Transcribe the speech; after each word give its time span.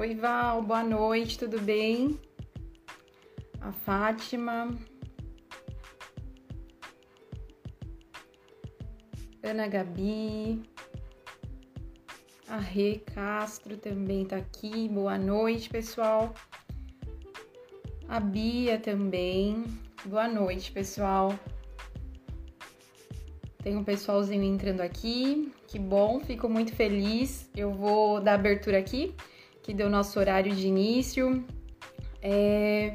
Oi, 0.00 0.14
Val, 0.14 0.62
boa 0.62 0.82
noite, 0.82 1.38
tudo 1.38 1.60
bem? 1.60 2.18
A 3.60 3.70
Fátima. 3.70 4.74
Ana 9.42 9.68
Gabi. 9.68 10.62
A 12.48 12.56
Rê 12.56 13.02
Castro 13.14 13.76
também 13.76 14.24
tá 14.24 14.36
aqui. 14.36 14.88
Boa 14.88 15.18
noite, 15.18 15.68
pessoal. 15.68 16.32
A 18.08 18.18
Bia 18.18 18.78
também. 18.78 19.66
Boa 20.06 20.26
noite, 20.26 20.72
pessoal. 20.72 21.38
Tem 23.62 23.76
um 23.76 23.84
pessoalzinho 23.84 24.44
entrando 24.44 24.80
aqui. 24.80 25.52
Que 25.66 25.78
bom, 25.78 26.20
fico 26.20 26.48
muito 26.48 26.74
feliz. 26.74 27.50
Eu 27.54 27.70
vou 27.70 28.18
dar 28.18 28.32
abertura 28.36 28.78
aqui, 28.78 29.14
que 29.62 29.74
deu 29.74 29.88
nosso 29.88 30.18
horário 30.18 30.54
de 30.54 30.66
início. 30.66 31.44
É, 32.22 32.94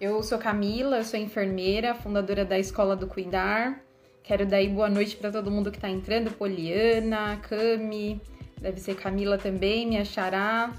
eu 0.00 0.22
sou 0.22 0.38
Camila, 0.38 0.98
eu 0.98 1.04
sou 1.04 1.18
enfermeira, 1.18 1.94
fundadora 1.94 2.44
da 2.44 2.58
Escola 2.58 2.94
do 2.94 3.06
Cuidar. 3.06 3.80
Quero 4.22 4.44
dar 4.44 4.64
boa 4.68 4.88
noite 4.88 5.16
para 5.16 5.30
todo 5.30 5.50
mundo 5.50 5.70
que 5.70 5.76
está 5.76 5.88
entrando, 5.88 6.32
Poliana, 6.32 7.36
Cami, 7.48 8.20
deve 8.60 8.80
ser 8.80 8.96
Camila 8.96 9.38
também, 9.38 9.86
me 9.86 9.98
achará. 9.98 10.74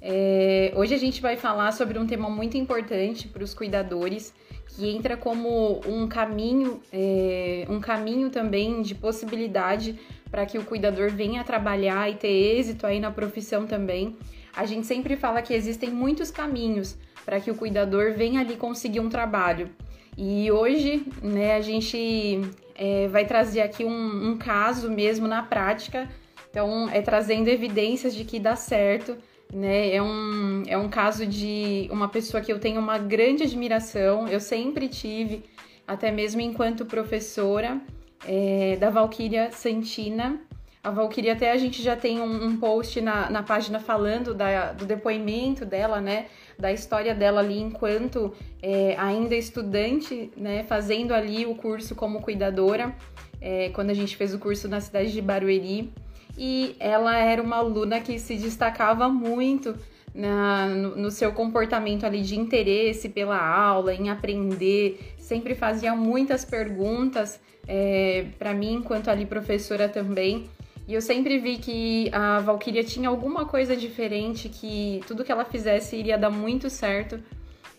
É, 0.00 0.72
hoje 0.74 0.92
a 0.92 0.98
gente 0.98 1.22
vai 1.22 1.36
falar 1.36 1.70
sobre 1.72 1.96
um 1.96 2.06
tema 2.06 2.28
muito 2.28 2.56
importante 2.56 3.28
para 3.28 3.44
os 3.44 3.54
cuidadores, 3.54 4.34
que 4.66 4.88
entra 4.88 5.16
como 5.16 5.80
um 5.86 6.08
caminho, 6.08 6.82
é, 6.92 7.64
um 7.68 7.78
caminho 7.78 8.30
também 8.30 8.82
de 8.82 8.96
possibilidade 8.96 9.96
para 10.28 10.44
que 10.44 10.58
o 10.58 10.64
cuidador 10.64 11.10
venha 11.10 11.44
trabalhar 11.44 12.10
e 12.10 12.16
ter 12.16 12.32
êxito 12.58 12.84
aí 12.84 12.98
na 12.98 13.12
profissão 13.12 13.64
também. 13.64 14.16
A 14.54 14.66
gente 14.66 14.86
sempre 14.86 15.16
fala 15.16 15.42
que 15.42 15.54
existem 15.54 15.90
muitos 15.90 16.30
caminhos 16.30 16.96
para 17.24 17.40
que 17.40 17.50
o 17.50 17.54
cuidador 17.54 18.12
venha 18.12 18.40
ali 18.40 18.56
conseguir 18.56 19.00
um 19.00 19.08
trabalho. 19.08 19.70
E 20.16 20.50
hoje, 20.50 21.06
né, 21.22 21.56
a 21.56 21.60
gente 21.60 22.40
é, 22.74 23.08
vai 23.08 23.24
trazer 23.24 23.62
aqui 23.62 23.84
um, 23.84 24.30
um 24.30 24.36
caso 24.36 24.90
mesmo 24.90 25.26
na 25.26 25.42
prática. 25.42 26.08
Então, 26.50 26.88
é 26.90 27.00
trazendo 27.00 27.48
evidências 27.48 28.14
de 28.14 28.24
que 28.24 28.38
dá 28.38 28.54
certo 28.56 29.16
né? 29.52 29.94
É 29.94 30.02
um, 30.02 30.62
é 30.66 30.78
um 30.78 30.88
caso 30.88 31.26
de 31.26 31.86
uma 31.90 32.08
pessoa 32.08 32.42
que 32.42 32.50
eu 32.50 32.58
tenho 32.58 32.80
uma 32.80 32.96
grande 32.96 33.42
admiração, 33.42 34.26
eu 34.26 34.40
sempre 34.40 34.88
tive, 34.88 35.44
até 35.86 36.10
mesmo 36.10 36.40
enquanto 36.40 36.86
professora 36.86 37.78
é, 38.26 38.76
da 38.76 38.88
Valquíria 38.88 39.50
Santina. 39.52 40.40
A 40.84 40.90
Valquíria 40.90 41.34
até 41.34 41.52
a 41.52 41.56
gente 41.56 41.80
já 41.80 41.94
tem 41.94 42.20
um, 42.20 42.44
um 42.44 42.56
post 42.56 43.00
na, 43.00 43.30
na 43.30 43.40
página 43.40 43.78
falando 43.78 44.34
da, 44.34 44.72
do 44.72 44.84
depoimento 44.84 45.64
dela, 45.64 46.00
né? 46.00 46.26
Da 46.58 46.72
história 46.72 47.14
dela 47.14 47.38
ali 47.38 47.60
enquanto 47.60 48.34
é, 48.60 48.96
ainda 48.98 49.36
estudante, 49.36 50.32
né? 50.36 50.64
Fazendo 50.64 51.14
ali 51.14 51.46
o 51.46 51.54
curso 51.54 51.94
como 51.94 52.20
cuidadora, 52.20 52.92
é, 53.40 53.68
quando 53.68 53.90
a 53.90 53.94
gente 53.94 54.16
fez 54.16 54.34
o 54.34 54.40
curso 54.40 54.66
na 54.66 54.80
cidade 54.80 55.12
de 55.12 55.22
Barueri. 55.22 55.92
E 56.36 56.74
ela 56.80 57.16
era 57.16 57.40
uma 57.40 57.58
aluna 57.58 58.00
que 58.00 58.18
se 58.18 58.34
destacava 58.34 59.08
muito 59.08 59.76
na, 60.12 60.66
no, 60.66 60.96
no, 60.96 61.10
seu 61.12 61.30
comportamento 61.30 62.04
ali 62.04 62.22
de 62.22 62.36
interesse 62.36 63.08
pela 63.08 63.38
aula, 63.38 63.94
em 63.94 64.10
aprender, 64.10 65.14
sempre 65.16 65.54
fazia 65.54 65.94
muitas 65.94 66.44
perguntas 66.44 67.38
é, 67.68 68.26
para 68.36 68.52
mim, 68.52 68.74
enquanto 68.74 69.08
ali 69.08 69.24
professora 69.24 69.88
também. 69.88 70.50
E 70.92 70.94
eu 70.94 71.00
sempre 71.00 71.38
vi 71.38 71.56
que 71.56 72.10
a 72.12 72.38
Valkyria 72.40 72.84
tinha 72.84 73.08
alguma 73.08 73.46
coisa 73.46 73.74
diferente, 73.74 74.50
que 74.50 75.00
tudo 75.06 75.24
que 75.24 75.32
ela 75.32 75.42
fizesse 75.42 75.96
iria 75.96 76.18
dar 76.18 76.28
muito 76.28 76.68
certo. 76.68 77.18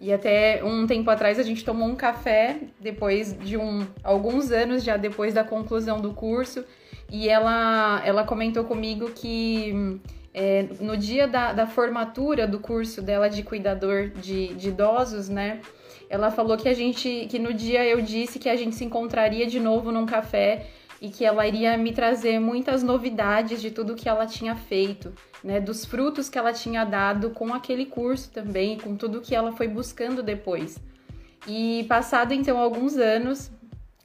E 0.01 0.11
até 0.11 0.63
um 0.63 0.87
tempo 0.87 1.11
atrás 1.11 1.37
a 1.37 1.43
gente 1.43 1.63
tomou 1.63 1.87
um 1.87 1.95
café, 1.95 2.57
depois 2.79 3.37
de 3.37 3.55
um, 3.55 3.85
alguns 4.03 4.51
anos 4.51 4.83
já 4.83 4.97
depois 4.97 5.31
da 5.31 5.43
conclusão 5.43 6.01
do 6.01 6.11
curso, 6.11 6.65
e 7.07 7.29
ela, 7.29 8.01
ela 8.03 8.23
comentou 8.23 8.63
comigo 8.63 9.11
que 9.11 10.01
é, 10.33 10.65
no 10.81 10.97
dia 10.97 11.27
da, 11.27 11.53
da 11.53 11.67
formatura 11.67 12.47
do 12.47 12.59
curso 12.59 12.99
dela 12.99 13.29
de 13.29 13.43
cuidador 13.43 14.09
de, 14.09 14.55
de 14.55 14.69
idosos, 14.69 15.29
né? 15.29 15.61
Ela 16.09 16.31
falou 16.31 16.57
que 16.57 16.67
a 16.67 16.73
gente, 16.73 17.27
que 17.29 17.37
no 17.37 17.53
dia 17.53 17.85
eu 17.85 18.01
disse 18.01 18.39
que 18.39 18.49
a 18.49 18.55
gente 18.55 18.73
se 18.73 18.83
encontraria 18.83 19.45
de 19.45 19.59
novo 19.59 19.91
num 19.91 20.07
café 20.07 20.65
e 21.03 21.09
que 21.09 21.25
ela 21.25 21.45
iria 21.45 21.77
me 21.77 21.91
trazer 21.91 22.39
muitas 22.39 22.81
novidades 22.81 23.61
de 23.61 23.69
tudo 23.69 23.93
que 23.93 24.07
ela 24.07 24.25
tinha 24.25 24.55
feito, 24.55 25.11
né, 25.43 25.59
dos 25.59 25.83
frutos 25.83 26.29
que 26.29 26.37
ela 26.37 26.53
tinha 26.53 26.85
dado 26.85 27.31
com 27.31 27.53
aquele 27.53 27.85
curso 27.85 28.31
também, 28.31 28.77
com 28.77 28.95
tudo 28.95 29.19
que 29.19 29.35
ela 29.35 29.51
foi 29.51 29.67
buscando 29.67 30.23
depois. 30.23 30.79
E 31.45 31.85
passado 31.89 32.33
então 32.33 32.57
alguns 32.57 32.95
anos, 32.95 33.51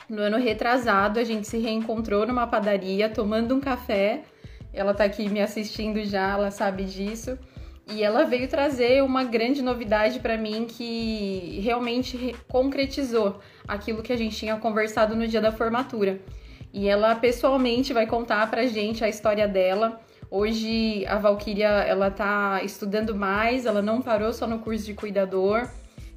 no 0.08 0.20
ano 0.20 0.38
retrasado, 0.38 1.20
a 1.20 1.24
gente 1.24 1.46
se 1.46 1.58
reencontrou 1.58 2.26
numa 2.26 2.48
padaria 2.48 3.08
tomando 3.08 3.54
um 3.54 3.60
café. 3.60 4.24
Ela 4.72 4.92
tá 4.92 5.04
aqui 5.04 5.28
me 5.28 5.40
assistindo 5.40 6.04
já, 6.04 6.32
ela 6.32 6.50
sabe 6.50 6.82
disso. 6.82 7.38
E 7.86 8.02
ela 8.02 8.24
veio 8.24 8.48
trazer 8.48 9.04
uma 9.04 9.22
grande 9.22 9.62
novidade 9.62 10.18
para 10.18 10.36
mim 10.36 10.66
que 10.68 11.60
realmente 11.62 12.34
concretizou 12.48 13.38
aquilo 13.68 14.02
que 14.02 14.12
a 14.12 14.16
gente 14.16 14.36
tinha 14.36 14.56
conversado 14.56 15.14
no 15.14 15.28
dia 15.28 15.40
da 15.40 15.52
formatura. 15.52 16.20
E 16.72 16.88
ela 16.88 17.14
pessoalmente 17.14 17.92
vai 17.92 18.06
contar 18.06 18.48
pra 18.50 18.66
gente 18.66 19.04
a 19.04 19.08
história 19.08 19.48
dela. 19.48 20.00
Hoje 20.30 21.06
a 21.06 21.16
Valkyria 21.16 21.68
ela 21.68 22.10
tá 22.10 22.60
estudando 22.62 23.14
mais, 23.14 23.64
ela 23.64 23.80
não 23.80 24.02
parou 24.02 24.32
só 24.32 24.46
no 24.46 24.58
curso 24.58 24.84
de 24.84 24.94
cuidador. 24.94 25.68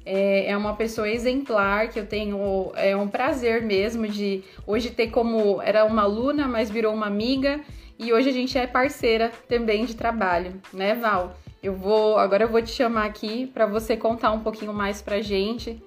É, 0.04 0.50
é 0.50 0.56
uma 0.56 0.74
pessoa 0.74 1.08
exemplar 1.08 1.88
que 1.88 1.98
eu 1.98 2.06
tenho, 2.06 2.72
é 2.74 2.94
um 2.94 3.08
prazer 3.08 3.62
mesmo 3.62 4.06
de 4.08 4.42
hoje 4.66 4.90
ter 4.90 5.08
como 5.08 5.62
era 5.62 5.84
uma 5.84 6.02
aluna, 6.02 6.48
mas 6.48 6.68
virou 6.68 6.92
uma 6.92 7.06
amiga 7.06 7.60
e 7.98 8.12
hoje 8.12 8.28
a 8.28 8.32
gente 8.32 8.58
é 8.58 8.66
parceira 8.66 9.30
também 9.48 9.84
de 9.84 9.94
trabalho, 9.94 10.60
né, 10.72 10.94
Val? 10.94 11.36
Eu 11.62 11.74
vou 11.74 12.18
agora 12.18 12.44
eu 12.44 12.48
vou 12.48 12.60
te 12.60 12.70
chamar 12.70 13.04
aqui 13.04 13.46
para 13.46 13.64
você 13.64 13.96
contar 13.96 14.32
um 14.32 14.40
pouquinho 14.40 14.74
mais 14.74 15.00
pra 15.00 15.20
gente 15.20 15.80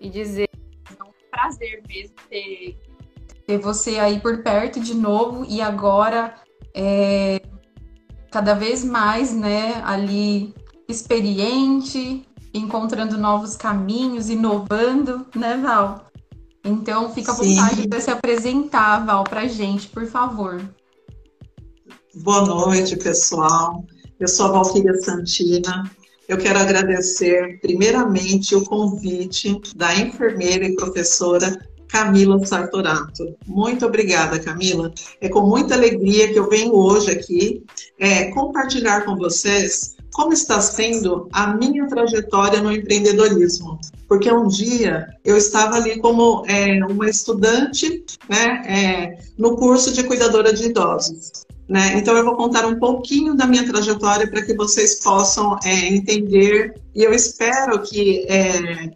e 0.00 0.08
dizer 0.08 0.48
é 0.88 1.02
um 1.02 1.10
prazer 1.28 1.82
mesmo 1.88 2.14
ter 2.30 2.78
ter 3.46 3.58
você 3.58 3.98
aí 3.98 4.20
por 4.20 4.42
perto 4.42 4.80
de 4.80 4.94
novo 4.94 5.46
e 5.48 5.60
agora 5.60 6.34
é, 6.74 7.40
cada 8.30 8.54
vez 8.54 8.84
mais, 8.84 9.32
né, 9.32 9.80
ali 9.84 10.52
experiente, 10.88 12.26
encontrando 12.52 13.16
novos 13.16 13.56
caminhos, 13.56 14.28
inovando, 14.28 15.26
né, 15.34 15.56
Val? 15.56 16.10
Então, 16.64 17.12
fica 17.14 17.30
à 17.30 17.34
vontade 17.34 17.86
de 17.86 18.00
se 18.00 18.10
apresentar, 18.10 19.06
Val, 19.06 19.22
para 19.22 19.46
gente, 19.46 19.88
por 19.88 20.06
favor. 20.06 20.60
Boa 22.16 22.44
noite, 22.44 22.96
pessoal. 22.96 23.84
Eu 24.18 24.26
sou 24.26 24.46
a 24.46 24.52
Valquíria 24.52 24.94
Santina. 25.00 25.88
Eu 26.26 26.38
quero 26.38 26.58
agradecer, 26.58 27.60
primeiramente, 27.60 28.56
o 28.56 28.64
convite 28.64 29.60
da 29.76 29.94
enfermeira 29.94 30.64
e 30.64 30.74
professora 30.74 31.56
Camila 31.88 32.44
Sartorato. 32.44 33.36
Muito 33.46 33.86
obrigada, 33.86 34.38
Camila. 34.38 34.92
É 35.20 35.28
com 35.28 35.42
muita 35.42 35.74
alegria 35.74 36.32
que 36.32 36.38
eu 36.38 36.48
venho 36.48 36.74
hoje 36.74 37.10
aqui 37.10 37.64
é, 37.98 38.30
compartilhar 38.32 39.04
com 39.04 39.16
vocês 39.16 39.96
como 40.12 40.32
está 40.32 40.60
sendo 40.62 41.28
a 41.30 41.54
minha 41.54 41.86
trajetória 41.88 42.62
no 42.62 42.72
empreendedorismo. 42.72 43.78
Porque 44.08 44.32
um 44.32 44.46
dia 44.46 45.06
eu 45.24 45.36
estava 45.36 45.76
ali 45.76 45.98
como 46.00 46.42
é, 46.46 46.82
uma 46.86 47.08
estudante 47.08 48.02
né, 48.28 48.62
é, 48.66 49.18
no 49.36 49.56
curso 49.56 49.92
de 49.92 50.04
cuidadora 50.04 50.54
de 50.54 50.66
idosos. 50.66 51.44
Né? 51.68 51.98
Então 51.98 52.16
eu 52.16 52.24
vou 52.24 52.36
contar 52.36 52.64
um 52.64 52.78
pouquinho 52.78 53.34
da 53.34 53.46
minha 53.46 53.66
trajetória 53.66 54.26
para 54.30 54.42
que 54.42 54.54
vocês 54.54 55.00
possam 55.00 55.58
é, 55.64 55.88
entender 55.88 56.74
e 56.94 57.02
eu 57.02 57.12
espero 57.12 57.82
que 57.82 58.24
é, 58.28 58.90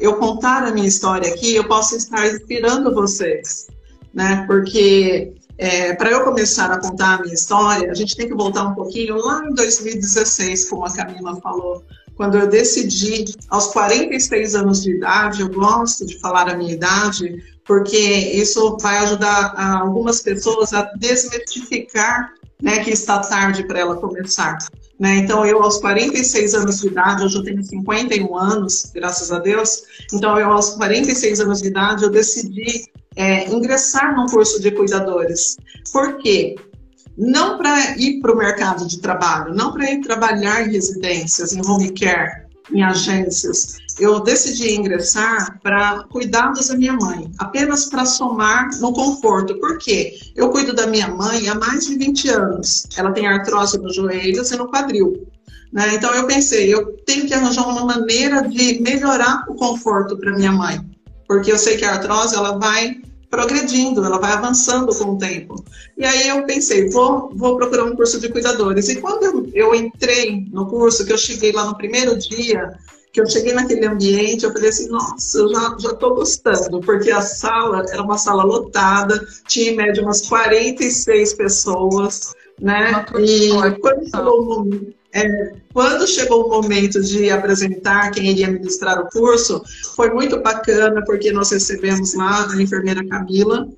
eu 0.00 0.16
contar 0.16 0.64
a 0.64 0.72
minha 0.72 0.88
história 0.88 1.32
aqui, 1.32 1.54
eu 1.54 1.68
posso 1.68 1.96
estar 1.96 2.26
inspirando 2.26 2.94
vocês, 2.94 3.66
né? 4.12 4.44
Porque 4.46 5.32
é, 5.58 5.94
para 5.94 6.10
eu 6.10 6.24
começar 6.24 6.70
a 6.72 6.78
contar 6.78 7.18
a 7.18 7.22
minha 7.22 7.34
história, 7.34 7.90
a 7.90 7.94
gente 7.94 8.16
tem 8.16 8.26
que 8.26 8.34
voltar 8.34 8.64
um 8.64 8.74
pouquinho 8.74 9.16
lá 9.16 9.44
em 9.44 9.54
2016, 9.54 10.68
como 10.70 10.86
a 10.86 10.90
Camila 10.92 11.38
falou, 11.40 11.84
quando 12.16 12.36
eu 12.36 12.46
decidi, 12.46 13.24
aos 13.48 13.68
46 13.68 14.54
anos 14.54 14.82
de 14.82 14.96
idade, 14.96 15.42
eu 15.42 15.48
gosto 15.48 16.06
de 16.06 16.18
falar 16.18 16.48
a 16.50 16.56
minha 16.56 16.72
idade, 16.72 17.42
porque 17.64 17.96
isso 17.96 18.76
vai 18.80 18.98
ajudar 18.98 19.54
algumas 19.80 20.20
pessoas 20.20 20.72
a 20.72 20.82
desmistificar 20.98 22.32
né, 22.62 22.84
que 22.84 22.90
está 22.90 23.20
tarde 23.20 23.64
para 23.64 23.80
ela 23.80 23.96
começar. 23.96 24.58
Né? 25.00 25.16
Então, 25.16 25.46
eu, 25.46 25.62
aos 25.62 25.78
46 25.78 26.54
anos 26.54 26.80
de 26.80 26.88
idade, 26.88 27.24
hoje 27.24 27.36
eu 27.36 27.42
tenho 27.42 27.62
51 27.62 28.36
anos, 28.36 28.90
graças 28.94 29.32
a 29.32 29.38
Deus. 29.38 29.82
Então, 30.12 30.38
eu, 30.38 30.52
aos 30.52 30.74
46 30.74 31.40
anos 31.40 31.62
de 31.62 31.68
idade, 31.68 32.04
eu 32.04 32.10
decidi 32.10 32.84
é, 33.16 33.48
ingressar 33.48 34.14
num 34.14 34.26
curso 34.26 34.60
de 34.60 34.70
cuidadores. 34.70 35.56
Por 35.90 36.18
quê? 36.18 36.54
não 37.18 37.58
para 37.58 37.98
ir 37.98 38.20
para 38.20 38.32
o 38.32 38.36
mercado 38.36 38.86
de 38.86 38.98
trabalho, 38.98 39.52
não 39.52 39.72
para 39.72 39.90
ir 39.90 40.00
trabalhar 40.00 40.66
em 40.66 40.72
residências, 40.72 41.52
em 41.52 41.60
home 41.60 41.92
care, 41.92 42.46
em 42.72 42.82
agências. 42.82 43.76
Eu 44.00 44.18
decidi 44.20 44.74
ingressar 44.74 45.60
para 45.62 46.04
cuidados 46.04 46.68
da 46.68 46.76
minha 46.76 46.94
mãe, 46.94 47.30
apenas 47.38 47.84
para 47.84 48.06
somar 48.06 48.70
no 48.80 48.92
conforto. 48.94 49.60
Por 49.60 49.76
quê? 49.76 50.18
Eu 50.34 50.48
cuido 50.48 50.72
da 50.72 50.86
minha 50.86 51.08
mãe 51.08 51.48
há 51.48 51.54
mais 51.54 51.86
de 51.86 51.96
20 51.96 52.28
anos. 52.30 52.86
Ela 52.96 53.12
tem 53.12 53.26
artrose 53.26 53.78
nos 53.78 53.94
joelhos 53.94 54.50
e 54.50 54.56
no 54.56 54.68
quadril. 54.68 55.28
Né? 55.70 55.94
Então 55.94 56.14
eu 56.14 56.26
pensei, 56.26 56.72
eu 56.72 56.96
tenho 57.04 57.26
que 57.26 57.34
arranjar 57.34 57.68
uma 57.68 57.84
maneira 57.84 58.48
de 58.48 58.80
melhorar 58.80 59.44
o 59.48 59.54
conforto 59.54 60.16
para 60.16 60.32
minha 60.32 60.50
mãe, 60.50 60.80
porque 61.28 61.52
eu 61.52 61.58
sei 61.58 61.76
que 61.76 61.84
a 61.84 61.92
artrose 61.92 62.34
ela 62.34 62.58
vai 62.58 63.00
progredindo, 63.30 64.04
ela 64.04 64.18
vai 64.18 64.32
avançando 64.32 64.92
com 64.92 65.12
o 65.12 65.18
tempo. 65.18 65.62
E 65.96 66.04
aí 66.04 66.28
eu 66.28 66.44
pensei, 66.44 66.90
vou, 66.90 67.30
vou 67.34 67.56
procurar 67.56 67.84
um 67.84 67.94
curso 67.94 68.18
de 68.18 68.28
cuidadores. 68.28 68.88
E 68.88 68.96
quando 68.96 69.22
eu, 69.22 69.50
eu 69.54 69.74
entrei 69.74 70.48
no 70.50 70.66
curso, 70.66 71.06
que 71.06 71.12
eu 71.12 71.18
cheguei 71.18 71.52
lá 71.52 71.64
no 71.66 71.76
primeiro 71.76 72.18
dia, 72.18 72.76
que 73.12 73.20
eu 73.20 73.26
cheguei 73.26 73.52
naquele 73.52 73.86
ambiente, 73.86 74.44
eu 74.44 74.52
falei 74.52 74.68
assim, 74.68 74.88
nossa, 74.88 75.38
eu 75.38 75.48
já 75.48 75.76
já 75.78 75.90
estou 75.90 76.14
gostando, 76.14 76.80
porque 76.80 77.10
a 77.10 77.20
sala 77.20 77.84
era 77.90 78.02
uma 78.02 78.16
sala 78.16 78.44
lotada, 78.44 79.26
tinha 79.48 79.72
em 79.72 79.76
média 79.76 80.02
umas 80.02 80.28
46 80.28 81.34
pessoas, 81.34 82.32
né? 82.60 83.04
E 83.18 83.50
quando 83.80 84.08
chegou 84.08 84.42
o 84.42 84.46
momento, 84.46 84.94
é, 85.12 85.52
quando 85.72 86.06
chegou 86.06 86.46
o 86.46 86.48
momento 86.48 87.00
de 87.00 87.30
apresentar 87.30 88.10
quem 88.12 88.30
iria 88.30 88.48
ministrar 88.48 89.00
o 89.00 89.08
curso, 89.08 89.60
foi 89.96 90.10
muito 90.10 90.40
bacana, 90.40 91.02
porque 91.04 91.32
nós 91.32 91.50
recebemos 91.50 92.14
lá 92.14 92.48
a 92.48 92.62
enfermeira 92.62 93.04
Camila. 93.06 93.68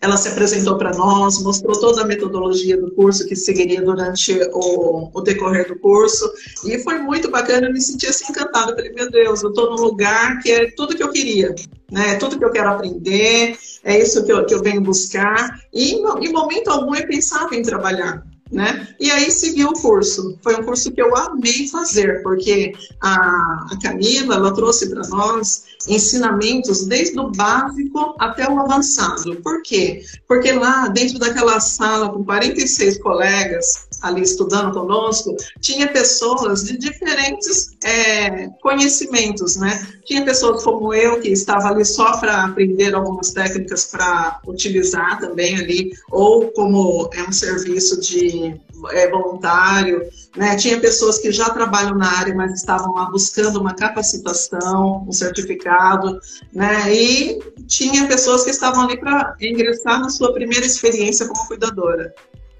Ela 0.00 0.16
se 0.16 0.28
apresentou 0.28 0.76
para 0.76 0.92
nós, 0.92 1.42
mostrou 1.42 1.78
toda 1.78 2.02
a 2.02 2.06
metodologia 2.06 2.76
do 2.76 2.90
curso 2.92 3.26
que 3.26 3.36
seguiria 3.36 3.82
durante 3.82 4.38
o, 4.52 5.10
o 5.12 5.20
decorrer 5.20 5.68
do 5.68 5.78
curso. 5.78 6.30
E 6.64 6.78
foi 6.78 6.98
muito 6.98 7.30
bacana, 7.30 7.66
eu 7.66 7.72
me 7.72 7.80
senti 7.80 8.06
assim 8.06 8.30
encantada. 8.30 8.74
Falei, 8.74 8.92
meu 8.92 9.10
Deus, 9.10 9.42
eu 9.42 9.50
estou 9.50 9.70
num 9.70 9.82
lugar 9.82 10.40
que 10.40 10.50
é 10.50 10.70
tudo 10.72 10.96
que 10.96 11.02
eu 11.02 11.10
queria, 11.10 11.54
né? 11.90 12.12
É 12.12 12.16
tudo 12.16 12.38
que 12.38 12.44
eu 12.44 12.50
quero 12.50 12.70
aprender, 12.70 13.56
é 13.82 13.98
isso 13.98 14.24
que 14.24 14.32
eu, 14.32 14.44
que 14.44 14.54
eu 14.54 14.62
venho 14.62 14.80
buscar. 14.80 15.60
E 15.72 15.92
em 15.94 16.32
momento 16.32 16.68
algum 16.68 16.94
eu 16.94 17.06
pensava 17.06 17.54
em 17.54 17.62
trabalhar 17.62 18.22
né? 18.50 18.88
E 19.00 19.10
aí 19.10 19.30
segui 19.30 19.64
o 19.64 19.72
curso. 19.72 20.38
Foi 20.42 20.54
um 20.56 20.64
curso 20.64 20.92
que 20.92 21.00
eu 21.00 21.16
amei 21.16 21.68
fazer, 21.68 22.22
porque 22.22 22.72
a, 23.00 23.66
a 23.70 23.78
Camila, 23.82 24.36
ela 24.36 24.54
trouxe 24.54 24.88
para 24.88 25.06
nós 25.08 25.64
ensinamentos 25.88 26.86
desde 26.86 27.18
o 27.18 27.30
básico 27.30 28.14
até 28.18 28.48
o 28.48 28.58
avançado. 28.58 29.36
Por 29.42 29.62
quê? 29.62 30.02
Porque 30.28 30.52
lá, 30.52 30.88
dentro 30.88 31.18
daquela 31.18 31.58
sala 31.60 32.10
com 32.10 32.24
46 32.24 32.98
colegas 32.98 33.88
ali 34.04 34.22
estudando 34.22 34.72
conosco, 34.72 35.34
tinha 35.60 35.88
pessoas 35.88 36.64
de 36.64 36.76
diferentes 36.76 37.70
é, 37.82 38.48
conhecimentos, 38.60 39.56
né? 39.56 39.86
Tinha 40.04 40.24
pessoas 40.24 40.62
como 40.62 40.92
eu, 40.92 41.20
que 41.20 41.28
estava 41.28 41.68
ali 41.68 41.84
só 41.84 42.18
para 42.18 42.44
aprender 42.44 42.94
algumas 42.94 43.32
técnicas 43.32 43.86
para 43.86 44.40
utilizar 44.46 45.18
também 45.18 45.56
ali, 45.56 45.92
ou 46.10 46.50
como 46.52 47.08
é 47.14 47.22
um 47.22 47.32
serviço 47.32 48.00
de 48.00 48.60
é, 48.90 49.10
voluntário, 49.10 50.06
né? 50.36 50.56
Tinha 50.56 50.78
pessoas 50.78 51.18
que 51.18 51.32
já 51.32 51.48
trabalham 51.50 51.96
na 51.96 52.18
área, 52.18 52.34
mas 52.34 52.52
estavam 52.52 52.94
lá 52.94 53.06
buscando 53.10 53.58
uma 53.58 53.74
capacitação, 53.74 55.06
um 55.08 55.12
certificado, 55.12 56.20
né? 56.52 56.94
E 56.94 57.38
tinha 57.66 58.06
pessoas 58.06 58.44
que 58.44 58.50
estavam 58.50 58.84
ali 58.84 58.98
para 58.98 59.34
ingressar 59.40 60.00
na 60.00 60.10
sua 60.10 60.32
primeira 60.32 60.66
experiência 60.66 61.26
como 61.26 61.46
cuidadora. 61.46 62.14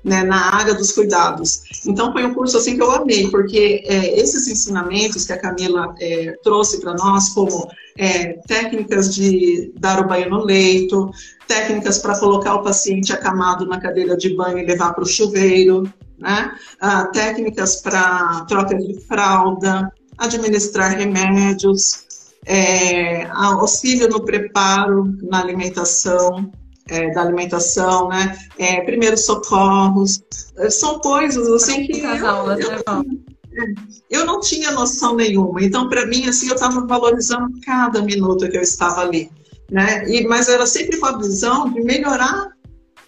Né, 0.05 0.23
na 0.23 0.55
área 0.55 0.75
dos 0.75 0.93
cuidados. 0.93 1.62
Então 1.87 2.12
foi 2.12 2.27
um 2.27 2.35
curso 2.35 2.59
assim 2.59 2.77
que 2.77 2.83
eu 2.83 2.91
amei, 2.91 3.31
porque 3.31 3.83
é, 3.87 4.21
esses 4.21 4.47
ensinamentos 4.47 5.25
que 5.25 5.33
a 5.33 5.41
Camila 5.41 5.95
é, 5.99 6.39
trouxe 6.43 6.79
para 6.83 6.93
nós, 6.93 7.31
como 7.31 7.67
é, 7.97 8.35
técnicas 8.47 9.15
de 9.15 9.73
dar 9.79 10.01
o 10.01 10.06
banho 10.06 10.29
no 10.29 10.45
leito, 10.45 11.11
técnicas 11.49 11.99
para 11.99 12.19
colocar 12.19 12.56
o 12.56 12.62
paciente 12.62 13.15
acamado 13.15 13.67
na 13.67 13.81
cadeira 13.81 14.15
de 14.15 14.37
banho 14.37 14.59
e 14.59 14.67
levar 14.67 14.93
para 14.93 15.05
o 15.05 15.06
chuveiro, 15.06 15.85
né? 16.19 16.53
Ah, 16.81 17.05
técnicas 17.06 17.77
para 17.77 18.45
troca 18.47 18.77
de 18.77 19.01
fralda, 19.06 19.93
administrar 20.19 20.97
remédios, 20.97 22.05
é, 22.47 23.27
auxílio 23.31 24.09
no 24.09 24.25
preparo 24.25 25.17
na 25.23 25.41
alimentação, 25.41 26.51
é, 26.88 27.10
da 27.10 27.22
alimentação, 27.22 28.08
né? 28.08 28.38
É, 28.58 28.81
primeiros 28.82 29.25
socorros, 29.25 30.22
é, 30.58 30.70
são 30.70 30.98
coisas 30.98 31.48
assim 31.50 31.86
que 31.86 32.00
eu, 32.00 32.26
aulas, 32.26 32.60
eu, 32.60 32.72
é, 32.72 33.75
eu 34.10 34.26
não 34.26 34.40
tinha 34.40 34.70
noção 34.72 35.16
nenhuma. 35.16 35.62
Então, 35.62 35.88
para 35.88 36.06
mim, 36.06 36.26
assim, 36.26 36.48
eu 36.48 36.54
estava 36.54 36.86
valorizando 36.86 37.48
cada 37.64 38.02
minuto 38.02 38.48
que 38.48 38.56
eu 38.56 38.62
estava 38.62 39.00
ali, 39.00 39.31
né? 39.70 40.08
E, 40.08 40.26
mas 40.26 40.48
era 40.48 40.66
sempre 40.66 40.98
com 40.98 41.06
a 41.06 41.16
visão 41.16 41.70
de 41.72 41.81
melhorar 41.81 42.50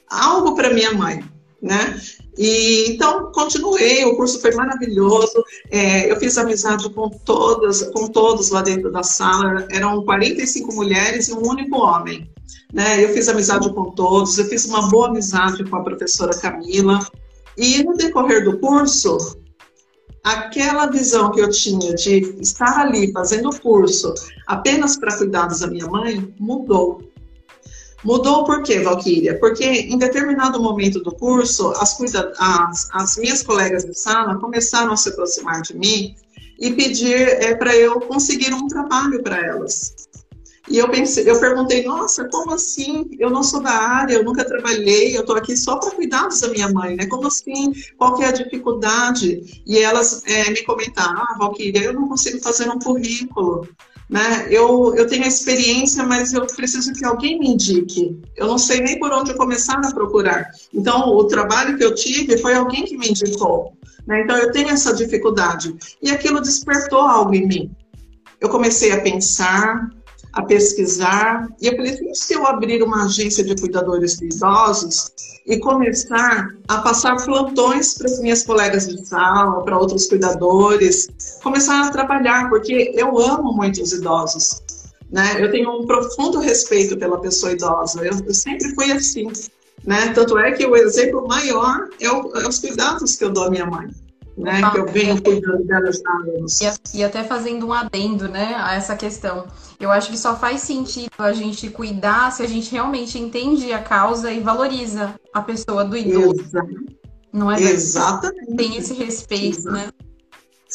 algo 0.09 0.55
para 0.55 0.73
minha 0.73 0.93
mãe, 0.93 1.23
né? 1.61 2.01
E 2.39 2.91
então 2.91 3.33
continuei, 3.33 4.05
o 4.05 4.15
curso 4.17 4.41
foi 4.41 4.55
maravilhoso. 4.55 5.43
É, 5.71 6.11
eu 6.11 6.17
fiz 6.19 6.37
amizade 6.37 6.89
com 6.91 7.09
todas, 7.09 7.83
com 7.83 8.09
todos 8.09 8.51
lá 8.51 8.61
dentro 8.63 8.93
da 8.93 9.03
sala. 9.03 9.67
Eram 9.71 10.05
45 10.05 10.75
mulheres 10.75 11.29
e 11.29 11.33
um 11.33 11.49
único 11.49 11.79
homem. 11.79 12.31
Né? 12.73 13.05
Eu 13.05 13.11
fiz 13.11 13.29
amizade 13.29 13.73
com 13.73 13.91
todos, 13.91 14.39
eu 14.39 14.45
fiz 14.47 14.65
uma 14.67 14.89
boa 14.89 15.09
amizade 15.09 15.65
com 15.65 15.77
a 15.77 15.83
professora 15.83 16.37
Camila. 16.37 16.99
E 17.57 17.83
no 17.83 17.95
decorrer 17.95 18.45
do 18.45 18.59
curso, 18.59 19.17
aquela 20.23 20.87
visão 20.87 21.31
que 21.31 21.41
eu 21.41 21.49
tinha 21.49 21.95
de 21.95 22.37
estar 22.41 22.79
ali 22.79 23.13
fazendo 23.13 23.49
o 23.49 23.61
curso 23.61 24.13
apenas 24.47 24.97
para 24.97 25.17
cuidados 25.17 25.61
da 25.61 25.69
minha 25.69 25.87
mãe 25.87 26.35
mudou. 26.39 27.01
Mudou 28.05 28.45
por 28.45 28.63
quê, 28.63 28.81
Valquíria? 28.81 29.39
Porque 29.41 29.65
em 29.65 29.99
determinado 29.99 30.63
momento 30.63 31.03
do 31.03 31.13
curso, 31.13 31.73
as, 31.79 31.99
as, 32.39 32.89
as 32.93 33.17
minhas 33.17 33.43
colegas 33.43 33.85
de 33.85 33.99
sala 33.99 34.39
começaram 34.39 34.93
a 34.93 34.97
se 34.97 35.09
aproximar 35.09 35.63
de 35.63 35.77
mim 35.77 36.15
e 36.59 36.73
pedir 36.73 37.17
é, 37.17 37.55
para 37.57 37.75
eu 37.75 38.01
conseguir 38.01 38.55
um 38.55 38.69
trabalho 38.69 39.23
para 39.23 39.45
elas. 39.45 39.96
E 40.69 40.79
eu 40.79 40.89
pensei, 40.89 41.29
eu 41.31 41.39
perguntei, 41.39 41.85
nossa, 41.85 42.29
como 42.29 42.53
assim? 42.53 43.09
Eu 43.19 43.31
não 43.31 43.43
sou 43.43 43.63
da 43.63 43.71
área, 43.71 44.15
eu 44.15 44.25
nunca 44.25 44.45
trabalhei, 44.45 45.17
eu 45.17 45.21
estou 45.21 45.37
aqui 45.37 45.57
só 45.57 45.77
para 45.77 45.93
cuidar 45.93 46.29
da 46.29 46.49
minha 46.49 46.69
mãe, 46.71 46.97
né? 46.97 47.07
Como 47.07 47.27
assim? 47.29 47.73
Qual 47.97 48.15
que 48.15 48.25
é 48.25 48.29
a 48.29 48.33
dificuldade? 48.33 49.63
E 49.65 49.79
elas 49.79 50.23
é, 50.27 50.51
me 50.51 50.63
comentaram, 50.65 51.21
ah, 51.21 51.37
Valquíria, 51.39 51.83
eu 51.83 51.93
não 51.93 52.09
consigo 52.09 52.41
fazer 52.41 52.69
um 52.69 52.79
currículo. 52.79 53.69
Né? 54.09 54.47
Eu, 54.51 54.95
eu 54.95 55.07
tenho 55.07 55.25
experiência, 55.25 56.05
mas 56.05 56.33
eu 56.33 56.47
preciso 56.47 56.93
que 56.93 57.05
alguém 57.05 57.39
me 57.39 57.51
indique. 57.51 58.21
Eu 58.37 58.47
não 58.47 58.59
sei 58.59 58.81
nem 58.81 58.99
por 58.99 59.13
onde 59.13 59.35
começar 59.35 59.81
a 59.85 59.93
procurar. 59.93 60.49
Então, 60.73 61.09
o 61.09 61.25
trabalho 61.25 61.77
que 61.77 61.85
eu 61.85 61.95
tive 61.95 62.39
foi 62.39 62.55
alguém 62.55 62.85
que 62.85 62.97
me 62.97 63.09
indicou. 63.09 63.77
Né? 64.07 64.23
Então, 64.23 64.37
eu 64.37 64.53
tenho 64.53 64.69
essa 64.69 64.95
dificuldade. 64.95 65.75
E 66.01 66.11
aquilo 66.11 66.41
despertou 66.41 67.01
algo 67.01 67.35
em 67.35 67.47
mim. 67.47 67.71
Eu 68.41 68.49
comecei 68.49 68.93
a 68.93 69.01
pensar, 69.01 69.91
a 70.37 70.43
pesquisar, 70.43 71.49
e 71.63 71.67
eu 71.67 71.77
falei 71.77 71.95
assim, 71.95 72.15
se 72.15 72.35
eu 72.35 72.47
abrir 72.47 72.83
uma 72.83 73.07
agência 73.07 73.43
de 73.43 73.57
cuidadores 73.57 74.19
de 74.19 74.27
idosos 74.27 75.11
e 75.47 75.59
começar 75.59 76.49
a 76.69 76.79
passar 76.83 77.17
plantões 77.25 77.95
para 77.95 78.07
as 78.07 78.21
minhas 78.21 78.43
colegas 78.43 78.87
de 78.87 79.03
sala, 79.07 79.65
para 79.65 79.79
outros 79.79 80.05
cuidadores, 80.05 81.09
começar 81.43 81.87
a 81.87 81.91
trabalhar, 81.91 82.51
porque 82.51 82.93
eu 82.95 83.19
amo 83.19 83.55
muito 83.55 83.83
os 83.83 83.93
idosos, 83.93 84.61
né? 85.11 85.43
Eu 85.43 85.51
tenho 85.51 85.71
um 85.71 85.87
profundo 85.87 86.39
respeito 86.39 86.99
pela 86.99 87.19
pessoa 87.19 87.53
idosa, 87.53 88.05
eu, 88.05 88.13
eu 88.27 88.35
sempre 88.35 88.75
fui 88.75 88.93
assim, 88.93 89.29
né? 89.87 90.13
Tanto 90.13 90.37
é 90.37 90.53
que 90.53 90.67
o 90.67 90.77
exemplo 90.77 91.27
maior 91.27 91.89
é, 91.99 92.11
o, 92.11 92.37
é 92.37 92.47
os 92.47 92.59
cuidados 92.59 93.17
que 93.17 93.25
eu 93.25 93.31
dou 93.31 93.45
à 93.45 93.51
minha 93.51 93.65
mãe 93.65 93.89
né? 94.37 94.71
que 94.71 94.79
eu 94.79 94.87
venho 94.87 95.23
cuidando 95.23 95.65
delas. 95.65 96.01
E, 96.61 96.99
e 96.99 97.05
até 97.05 97.25
fazendo 97.25 97.67
um 97.67 97.73
adendo, 97.73 98.29
né, 98.29 98.55
a 98.57 98.75
essa 98.75 98.95
questão. 98.95 99.47
Eu 99.81 99.91
acho 99.91 100.11
que 100.11 100.19
só 100.19 100.37
faz 100.37 100.61
sentido 100.63 101.11
a 101.19 101.33
gente 101.33 101.71
cuidar 101.71 102.33
se 102.33 102.43
a 102.43 102.47
gente 102.47 102.71
realmente 102.71 103.19
entende 103.19 103.73
a 103.73 103.83
causa 103.83 104.31
e 104.31 104.41
valoriza 104.41 105.15
a 105.33 105.41
pessoa 105.41 105.85
do 105.85 105.97
idoso. 105.97 106.41
Exato. 106.41 106.69
Não 107.33 107.51
é? 107.51 107.61
Exatamente. 107.61 108.57
Tem 108.57 108.77
esse 108.77 108.95
respeito, 108.95 109.71
né? 109.71 109.89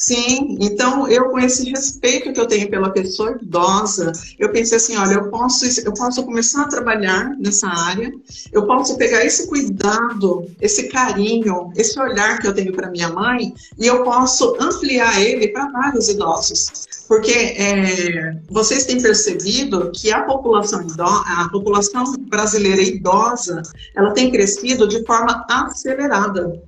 Sim, 0.01 0.58
então 0.60 1.08
eu 1.08 1.29
com 1.29 1.38
esse 1.38 1.70
respeito 1.70 2.34
que 2.34 2.39
eu 2.39 2.48
tenho 2.48 2.67
pela 2.72 2.89
pessoa 2.89 3.38
idosa, 3.39 4.12
eu 4.39 4.51
pensei 4.51 4.77
assim, 4.77 4.98
olha, 4.98 5.13
eu 5.13 5.29
posso, 5.29 5.63
eu 5.86 5.93
posso 5.93 6.24
começar 6.24 6.63
a 6.63 6.67
trabalhar 6.67 7.38
nessa 7.38 7.67
área, 7.67 8.12
eu 8.51 8.65
posso 8.65 8.98
pegar 8.98 9.24
esse 9.24 9.48
cuidado, 9.48 10.50
esse 10.60 10.89
carinho, 10.89 11.72
esse 11.75 12.00
olhar 12.00 12.39
que 12.39 12.48
eu 12.48 12.53
tenho 12.53 12.74
para 12.74 12.89
minha 12.89 13.10
mãe 13.10 13.53
e 13.77 13.86
eu 13.86 14.03
posso 14.03 14.58
ampliar 14.60 15.22
ele 15.22 15.50
para 15.50 15.70
vários 15.70 16.10
idosos, 16.10 16.88
porque 17.08 17.31
é, 17.31 18.41
vocês 18.50 18.88
têm 18.88 19.00
percebido 19.00 19.91
que 19.91 20.12
a 20.12 20.24
população 20.24 20.81
idosa, 20.81 21.24
a 21.27 21.48
população 21.50 22.15
brasileira 22.22 22.81
idosa, 22.81 23.62
ela 23.96 24.13
tem 24.13 24.31
crescido 24.31 24.88
de 24.88 25.05
forma 25.05 25.46
acelerada. 25.48 26.60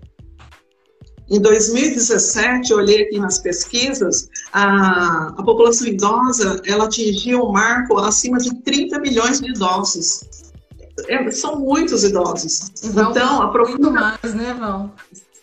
Em 1.34 1.42
2017, 1.42 2.72
eu 2.72 2.78
olhei 2.78 3.02
aqui 3.02 3.18
nas 3.18 3.40
pesquisas, 3.40 4.30
a, 4.52 5.30
a 5.30 5.44
população 5.44 5.88
idosa, 5.88 6.62
ela 6.64 6.86
atingiu 6.86 7.42
um 7.42 7.52
marco 7.52 7.98
acima 7.98 8.38
de 8.38 8.54
30 8.62 9.00
milhões 9.00 9.42
de 9.42 9.50
idosos. 9.50 10.24
É, 11.08 11.32
são 11.32 11.60
muitos 11.60 12.04
idosos. 12.04 12.70
Val, 12.84 13.10
então, 13.10 13.42
a 13.42 13.48
procura... 13.48 13.80
Muito 13.80 13.92
mais, 13.92 14.34
né, 14.36 14.54
Val? 14.54 14.94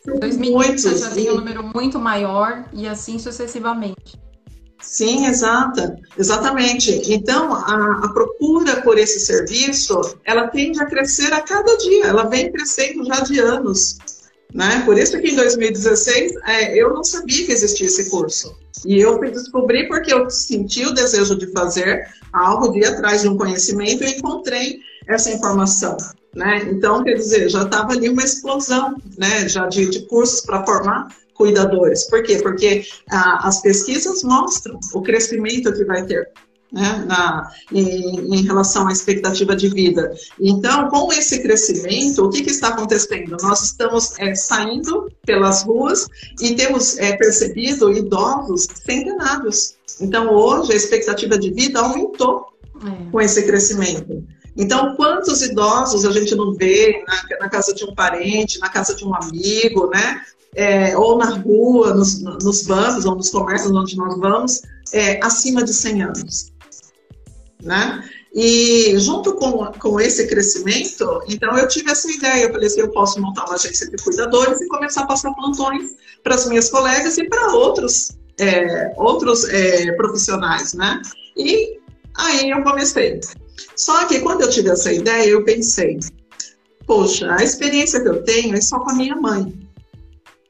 2030 0.07 0.97
já 0.97 1.11
tem 1.11 1.29
um 1.29 1.39
número 1.39 1.65
muito 1.75 1.99
maior 1.99 2.67
e 2.73 2.87
assim 2.87 3.19
sucessivamente. 3.19 4.17
Sim, 4.81 5.27
exata, 5.27 5.99
exatamente. 6.17 7.03
Então, 7.13 7.53
a, 7.53 8.05
a, 8.05 8.13
procura 8.13 8.81
por 8.83 8.97
esse 8.97 9.19
serviço, 9.19 10.01
ela 10.25 10.47
tende 10.47 10.81
a 10.81 10.87
crescer 10.87 11.33
a 11.33 11.41
cada 11.41 11.77
dia, 11.79 12.07
ela 12.07 12.29
vem 12.29 12.53
crescendo 12.53 13.05
já 13.05 13.21
de 13.23 13.41
anos. 13.41 13.99
Né? 14.55 14.83
Por 14.85 14.99
isso 14.99 15.19
que 15.21 15.29
em 15.29 15.37
2016 15.37 16.33
é, 16.47 16.77
eu 16.77 16.93
não 16.93 17.05
sabia 17.05 17.47
que 17.47 17.53
existia 17.53 17.87
esse 17.87 18.11
curso. 18.11 18.57
E 18.85 19.01
eu 19.01 19.19
descobri 19.21 19.87
porque 19.87 20.13
eu 20.13 20.29
senti 20.31 20.85
o 20.85 20.93
desejo 20.93 21.37
de 21.37 21.47
fazer 21.53 22.07
algo, 22.33 22.73
de 22.73 22.81
ir 22.81 22.87
atrás 22.87 23.23
de 23.23 23.29
um 23.29 23.37
conhecimento 23.37 24.03
e 24.03 24.17
encontrei 24.17 24.81
essa 25.09 25.31
informação. 25.31 25.97
Né? 26.35 26.69
Então, 26.71 27.03
quer 27.03 27.15
dizer, 27.15 27.49
já 27.49 27.63
estava 27.63 27.93
ali 27.93 28.09
uma 28.09 28.23
explosão 28.23 28.97
né? 29.19 29.49
já 29.49 29.67
de, 29.67 29.89
de 29.91 30.07
cursos 30.07 30.41
para 30.41 30.65
formar 30.65 31.09
cuidadores. 31.35 32.05
Por 32.05 32.23
quê? 32.23 32.37
Porque 32.37 32.85
ah, 33.11 33.49
as 33.49 33.63
pesquisas 33.63 34.23
mostram 34.23 34.79
o 34.93 35.03
crescimento 35.03 35.73
que 35.73 35.85
vai 35.85 36.05
ter 36.05 36.29
né, 36.73 37.05
na, 37.07 37.51
em, 37.73 38.35
em, 38.35 38.43
relação 38.43 38.87
à 38.87 38.93
expectativa 38.93 39.57
de 39.57 39.69
vida. 39.69 40.13
Então, 40.39 40.89
com 40.89 41.13
esse 41.13 41.41
crescimento, 41.43 42.25
o 42.25 42.31
que, 42.31 42.43
que 42.43 42.51
está 42.51 42.69
acontecendo? 42.69 43.37
Nós 43.43 43.63
estamos 43.63 44.19
é, 44.19 44.35
saindo 44.35 45.11
pelas 45.27 45.65
ruas 45.65 46.07
e 46.41 46.55
temos 46.55 46.97
é, 46.99 47.17
percebido 47.17 47.91
idosos 47.93 48.67
centenários. 48.85 49.75
Então, 50.01 50.33
hoje, 50.33 50.73
a 50.73 50.77
expectativa 50.77 51.39
de 51.39 51.51
vida 51.51 51.81
aumentou 51.81 52.47
é. 52.85 53.11
com 53.11 53.21
esse 53.21 53.43
crescimento. 53.43 54.25
Então, 54.57 54.95
quantos 54.97 55.43
idosos 55.43 56.05
a 56.05 56.13
gente 56.13 56.35
não 56.35 56.55
vê 56.55 57.03
na, 57.07 57.39
na, 57.41 57.49
casa 57.49 57.75
de 57.75 57.85
um 57.85 57.95
parente, 57.95 58.59
na 58.59 58.69
casa 58.69 58.95
de 58.95 59.05
um 59.05 59.15
amigo, 59.15 59.89
né? 59.89 60.23
É, 60.53 60.99
ou 60.99 61.17
na 61.17 61.31
rua, 61.37 61.95
nos, 61.95 62.21
nos 62.21 62.65
bancos 62.65 63.05
ou 63.05 63.15
nos 63.15 63.31
comércios 63.31 63.71
onde 63.71 63.97
nós 63.97 64.19
vamos, 64.19 64.61
é, 64.93 65.25
acima 65.25 65.63
de 65.63 65.73
100 65.73 66.03
anos 66.03 66.53
né? 67.63 68.05
E 68.33 68.97
junto 68.99 69.35
com, 69.35 69.67
com 69.73 70.01
esse 70.01 70.27
crescimento, 70.29 71.23
então 71.29 71.57
eu 71.59 71.67
tive 71.67 71.91
essa 71.91 72.11
ideia, 72.11 72.45
eu 72.45 72.53
falei 72.53 72.69
assim, 72.69 72.81
eu 72.81 72.91
posso 72.91 73.21
montar 73.21 73.45
uma 73.47 73.55
agência 73.55 73.91
de 73.91 73.97
cuidadores 74.03 74.61
e 74.61 74.69
começar 74.69 75.03
a 75.03 75.07
passar 75.07 75.33
plantões 75.35 75.97
para 76.23 76.37
as 76.37 76.47
minhas 76.47 76.71
colegas 76.71 77.19
e 77.19 77.29
para 77.29 77.53
outros, 77.55 78.13
é, 78.39 78.93
outros 78.97 79.45
é, 79.49 79.93
profissionais, 79.93 80.75
né? 80.75 81.03
E 81.37 81.81
aí 82.17 82.51
eu 82.51 82.63
comecei. 82.63 83.21
Só 83.77 84.07
que 84.07 84.21
quando 84.21 84.43
eu 84.43 84.51
tive 84.51 84.71
essa 84.71 84.93
ideia, 84.93 85.27
eu 85.27 85.45
pensei, 85.45 85.99
poxa, 86.87 87.35
a 87.35 87.43
experiência 87.43 88.01
que 88.01 88.09
eu 88.09 88.23
tenho 88.23 88.55
é 88.55 88.61
só 88.61 88.79
com 88.79 88.91
a 88.91 88.95
minha 88.95 89.17
mãe. 89.17 89.53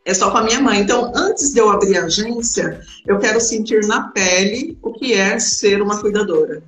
É 0.04 0.12
só 0.12 0.30
com 0.30 0.38
a 0.38 0.42
minha 0.42 0.60
mãe. 0.60 0.80
Então, 0.80 1.12
antes 1.14 1.52
de 1.52 1.60
eu 1.60 1.70
abrir 1.70 1.96
a 1.96 2.04
agência, 2.04 2.80
eu 3.06 3.18
quero 3.18 3.40
sentir 3.40 3.86
na 3.86 4.08
pele 4.08 4.76
o 4.82 4.92
que 4.92 5.12
é 5.12 5.38
ser 5.38 5.80
uma 5.80 6.00
cuidadora. 6.00 6.62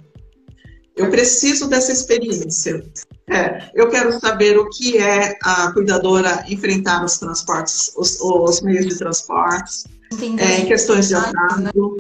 Eu 0.97 1.11
preciso 1.11 1.69
dessa 1.69 1.93
experiência. 1.93 2.85
É, 3.29 3.71
eu 3.75 3.89
quero 3.89 4.19
saber 4.21 4.59
o 4.59 4.69
que 4.69 4.99
é 4.99 5.39
a 5.43 5.73
cuidadora 5.73 6.45
enfrentar 6.49 7.05
os 7.05 7.19
transportes, 7.19 7.93
os, 7.97 8.21
os 8.21 8.61
meios 8.61 8.87
de 8.87 8.99
transportes, 8.99 9.85
é, 10.39 10.67
questões 10.67 11.09
de 11.09 11.15
atraso. 11.15 11.97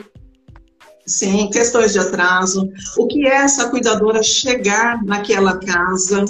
Sim, 1.06 1.48
questões 1.50 1.92
de 1.92 1.98
atraso. 1.98 2.70
O 2.96 3.06
que 3.06 3.26
é 3.26 3.36
essa 3.36 3.68
cuidadora 3.68 4.22
chegar 4.22 5.02
naquela 5.04 5.58
casa, 5.58 6.24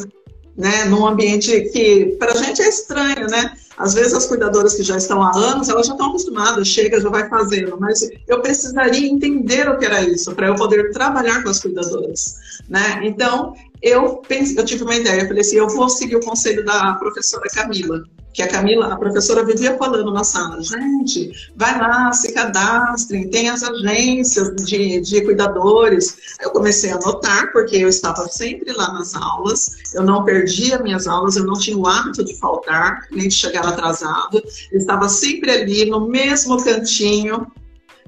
né, 0.56 0.84
num 0.84 1.06
ambiente 1.06 1.68
que 1.72 2.16
para 2.18 2.32
a 2.32 2.36
gente 2.36 2.62
é 2.62 2.68
estranho, 2.68 3.26
né? 3.26 3.56
Às 3.76 3.94
vezes 3.94 4.14
as 4.14 4.26
cuidadoras 4.26 4.74
que 4.74 4.82
já 4.82 4.96
estão 4.96 5.22
há 5.22 5.34
anos, 5.36 5.68
elas 5.68 5.86
já 5.86 5.92
estão 5.92 6.08
acostumadas, 6.08 6.68
chega, 6.68 7.00
já 7.00 7.08
vai 7.08 7.28
fazendo, 7.28 7.78
mas 7.80 8.08
eu 8.28 8.40
precisaria 8.40 9.08
entender 9.08 9.68
o 9.68 9.78
que 9.78 9.84
era 9.84 10.02
isso 10.02 10.34
para 10.34 10.48
eu 10.48 10.54
poder 10.54 10.90
trabalhar 10.90 11.42
com 11.42 11.48
as 11.48 11.60
cuidadoras, 11.60 12.36
né? 12.68 13.00
Então, 13.02 13.54
eu 13.82 14.16
pensei, 14.16 14.58
eu 14.58 14.64
tive 14.64 14.84
uma 14.84 14.94
ideia, 14.94 15.22
eu 15.22 15.26
falei 15.26 15.40
assim, 15.40 15.56
eu 15.56 15.68
vou 15.68 15.88
seguir 15.88 16.16
o 16.16 16.20
conselho 16.20 16.64
da 16.64 16.94
professora 16.94 17.44
Camila, 17.52 18.02
que 18.32 18.42
a 18.42 18.48
Camila, 18.48 18.92
a 18.92 18.96
professora, 18.96 19.44
vivia 19.44 19.76
falando 19.76 20.10
na 20.12 20.24
sala, 20.24 20.62
gente, 20.62 21.30
vai 21.54 21.78
lá, 21.78 22.12
se 22.12 22.32
cadastrem, 22.32 23.28
tem 23.28 23.50
as 23.50 23.62
agências 23.62 24.54
de, 24.64 25.00
de 25.00 25.20
cuidadores. 25.22 26.16
Eu 26.40 26.50
comecei 26.50 26.90
a 26.90 26.96
anotar, 26.96 27.52
porque 27.52 27.76
eu 27.76 27.88
estava 27.88 28.26
sempre 28.28 28.72
lá 28.72 28.92
nas 28.92 29.14
aulas, 29.14 29.92
eu 29.94 30.02
não 30.02 30.24
perdia 30.24 30.78
minhas 30.78 31.06
aulas, 31.06 31.36
eu 31.36 31.44
não 31.44 31.54
tinha 31.54 31.76
o 31.76 31.86
hábito 31.86 32.24
de 32.24 32.34
faltar, 32.38 33.06
nem 33.10 33.28
de 33.28 33.34
chegar 33.34 33.66
atrasado, 33.66 34.42
eu 34.72 34.78
estava 34.78 35.08
sempre 35.08 35.50
ali 35.50 35.84
no 35.84 36.08
mesmo 36.08 36.62
cantinho 36.62 37.46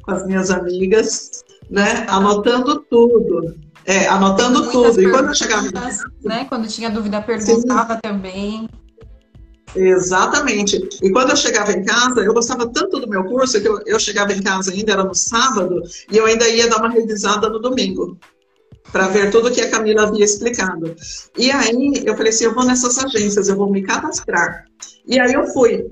com 0.03 0.11
as 0.11 0.27
minhas 0.27 0.51
amigas, 0.51 1.45
né, 1.71 2.07
anotando 2.09 2.81
tudo. 2.81 3.63
É, 3.87 4.09
anotando 4.09 4.61
Muitas 4.65 4.73
tudo. 4.73 5.03
E 5.03 5.11
quando 5.11 5.29
eu 5.29 5.35
chegava. 5.35 5.69
Né? 6.23 6.47
Quando 6.49 6.67
tinha 6.67 6.89
dúvida, 6.91 7.21
perguntava 7.21 7.95
Sim. 7.95 8.01
também. 8.01 8.69
Exatamente. 9.75 10.89
E 11.03 11.11
quando 11.11 11.31
eu 11.31 11.37
chegava 11.37 11.73
em 11.73 11.85
casa, 11.85 12.21
eu 12.21 12.33
gostava 12.33 12.67
tanto 12.69 13.01
do 13.01 13.09
meu 13.09 13.25
curso 13.25 13.61
que 13.61 13.69
eu, 13.69 13.81
eu 13.87 13.99
chegava 13.99 14.33
em 14.33 14.43
casa 14.43 14.71
ainda, 14.71 14.93
era 14.93 15.05
no 15.05 15.15
sábado, 15.15 15.83
e 16.11 16.17
eu 16.17 16.27
ainda 16.27 16.49
ia 16.49 16.69
dar 16.69 16.79
uma 16.79 16.91
revisada 16.91 17.49
no 17.49 17.59
domingo 17.59 18.19
para 18.93 19.09
ver 19.09 19.31
tudo 19.31 19.51
que 19.51 19.61
a 19.61 19.71
Camila 19.71 20.05
havia 20.05 20.25
explicado. 20.25 20.95
E 21.37 21.51
aí 21.51 22.03
eu 22.05 22.17
falei 22.17 22.31
assim, 22.31 22.45
eu 22.45 22.55
vou 22.55 22.65
nessas 22.65 22.97
agências, 22.99 23.49
eu 23.49 23.57
vou 23.57 23.71
me 23.71 23.83
cadastrar. 23.83 24.67
E 25.07 25.19
aí 25.19 25.33
eu 25.33 25.47
fui. 25.49 25.85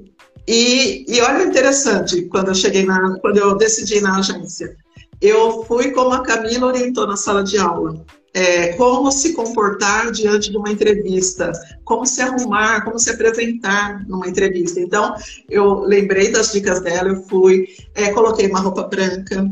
E, 0.46 1.04
e 1.08 1.20
olha 1.20 1.44
interessante, 1.44 2.22
quando 2.22 2.48
eu 2.48 2.54
cheguei 2.54 2.84
na, 2.84 3.18
quando 3.20 3.38
eu 3.38 3.56
decidi 3.56 4.00
na 4.00 4.18
agência, 4.18 4.76
eu 5.20 5.64
fui 5.64 5.90
como 5.90 6.12
a 6.12 6.22
Camila 6.22 6.68
orientou 6.68 7.06
na 7.06 7.16
sala 7.16 7.42
de 7.42 7.58
aula 7.58 8.04
é, 8.34 8.72
como 8.74 9.10
se 9.12 9.34
comportar 9.34 10.10
diante 10.10 10.50
de 10.50 10.56
uma 10.56 10.70
entrevista, 10.70 11.52
como 11.84 12.06
se 12.06 12.22
arrumar, 12.22 12.82
como 12.84 12.98
se 12.98 13.10
apresentar 13.10 14.06
numa 14.06 14.26
entrevista. 14.26 14.80
Então, 14.80 15.14
eu 15.50 15.80
lembrei 15.80 16.30
das 16.30 16.52
dicas 16.52 16.80
dela, 16.80 17.10
eu 17.10 17.22
fui, 17.24 17.66
é, 17.94 18.10
coloquei 18.10 18.48
uma 18.48 18.60
roupa 18.60 18.84
branca, 18.84 19.42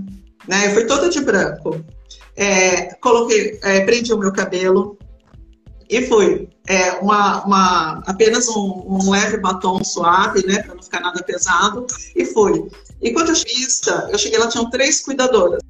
né? 0.49 0.66
Eu 0.66 0.70
fui 0.75 0.87
toda 0.87 1.10
de 1.10 1.20
branco. 1.20 1.84
É, 2.37 2.94
coloquei, 2.94 3.58
é, 3.62 3.80
prendi 3.84 4.12
o 4.12 4.18
meu 4.18 4.32
cabelo 4.32 4.96
e 5.88 6.06
fui. 6.06 6.49
É, 6.66 6.92
uma, 6.92 7.44
uma, 7.44 8.02
apenas 8.06 8.49
um, 8.49 8.84
um, 8.87 9.10
leve 9.10 9.38
batom 9.38 9.82
suave, 9.82 10.46
né, 10.46 10.62
para 10.62 10.75
não 10.75 10.82
ficar 10.82 11.00
nada 11.00 11.22
pesado, 11.22 11.84
e 12.14 12.25
fui. 12.25 12.70
E 13.02 13.12
quando 13.12 13.30
eu 13.30 13.34
eu 14.10 14.18
cheguei 14.18 14.38
lá, 14.38 14.49
tinham 14.49 14.70
três 14.70 15.00
cuidadoras. 15.00 15.62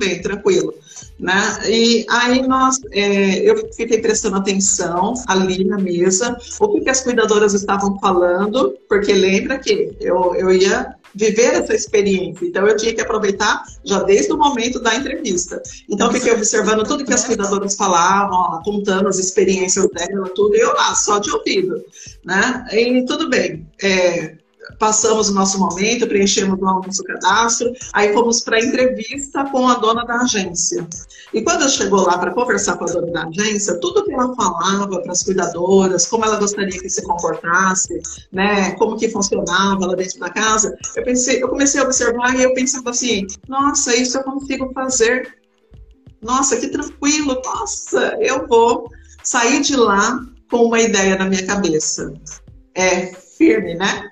Bem, 0.00 0.20
tranquilo. 0.20 0.74
Né? 1.18 1.58
E 1.68 2.06
aí 2.08 2.46
nós, 2.48 2.80
é, 2.90 3.48
eu 3.48 3.68
fiquei 3.74 3.98
prestando 3.98 4.36
atenção 4.36 5.14
ali 5.28 5.64
na 5.64 5.78
mesa, 5.78 6.36
o 6.58 6.68
que, 6.68 6.80
que 6.80 6.90
as 6.90 7.02
cuidadoras 7.02 7.52
estavam 7.52 7.98
falando, 8.00 8.74
porque 8.88 9.12
lembra 9.12 9.58
que 9.58 9.94
eu, 10.00 10.34
eu 10.34 10.50
ia 10.50 10.96
viver 11.14 11.54
essa 11.54 11.74
experiência, 11.74 12.46
então 12.46 12.66
eu 12.66 12.76
tinha 12.76 12.94
que 12.94 13.00
aproveitar 13.00 13.64
já 13.84 14.02
desde 14.02 14.32
o 14.32 14.38
momento 14.38 14.80
da 14.80 14.94
entrevista. 14.94 15.60
Então 15.88 16.12
fiquei 16.12 16.32
observando 16.32 16.84
tudo 16.84 17.04
que 17.04 17.12
as 17.12 17.24
cuidadoras 17.24 17.74
falavam, 17.74 18.38
ó, 18.38 18.62
contando 18.62 19.08
as 19.08 19.18
experiências 19.18 19.88
dela, 19.90 20.30
tudo, 20.34 20.56
e 20.56 20.60
eu 20.60 20.72
lá, 20.72 20.94
só 20.94 21.18
de 21.18 21.30
ouvido, 21.30 21.84
né? 22.24 22.66
E 22.72 23.04
tudo 23.04 23.28
bem. 23.28 23.66
É, 23.82 24.36
passamos 24.78 25.28
o 25.28 25.34
nosso 25.34 25.58
momento, 25.58 26.06
preenchemos 26.06 26.58
o 26.58 26.62
nosso 26.62 27.02
cadastro, 27.04 27.72
aí 27.92 28.12
fomos 28.12 28.40
para 28.40 28.56
a 28.56 28.60
entrevista 28.60 29.44
com 29.50 29.68
a 29.68 29.74
dona 29.74 30.04
da 30.04 30.20
agência. 30.20 30.86
E 31.32 31.42
quando 31.42 31.62
eu 31.62 31.68
chegou 31.68 32.02
lá 32.02 32.18
para 32.18 32.32
conversar 32.32 32.76
com 32.76 32.84
a 32.84 32.86
dona 32.86 33.12
da 33.12 33.26
agência, 33.26 33.78
tudo 33.80 34.04
que 34.04 34.12
ela 34.12 34.34
falava 34.34 35.00
para 35.00 35.12
as 35.12 35.22
cuidadoras, 35.22 36.06
como 36.06 36.24
ela 36.24 36.36
gostaria 36.36 36.78
que 36.78 36.88
se 36.88 37.02
comportasse, 37.02 38.00
né, 38.32 38.72
como 38.72 38.96
que 38.96 39.08
funcionava 39.08 39.86
lá 39.86 39.94
dentro 39.94 40.18
da 40.18 40.30
casa, 40.30 40.76
eu 40.96 41.04
pensei, 41.04 41.42
eu 41.42 41.48
comecei 41.48 41.80
a 41.80 41.84
observar 41.84 42.34
e 42.36 42.42
eu 42.42 42.54
pensava 42.54 42.90
assim, 42.90 43.26
nossa, 43.48 43.94
isso 43.94 44.18
eu 44.18 44.24
consigo 44.24 44.72
fazer. 44.72 45.38
Nossa, 46.22 46.56
que 46.56 46.68
tranquilo, 46.68 47.40
nossa, 47.42 48.16
eu 48.20 48.46
vou 48.46 48.90
sair 49.22 49.60
de 49.60 49.74
lá 49.74 50.20
com 50.50 50.64
uma 50.64 50.80
ideia 50.80 51.16
na 51.16 51.24
minha 51.24 51.46
cabeça. 51.46 52.12
É 52.74 53.06
firme, 53.40 53.74
né? 53.74 54.10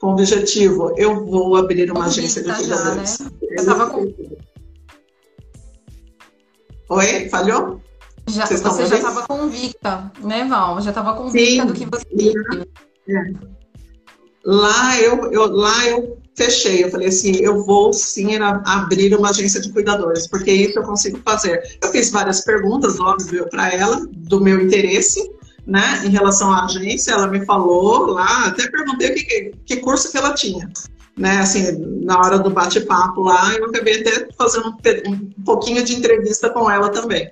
Com 0.00 0.08
o 0.08 0.12
objetivo, 0.12 0.94
eu 0.96 1.26
vou 1.26 1.56
abrir 1.56 1.90
uma 1.90 2.06
agência 2.06 2.42
de 2.42 2.54
cuidadores. 2.54 3.18
Né? 3.20 3.30
Eu 3.40 3.64
tava 3.66 3.90
com... 3.90 4.14
Oi, 6.90 7.28
falhou? 7.28 7.80
Já, 8.28 8.46
você 8.46 8.86
já 8.86 8.96
estava 8.96 9.26
convicta, 9.26 10.12
né, 10.22 10.44
Val? 10.44 10.80
Já 10.80 10.90
estava 10.90 11.14
convicta 11.14 11.62
Sim, 11.62 11.66
do 11.66 11.72
que 11.72 11.86
você. 11.86 12.32
É. 13.08 13.32
Lá 14.44 15.00
eu, 15.00 15.32
eu, 15.32 15.50
lá 15.50 15.86
eu 15.86 16.18
fechei, 16.36 16.84
eu 16.84 16.90
falei 16.90 17.08
assim, 17.08 17.36
eu 17.36 17.64
vou 17.64 17.92
sim 17.92 18.36
abrir 18.36 19.14
uma 19.14 19.30
agência 19.30 19.60
de 19.60 19.72
cuidadores, 19.72 20.26
porque 20.28 20.50
isso 20.50 20.78
eu 20.78 20.84
consigo 20.84 21.20
fazer. 21.24 21.78
Eu 21.82 21.90
fiz 21.90 22.10
várias 22.10 22.42
perguntas, 22.42 23.00
óbvio, 23.00 23.48
para 23.50 23.74
ela, 23.74 24.06
do 24.10 24.40
meu 24.40 24.60
interesse, 24.60 25.30
né, 25.68 26.00
em 26.02 26.08
relação 26.08 26.50
à 26.50 26.64
agência, 26.64 27.12
ela 27.12 27.26
me 27.26 27.44
falou 27.44 28.06
lá, 28.06 28.46
até 28.46 28.70
perguntei 28.70 29.12
que, 29.12 29.52
que 29.66 29.76
curso 29.76 30.10
que 30.10 30.16
ela 30.16 30.32
tinha. 30.32 30.68
Né, 31.14 31.38
assim, 31.38 31.76
na 32.04 32.16
hora 32.16 32.38
do 32.38 32.48
bate-papo 32.48 33.20
lá, 33.20 33.52
eu 33.54 33.66
acabei 33.66 34.00
até 34.00 34.28
fazendo 34.38 34.68
um, 34.68 35.12
um, 35.12 35.44
pouquinho 35.44 35.84
de 35.84 35.94
entrevista 35.94 36.48
com 36.48 36.70
ela 36.70 36.88
também. 36.88 37.30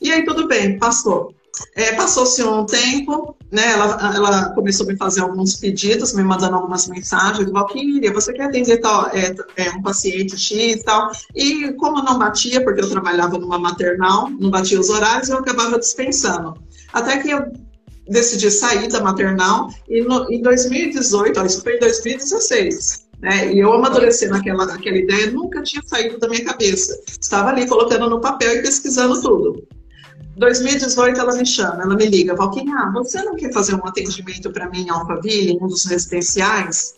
E 0.00 0.12
aí 0.12 0.24
tudo 0.24 0.46
bem, 0.46 0.78
passou. 0.78 1.34
É, 1.76 1.92
Passou-se 1.92 2.42
um 2.42 2.66
tempo, 2.66 3.36
né, 3.50 3.72
ela, 3.72 4.16
ela, 4.16 4.48
começou 4.50 4.84
a 4.86 4.88
me 4.88 4.96
fazer 4.96 5.20
alguns 5.20 5.54
pedidos, 5.54 6.12
me 6.12 6.24
mandando 6.24 6.56
algumas 6.56 6.88
mensagens, 6.88 7.50
Valquíria, 7.50 8.12
você 8.12 8.32
quer 8.32 8.44
atender 8.44 8.78
tal, 8.78 9.08
é, 9.08 9.34
é, 9.56 9.70
um 9.70 9.82
paciente 9.82 10.36
X 10.36 10.80
e 10.80 10.82
tal, 10.82 11.12
e 11.34 11.72
como 11.74 12.02
não 12.02 12.18
batia, 12.18 12.64
porque 12.64 12.80
eu 12.80 12.90
trabalhava 12.90 13.38
numa 13.38 13.58
maternal, 13.58 14.28
não 14.30 14.50
batia 14.50 14.80
os 14.80 14.90
horários, 14.90 15.28
eu 15.28 15.38
acabava 15.38 15.78
dispensando. 15.78 16.54
Até 16.92 17.18
que 17.18 17.30
eu 17.30 17.52
decidi 18.08 18.50
sair 18.50 18.88
da 18.88 19.00
maternal 19.00 19.70
e 19.88 20.02
no, 20.02 20.30
em 20.30 20.42
2018, 20.42 21.40
ó, 21.40 21.44
isso 21.44 21.62
foi 21.62 21.76
em 21.76 21.80
2016, 21.80 23.06
né? 23.20 23.52
E 23.52 23.58
eu 23.60 23.72
amadureci 23.72 24.26
naquela, 24.26 24.66
naquela 24.66 24.96
ideia, 24.96 25.30
nunca 25.30 25.62
tinha 25.62 25.82
saído 25.84 26.18
da 26.18 26.28
minha 26.28 26.44
cabeça. 26.44 27.00
Estava 27.06 27.50
ali 27.50 27.66
colocando 27.66 28.10
no 28.10 28.20
papel 28.20 28.56
e 28.56 28.62
pesquisando 28.62 29.20
tudo. 29.20 29.66
2018 30.36 31.20
ela 31.20 31.36
me 31.36 31.44
chama, 31.44 31.82
ela 31.82 31.94
me 31.94 32.06
liga, 32.06 32.34
Valquinha, 32.34 32.90
você 32.92 33.22
não 33.22 33.36
quer 33.36 33.52
fazer 33.52 33.74
um 33.74 33.86
atendimento 33.86 34.50
para 34.50 34.68
mim 34.70 34.86
em 34.86 34.90
Alphaville, 34.90 35.52
em 35.52 35.62
um 35.62 35.68
dos 35.68 35.84
residenciais? 35.84 36.94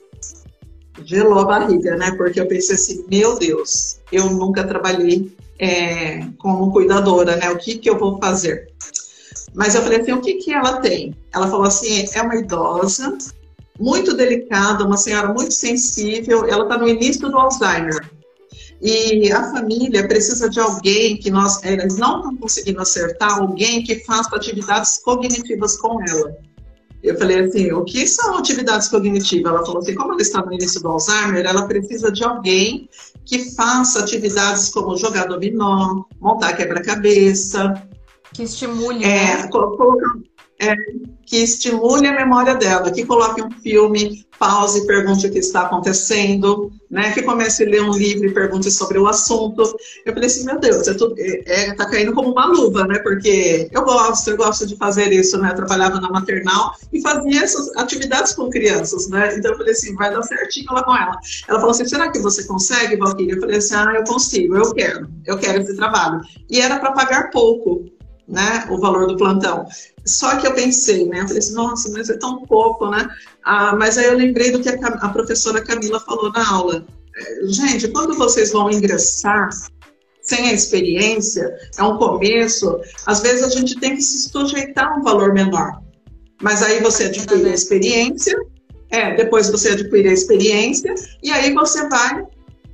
Gelou 1.05 1.41
a 1.41 1.45
barriga, 1.45 1.97
né? 1.97 2.13
Porque 2.13 2.41
eu 2.41 2.47
pensei 2.47 2.77
assim, 2.77 3.05
meu 3.11 3.37
Deus, 3.37 3.99
eu 4.13 4.31
nunca 4.31 4.63
trabalhei 4.65 5.37
é, 5.59 6.25
como 6.39 6.71
cuidadora, 6.71 7.37
né? 7.37 7.51
O 7.51 7.59
que 7.59 7.77
que 7.77 7.91
eu 7.91 7.99
vou 7.99 8.19
fazer? 8.19 8.69
Mas 9.55 9.75
eu 9.75 9.83
falei 9.83 10.01
assim, 10.01 10.13
o 10.13 10.21
que, 10.21 10.35
que 10.35 10.53
ela 10.53 10.81
tem? 10.81 11.15
Ela 11.33 11.49
falou 11.49 11.67
assim, 11.67 12.05
é 12.13 12.23
uma 12.23 12.37
idosa, 12.37 13.17
muito 13.79 14.15
delicada, 14.15 14.85
uma 14.85 14.97
senhora 14.97 15.33
muito 15.33 15.55
sensível, 15.55 16.45
ela 16.47 16.65
está 16.65 16.77
no 16.77 16.89
início 16.89 17.29
do 17.29 17.39
Alzheimer. 17.39 18.11
E 18.83 19.33
a 19.33 19.51
família 19.51 20.07
precisa 20.07 20.51
de 20.51 20.61
alguém 20.61 21.17
que 21.17 21.31
nós, 21.31 21.63
eles 21.65 21.97
não 21.97 22.19
estão 22.19 22.37
conseguindo 22.37 22.83
acertar, 22.83 23.39
alguém 23.39 23.83
que 23.83 24.05
faça 24.05 24.35
atividades 24.35 24.99
cognitivas 24.99 25.77
com 25.77 26.03
ela. 26.03 26.37
Eu 27.03 27.17
falei 27.19 27.41
assim, 27.41 27.71
o 27.73 27.85
que 27.85 28.07
são 28.07 28.39
atividades 28.39 28.89
cognitivas? 28.89 29.53
Ela 29.53 29.65
falou 29.65 29.83
assim, 29.83 29.95
como 29.95 30.13
ela 30.13 30.23
está 30.23 30.45
no 30.45 30.53
início 30.53 30.81
do 30.81 30.89
Alzheimer, 30.89 31.45
ela 31.45 31.67
precisa 31.67 32.11
de 32.11 32.25
alguém 32.25 32.89
que 33.25 33.55
faça 33.55 34.01
atividades 34.01 34.71
como 34.71 34.97
jogar 34.97 35.27
dominó, 35.27 36.05
montar 36.21 36.55
quebra-cabeça, 36.55 37.75
que 38.35 38.43
estimule. 38.43 39.05
É, 39.05 39.37
né? 39.37 39.49
é, 40.61 40.75
que 41.27 41.39
estimule 41.39 42.07
a 42.07 42.13
memória 42.13 42.55
dela, 42.55 42.91
que 42.91 43.05
coloque 43.05 43.43
um 43.43 43.51
filme, 43.51 44.27
pause 44.39 44.81
e 44.81 44.87
pergunte 44.87 45.27
o 45.27 45.31
que 45.31 45.39
está 45.39 45.63
acontecendo, 45.63 46.71
né? 46.91 47.13
Que 47.13 47.23
comece 47.23 47.65
a 47.65 47.67
ler 47.69 47.83
um 47.83 47.93
livro 47.93 48.27
e 48.27 48.35
pergunte 48.35 48.71
sobre 48.71 48.99
o 48.99 49.07
assunto. 49.07 49.63
Eu 50.05 50.13
falei 50.13 50.27
assim, 50.27 50.45
meu 50.45 50.59
Deus, 50.59 50.87
é 50.87 50.95
tudo, 50.95 51.15
é, 51.19 51.71
é, 51.71 51.75
tá 51.75 51.89
caindo 51.89 52.13
como 52.13 52.31
uma 52.31 52.47
luva, 52.47 52.87
né? 52.87 52.99
Porque 52.99 53.69
eu 53.73 53.85
gosto, 53.85 54.31
eu 54.31 54.37
gosto 54.37 54.67
de 54.67 54.77
fazer 54.77 55.13
isso, 55.13 55.39
né? 55.39 55.51
Eu 55.51 55.57
trabalhava 55.57 56.01
na 56.01 56.11
maternal 56.11 56.73
e 56.93 57.01
fazia 57.01 57.43
essas 57.43 57.75
atividades 57.77 58.33
com 58.35 58.51
crianças, 58.51 59.09
né? 59.09 59.35
Então 59.37 59.53
eu 59.53 59.57
falei 59.57 59.73
assim, 59.73 59.95
vai 59.95 60.13
dar 60.13 60.23
certinho 60.23 60.73
lá 60.73 60.85
com 60.85 60.95
ela. 60.95 61.19
Ela 61.49 61.59
falou 61.59 61.71
assim, 61.71 61.87
será 61.87 62.11
que 62.11 62.19
você 62.19 62.45
consegue, 62.45 62.97
Valquíria? 62.97 63.35
Eu 63.35 63.41
falei 63.41 63.57
assim, 63.57 63.75
ah, 63.75 63.95
eu 63.97 64.05
consigo, 64.05 64.57
eu 64.57 64.75
quero, 64.75 65.09
eu 65.27 65.39
quero 65.39 65.63
esse 65.63 65.75
trabalho. 65.75 66.21
E 66.51 66.61
era 66.61 66.79
para 66.79 66.93
pagar 66.93 67.31
pouco, 67.31 67.87
né, 68.27 68.67
o 68.71 68.79
valor 68.79 69.07
do 69.07 69.17
plantão. 69.17 69.67
Só 70.05 70.37
que 70.37 70.47
eu 70.47 70.55
pensei, 70.55 71.07
né, 71.07 71.21
eu 71.21 71.27
falei 71.27 71.39
assim, 71.39 71.55
nossa, 71.55 71.91
mas 71.91 72.11
é 72.11 72.17
tão 72.17 72.45
pouco, 72.47 72.91
né? 72.91 73.09
Ah, 73.45 73.75
mas 73.77 73.99
aí 73.99 74.07
eu 74.07 74.17
lembrei 74.17 74.51
do 74.51 74.61
que 74.61 74.69
a, 74.69 74.75
a 74.75 75.09
professora 75.09 75.63
Camila 75.63 76.01
falou 76.01 76.33
na 76.33 76.49
aula. 76.49 76.87
É, 77.17 77.47
gente, 77.47 77.89
quando 77.89 78.15
vocês 78.15 78.53
vão 78.53 78.71
ingressar 78.71 79.49
sem 80.23 80.49
a 80.49 80.53
experiência, 80.53 81.55
é 81.77 81.83
um 81.83 81.99
começo, 81.99 82.81
às 83.07 83.21
vezes 83.21 83.43
a 83.43 83.51
gente 83.51 83.79
tem 83.79 83.95
que 83.95 84.03
se 84.03 84.31
sujeitar 84.31 84.91
a 84.91 84.97
um 84.97 85.03
valor 85.03 85.33
menor. 85.35 85.81
Mas 86.43 86.63
aí 86.63 86.81
você 86.81 87.05
adquire 87.05 87.47
a 87.47 87.55
experiência, 87.55 88.35
é, 88.91 89.15
depois 89.15 89.51
você 89.51 89.71
adquire 89.71 90.09
a 90.09 90.13
experiência, 90.13 90.95
e 91.23 91.31
aí 91.31 91.53
você 91.53 91.89
vai 91.89 92.25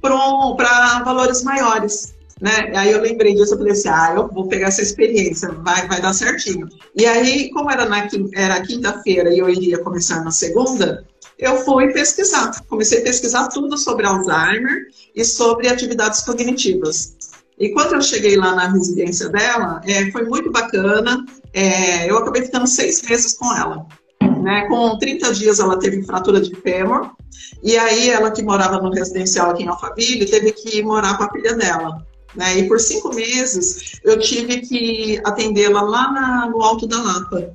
para 0.00 1.02
valores 1.04 1.42
maiores. 1.42 2.14
Né? 2.40 2.72
Aí 2.74 2.90
eu 2.90 3.00
lembrei 3.00 3.34
disso, 3.34 3.52
eu 3.52 3.58
falei 3.58 3.72
assim, 3.72 3.88
ah, 3.88 4.12
eu 4.16 4.28
vou 4.28 4.48
pegar 4.48 4.68
essa 4.68 4.80
experiência, 4.80 5.50
vai, 5.50 5.86
vai 5.86 6.00
dar 6.00 6.14
certinho. 6.14 6.68
E 6.96 7.04
aí, 7.04 7.50
como 7.50 7.70
era 7.70 7.84
na 7.86 8.08
era 8.34 8.62
quinta-feira 8.62 9.32
e 9.32 9.38
eu 9.38 9.48
iria 9.48 9.78
começar 9.78 10.24
na 10.24 10.30
segunda, 10.30 11.04
eu 11.38 11.58
fui 11.64 11.92
pesquisar. 11.92 12.52
Comecei 12.68 13.00
a 13.00 13.02
pesquisar 13.02 13.48
tudo 13.48 13.76
sobre 13.76 14.06
Alzheimer 14.06 14.86
e 15.14 15.24
sobre 15.24 15.68
atividades 15.68 16.22
cognitivas. 16.22 17.16
E 17.58 17.68
quando 17.70 17.94
eu 17.94 18.00
cheguei 18.00 18.36
lá 18.36 18.54
na 18.54 18.68
residência 18.68 19.28
dela, 19.28 19.82
é, 19.84 20.10
foi 20.10 20.24
muito 20.24 20.50
bacana. 20.50 21.22
É, 21.52 22.10
eu 22.10 22.16
acabei 22.16 22.42
ficando 22.42 22.66
seis 22.66 23.02
meses 23.02 23.34
com 23.34 23.54
ela. 23.54 23.86
Né? 24.42 24.66
Com 24.68 24.96
30 24.98 25.34
dias 25.34 25.60
ela 25.60 25.78
teve 25.78 26.02
fratura 26.02 26.40
de 26.40 26.54
fêmur. 26.56 27.10
E 27.62 27.76
aí 27.76 28.08
ela 28.08 28.30
que 28.30 28.42
morava 28.42 28.80
no 28.80 28.90
residencial 28.90 29.50
aqui 29.50 29.64
em 29.64 29.68
Alphaville, 29.68 30.24
teve 30.24 30.52
que 30.52 30.82
morar 30.82 31.18
com 31.18 31.24
a 31.24 31.30
filha 31.30 31.54
dela. 31.54 32.06
Né? 32.34 32.58
E 32.58 32.68
por 32.68 32.78
cinco 32.78 33.14
meses 33.14 34.00
eu 34.04 34.18
tive 34.18 34.60
que 34.60 35.20
atendê-la 35.24 35.82
lá 35.82 36.12
na, 36.12 36.46
no 36.48 36.62
Alto 36.62 36.86
da 36.86 37.02
Lapa. 37.02 37.52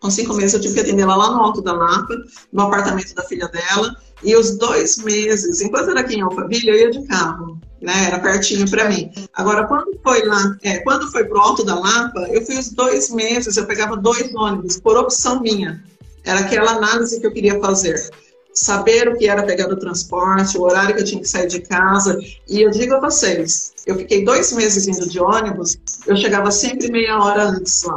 Com 0.00 0.10
cinco 0.10 0.34
meses 0.34 0.54
eu 0.54 0.60
tive 0.60 0.74
que 0.74 0.80
atendê-la 0.80 1.16
lá 1.16 1.30
no 1.32 1.42
Alto 1.42 1.62
da 1.62 1.72
Lapa, 1.72 2.14
no 2.52 2.62
apartamento 2.62 3.14
da 3.14 3.22
filha 3.24 3.48
dela. 3.48 3.96
E 4.22 4.34
os 4.34 4.56
dois 4.56 4.98
meses, 4.98 5.60
enquanto 5.60 5.90
era 5.90 6.00
aqui 6.00 6.16
em 6.16 6.22
Alphaville, 6.22 6.68
eu 6.68 6.76
ia 6.76 6.90
de 6.90 7.06
carro, 7.06 7.60
né? 7.82 8.06
Era 8.06 8.18
pertinho 8.18 8.68
para 8.70 8.88
mim. 8.88 9.10
Agora, 9.34 9.66
quando 9.66 9.98
foi 10.02 10.24
lá, 10.24 10.56
é, 10.62 10.78
quando 10.78 11.10
foi 11.10 11.24
pro 11.24 11.38
Alto 11.38 11.64
da 11.64 11.78
Lapa, 11.78 12.26
eu 12.30 12.44
fui 12.44 12.56
os 12.58 12.70
dois 12.70 13.10
meses, 13.10 13.56
eu 13.56 13.66
pegava 13.66 13.96
dois 13.96 14.34
ônibus, 14.34 14.80
por 14.80 14.96
opção 14.96 15.40
minha. 15.42 15.84
Era 16.24 16.40
aquela 16.40 16.72
análise 16.72 17.20
que 17.20 17.26
eu 17.26 17.32
queria 17.32 17.60
fazer 17.60 18.10
saber 18.56 19.06
o 19.08 19.16
que 19.18 19.28
era 19.28 19.42
pegar 19.42 19.68
o 19.68 19.76
transporte, 19.76 20.56
o 20.56 20.62
horário 20.62 20.94
que 20.94 21.02
eu 21.02 21.04
tinha 21.04 21.20
que 21.20 21.28
sair 21.28 21.46
de 21.46 21.60
casa. 21.60 22.18
E 22.48 22.62
eu 22.62 22.70
digo 22.70 22.94
a 22.94 23.00
vocês, 23.00 23.74
eu 23.86 23.96
fiquei 23.96 24.24
dois 24.24 24.50
meses 24.52 24.88
indo 24.88 25.08
de 25.08 25.20
ônibus, 25.20 25.78
eu 26.06 26.16
chegava 26.16 26.50
sempre 26.50 26.90
meia 26.90 27.18
hora 27.18 27.44
antes 27.44 27.82
lá. 27.82 27.96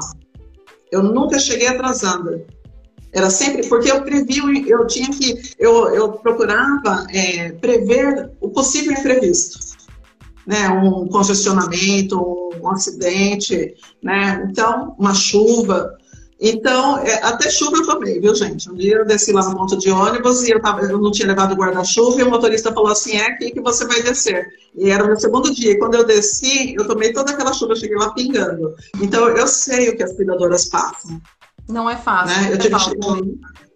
Eu 0.92 1.02
nunca 1.02 1.40
cheguei 1.40 1.68
atrasada. 1.68 2.46
Era 3.14 3.30
sempre 3.30 3.68
porque 3.68 3.90
eu 3.90 4.04
previa, 4.04 4.44
eu 4.68 4.86
tinha 4.86 5.10
que, 5.10 5.54
eu, 5.58 5.90
eu 5.96 6.12
procurava 6.14 7.08
é, 7.12 7.54
prever 7.54 8.30
o 8.40 8.50
possível 8.50 8.92
imprevisto, 8.92 9.58
né? 10.46 10.70
Um 10.70 11.08
congestionamento, 11.08 12.20
um 12.62 12.70
acidente, 12.70 13.76
né? 14.04 14.48
Então, 14.52 14.96
uma 15.00 15.14
chuva. 15.16 15.98
Então, 16.42 17.00
é, 17.00 17.16
até 17.22 17.50
chuva 17.50 17.78
eu 17.78 17.86
tomei, 17.86 18.20
viu, 18.20 18.34
gente? 18.34 18.70
Um 18.72 18.76
dia 18.76 18.96
eu 18.96 19.06
desci 19.06 19.34
lá 19.34 19.48
no 19.50 19.58
ponto 19.58 19.78
de 19.78 19.92
ônibus 19.92 20.44
e 20.44 20.52
eu, 20.52 20.62
tava, 20.62 20.82
eu 20.82 20.98
não 20.98 21.12
tinha 21.12 21.28
levado 21.28 21.54
guarda-chuva 21.54 22.22
e 22.22 22.24
o 22.24 22.30
motorista 22.30 22.72
falou 22.72 22.92
assim: 22.92 23.18
é 23.18 23.26
aqui 23.26 23.52
que 23.52 23.60
você 23.60 23.86
vai 23.86 24.02
descer. 24.02 24.48
E 24.74 24.90
era 24.90 25.04
o 25.04 25.08
meu 25.08 25.20
segundo 25.20 25.54
dia. 25.54 25.72
E 25.72 25.78
quando 25.78 25.96
eu 25.96 26.06
desci, 26.06 26.76
eu 26.76 26.88
tomei 26.88 27.12
toda 27.12 27.32
aquela 27.32 27.52
chuva, 27.52 27.76
cheguei 27.76 27.98
lá 27.98 28.14
pingando. 28.14 28.74
Então, 29.02 29.28
eu 29.28 29.48
sei 29.48 29.90
o 29.90 29.98
que 29.98 30.04
as 30.04 30.14
cuidadoras 30.14 30.66
passam. 30.66 31.22
Não 31.68 31.90
é 31.90 31.98
fácil. 31.98 32.42
Né? 32.42 32.54
Eu 32.54 32.58
tive 32.58 32.76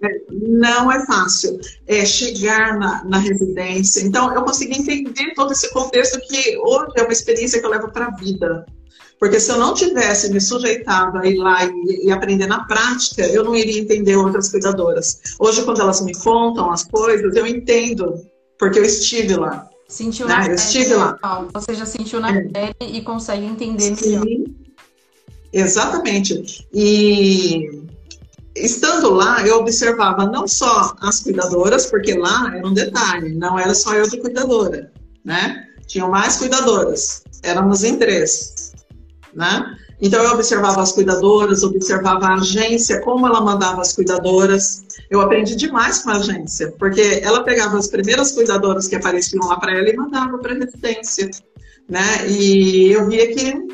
é, 0.04 0.21
não 0.32 0.91
é 0.91 1.06
fácil 1.06 1.60
é, 1.88 2.06
chegar 2.06 2.78
na, 2.78 3.04
na, 3.06 3.17
residência. 3.19 4.02
Então, 4.02 4.34
eu 4.34 4.43
consegui 4.43 4.80
entender 4.80 5.34
todo 5.34 5.54
esse 5.54 5.71
contexto 5.71 6.19
que 6.28 6.58
hoje 6.58 6.91
é 6.97 7.04
uma 7.04 7.13
experiência 7.13 7.60
que 7.60 7.65
eu 7.65 7.69
levo 7.69 7.89
para 7.91 8.08
a 8.08 8.12
vida. 8.12 8.65
Porque 9.23 9.39
se 9.39 9.49
eu 9.49 9.57
não 9.57 9.73
tivesse 9.73 10.33
me 10.33 10.41
sujeitado 10.41 11.17
a 11.17 11.25
ir 11.25 11.38
lá 11.38 11.63
e, 11.63 12.07
e, 12.07 12.12
aprender 12.12 12.45
na 12.45 12.65
prática, 12.65 13.25
eu 13.25 13.41
não 13.41 13.55
iria 13.55 13.79
entender 13.79 14.17
outras 14.17 14.49
cuidadoras. 14.49 15.17
Hoje, 15.39 15.63
quando 15.63 15.79
elas 15.79 16.01
me 16.01 16.13
contam 16.13 16.69
as 16.69 16.83
coisas, 16.83 17.33
eu 17.33 17.47
entendo, 17.47 18.21
porque 18.59 18.79
eu 18.79 18.83
estive 18.83 19.38
lá. 19.38 19.69
Sentiu 19.88 20.27
né? 20.27 20.36
na 20.36 20.47
eu 20.47 20.55
estive 20.55 20.93
lá. 20.95 21.17
Você 21.53 21.73
já 21.73 21.86
sentiu 21.86 22.19
na 22.19 22.36
é. 22.36 22.41
pele 22.41 22.97
e 22.97 23.01
consegue 23.01 23.45
entender 23.45 23.95
Sim. 23.95 24.19
melhor. 24.19 24.45
Exatamente. 25.53 26.67
E 26.73 27.81
estando 28.53 29.09
lá, 29.13 29.41
eu 29.47 29.59
observava 29.59 30.25
não 30.25 30.49
só 30.49 30.97
as 30.99 31.21
cuidadoras, 31.21 31.86
porque 31.86 32.13
lá 32.13 32.51
era 32.53 32.67
um 32.67 32.73
detalhe, 32.73 33.33
não 33.33 33.57
era 33.57 33.73
só 33.73 33.93
eu 33.93 34.05
de 34.05 34.17
cuidadora, 34.17 34.91
né? 35.23 35.65
Tinham 35.88 36.09
mais 36.09 36.36
cuidadoras, 36.36 37.23
éramos 37.41 37.86
em 37.86 37.97
três, 37.97 38.72
né? 39.35 39.75
Então 40.01 40.21
eu 40.23 40.31
observava 40.31 40.81
as 40.81 40.91
cuidadoras, 40.91 41.63
observava 41.63 42.25
a 42.25 42.33
agência, 42.35 43.01
como 43.01 43.25
ela 43.25 43.41
mandava 43.41 43.81
as 43.81 43.93
cuidadoras. 43.93 44.85
Eu 45.09 45.21
aprendi 45.21 45.55
demais 45.55 45.99
com 45.99 46.09
a 46.09 46.17
agência, 46.17 46.73
porque 46.77 47.21
ela 47.23 47.43
pegava 47.43 47.77
as 47.77 47.87
primeiras 47.87 48.31
cuidadoras 48.33 48.87
que 48.87 48.95
apareciam 48.95 49.47
lá 49.47 49.59
para 49.59 49.77
ela 49.77 49.89
e 49.89 49.95
mandava 49.95 50.37
para 50.37 50.53
a 50.53 50.57
residência, 50.57 51.29
né? 51.89 52.27
E 52.29 52.91
eu 52.91 53.07
via 53.07 53.33
que 53.33 53.67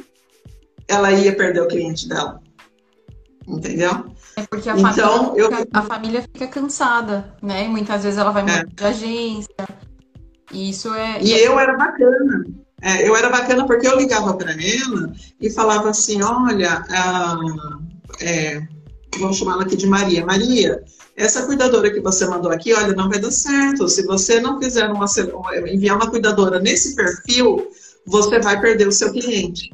ela 0.88 1.12
ia 1.12 1.36
perder 1.36 1.62
o 1.62 1.68
cliente 1.68 2.08
dela, 2.08 2.42
entendeu? 3.48 4.06
É 4.36 4.44
porque 4.48 4.70
a, 4.70 4.78
então, 4.78 5.36
família, 5.36 5.42
eu... 5.42 5.68
a 5.74 5.82
família 5.82 6.22
fica 6.22 6.48
cansada, 6.48 7.34
né? 7.42 7.68
Muitas 7.68 8.04
vezes 8.04 8.20
ela 8.20 8.32
vai 8.32 8.44
mudar 8.44 8.60
é. 8.60 8.66
de 8.66 8.86
agência. 8.86 9.68
E 10.52 10.70
isso 10.70 10.94
é. 10.94 11.22
E 11.22 11.32
eu 11.32 11.60
era 11.60 11.76
bacana. 11.78 12.46
É, 12.82 13.08
eu 13.08 13.16
era 13.16 13.30
bacana 13.30 13.66
porque 13.66 13.88
eu 13.88 13.98
ligava 13.98 14.34
para 14.36 14.52
ela 14.52 15.14
e 15.40 15.50
falava 15.50 15.90
assim: 15.90 16.22
olha, 16.22 16.84
é, 18.22 18.62
vamos 19.20 19.38
chamar 19.38 19.54
ela 19.54 19.64
aqui 19.64 19.76
de 19.76 19.88
Maria. 19.88 20.26
Maria, 20.26 20.84
essa 21.16 21.46
cuidadora 21.46 21.92
que 21.92 22.00
você 22.00 22.26
mandou 22.26 22.52
aqui, 22.52 22.74
olha, 22.74 22.94
não 22.94 23.10
vai 23.10 23.20
dar 23.20 23.32
certo. 23.32 23.88
Se 23.90 24.06
você 24.06 24.40
não 24.40 24.60
fizer 24.60 24.90
uma, 24.90 25.06
enviar 25.68 25.98
uma 25.98 26.10
cuidadora 26.10 26.60
nesse 26.60 26.96
perfil, 26.96 27.70
você 28.06 28.40
vai 28.40 28.60
perder 28.62 28.88
o 28.88 28.92
seu 28.92 29.12
cliente. 29.12 29.72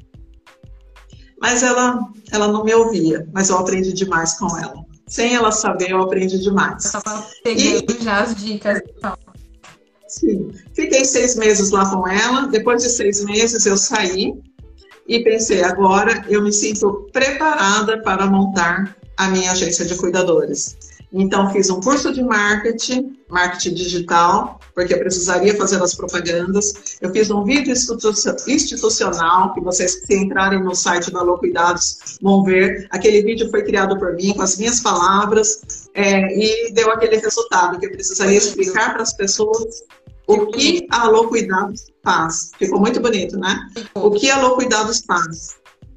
Mas 1.39 1.61
ela, 1.61 1.99
ela 2.31 2.47
não 2.47 2.63
me 2.63 2.73
ouvia, 2.73 3.27
mas 3.31 3.49
eu 3.49 3.57
aprendi 3.57 3.93
demais 3.93 4.33
com 4.39 4.57
ela. 4.57 4.83
Sem 5.07 5.35
ela 5.35 5.51
saber, 5.51 5.91
eu 5.91 6.01
aprendi 6.01 6.39
demais. 6.39 6.83
Eu 6.85 6.99
estava 6.99 7.27
pegando 7.43 7.91
e... 7.91 8.03
já 8.03 8.21
as 8.21 8.35
dicas. 8.35 8.81
Então. 8.97 9.15
Sim. 10.19 10.49
Fiquei 10.73 11.03
seis 11.03 11.35
meses 11.35 11.71
lá 11.71 11.89
com 11.89 12.07
ela. 12.07 12.47
Depois 12.47 12.81
de 12.81 12.89
seis 12.89 13.23
meses, 13.25 13.65
eu 13.65 13.75
saí 13.75 14.33
e 15.07 15.23
pensei: 15.23 15.61
agora 15.61 16.23
eu 16.29 16.41
me 16.41 16.53
sinto 16.53 17.09
preparada 17.11 18.01
para 18.01 18.25
montar 18.25 18.95
a 19.17 19.27
minha 19.29 19.51
agência 19.51 19.83
de 19.85 19.95
cuidadores. 19.95 20.77
Então, 21.11 21.49
fiz 21.51 21.69
um 21.69 21.79
curso 21.79 22.13
de 22.13 22.21
marketing, 22.21 23.17
marketing 23.29 23.73
digital, 23.73 24.59
porque 24.73 24.93
eu 24.93 24.99
precisaria 24.99 25.55
fazer 25.55 25.81
as 25.81 25.95
propagandas. 25.95 26.97
Eu 26.99 27.09
fiz 27.11 27.29
um 27.29 27.43
vídeo 27.43 27.73
institucional, 28.47 29.53
que 29.53 29.61
vocês, 29.61 30.01
se 30.05 30.15
entrarem 30.15 30.61
no 30.61 30.75
site 30.75 31.11
da 31.11 31.19
Alô 31.19 31.37
Cuidados, 31.37 32.17
vão 32.21 32.43
ver. 32.43 32.87
Aquele 32.89 33.21
vídeo 33.21 33.49
foi 33.49 33.63
criado 33.63 33.97
por 33.97 34.13
mim, 34.15 34.33
com 34.33 34.41
as 34.41 34.57
minhas 34.57 34.81
palavras, 34.81 35.87
é, 35.93 36.37
e 36.37 36.73
deu 36.73 36.91
aquele 36.91 37.17
resultado, 37.17 37.79
que 37.79 37.85
eu 37.85 37.91
precisaria 37.91 38.37
explicar 38.37 38.93
para 38.93 39.03
as 39.03 39.13
pessoas 39.13 39.83
o 40.27 40.47
que 40.47 40.87
a 40.91 41.03
Alô 41.03 41.27
Cuidados 41.27 41.87
faz. 42.03 42.51
Ficou 42.57 42.79
muito 42.79 42.99
bonito, 42.99 43.37
né? 43.37 43.67
O 43.93 44.11
que 44.11 44.29
a 44.29 44.37
Alô 44.37 44.55
Cuidados 44.55 45.03
faz. 45.05 45.55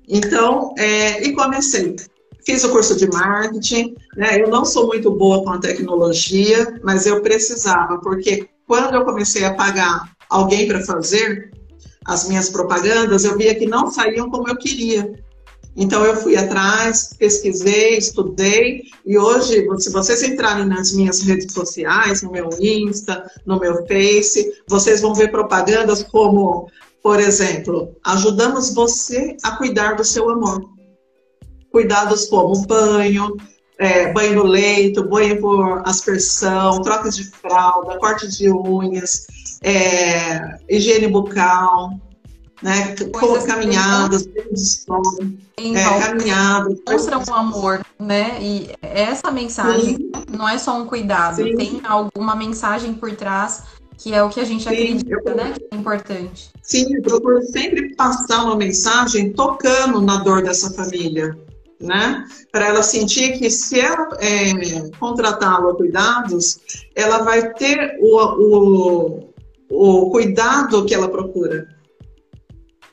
Então, 0.09 0.75
é, 0.79 1.23
e 1.23 1.33
comecei. 1.35 1.97
Fiz 2.45 2.64
o 2.64 2.71
curso 2.71 2.97
de 2.97 3.07
marketing, 3.09 3.95
né? 4.17 4.41
Eu 4.41 4.49
não 4.49 4.64
sou 4.64 4.87
muito 4.87 5.11
boa 5.11 5.45
com 5.45 5.51
a 5.51 5.59
tecnologia, 5.59 6.81
mas 6.83 7.07
eu 7.07 7.21
precisava, 7.21 7.99
porque 7.99 8.49
quando 8.67 8.95
eu 8.95 9.05
comecei 9.05 9.45
a 9.45 9.55
pagar 9.55 10.11
alguém 10.31 10.67
para 10.67 10.81
fazer 10.81 11.51
as 12.07 12.27
minhas 12.27 12.49
propagandas, 12.49 13.25
eu 13.25 13.37
via 13.37 13.55
que 13.55 13.67
não 13.67 13.91
saíam 13.91 14.31
como 14.31 14.49
eu 14.49 14.57
queria. 14.57 15.12
Então 15.81 16.05
eu 16.05 16.17
fui 16.17 16.37
atrás, 16.37 17.14
pesquisei, 17.17 17.97
estudei 17.97 18.83
e 19.07 19.17
hoje, 19.17 19.64
se 19.79 19.91
vocês 19.91 20.23
entrarem 20.25 20.67
nas 20.67 20.93
minhas 20.93 21.23
redes 21.23 21.53
sociais, 21.53 22.21
no 22.21 22.33
meu 22.33 22.51
Insta, 22.61 23.31
no 23.47 23.61
meu 23.61 23.87
Face, 23.87 24.61
vocês 24.69 25.01
vão 25.01 25.14
ver 25.14 25.31
propagandas 25.31 26.03
como, 26.03 26.69
por 27.01 27.21
exemplo, 27.21 27.97
ajudamos 28.05 28.75
você 28.75 29.37
a 29.45 29.53
cuidar 29.57 29.95
do 29.95 30.05
seu 30.05 30.29
amor 30.29 30.79
cuidados 31.71 32.27
como 32.27 32.67
banho, 32.67 33.37
é, 33.79 34.12
banho 34.12 34.35
no 34.35 34.43
leito, 34.45 35.09
banho 35.09 35.41
por 35.41 35.83
aspersão, 35.87 36.81
trocas 36.83 37.17
de 37.17 37.25
fralda, 37.25 37.99
corte 37.99 38.27
de 38.29 38.51
unhas, 38.51 39.27
é, 39.62 40.59
higiene 40.69 41.09
bucal, 41.09 41.93
né, 42.62 42.94
como 43.12 43.44
caminhadas, 43.44 44.29
é, 45.57 46.01
caminhadas. 46.01 46.79
Mostra 46.88 47.18
um 47.18 47.35
amor, 47.35 47.85
né? 47.99 48.38
E 48.40 48.71
essa 48.83 49.31
mensagem 49.31 49.97
Sim. 49.97 50.11
não 50.31 50.49
é 50.49 50.59
só 50.59 50.77
um 50.79 50.87
cuidado, 50.87 51.37
Sim. 51.37 51.57
tem 51.57 51.83
alguma 51.85 52.35
mensagem 52.35 52.94
por 52.94 53.14
trás 53.14 53.62
que 53.97 54.14
é 54.14 54.23
o 54.23 54.29
que 54.29 54.38
a 54.38 54.44
gente 54.44 54.62
Sim, 54.62 54.68
acredita, 54.68 55.31
eu... 55.31 55.37
né? 55.37 55.55
Que 55.59 55.75
é 55.75 55.77
importante. 55.77 56.51
Sim, 56.62 56.94
eu 56.94 57.03
procuro 57.03 57.42
sempre 57.42 57.94
passar 57.97 58.44
uma 58.44 58.55
mensagem 58.55 59.33
tocando 59.33 60.01
na 60.01 60.18
dor 60.18 60.42
dessa 60.42 60.71
família 60.71 61.37
né? 61.81 62.25
Para 62.51 62.66
ela 62.66 62.83
sentir 62.83 63.38
que 63.38 63.51
se 63.51 63.81
ela 63.81 64.09
é, 64.21 64.90
contratar 64.99 65.55
a 65.55 65.75
Cuidados, 65.75 66.59
ela 66.94 67.18
vai 67.18 67.53
ter 67.55 67.97
o, 68.01 68.16
o, 68.40 69.31
o 69.71 70.11
cuidado 70.11 70.85
que 70.85 70.94
ela 70.94 71.09
procura, 71.09 71.68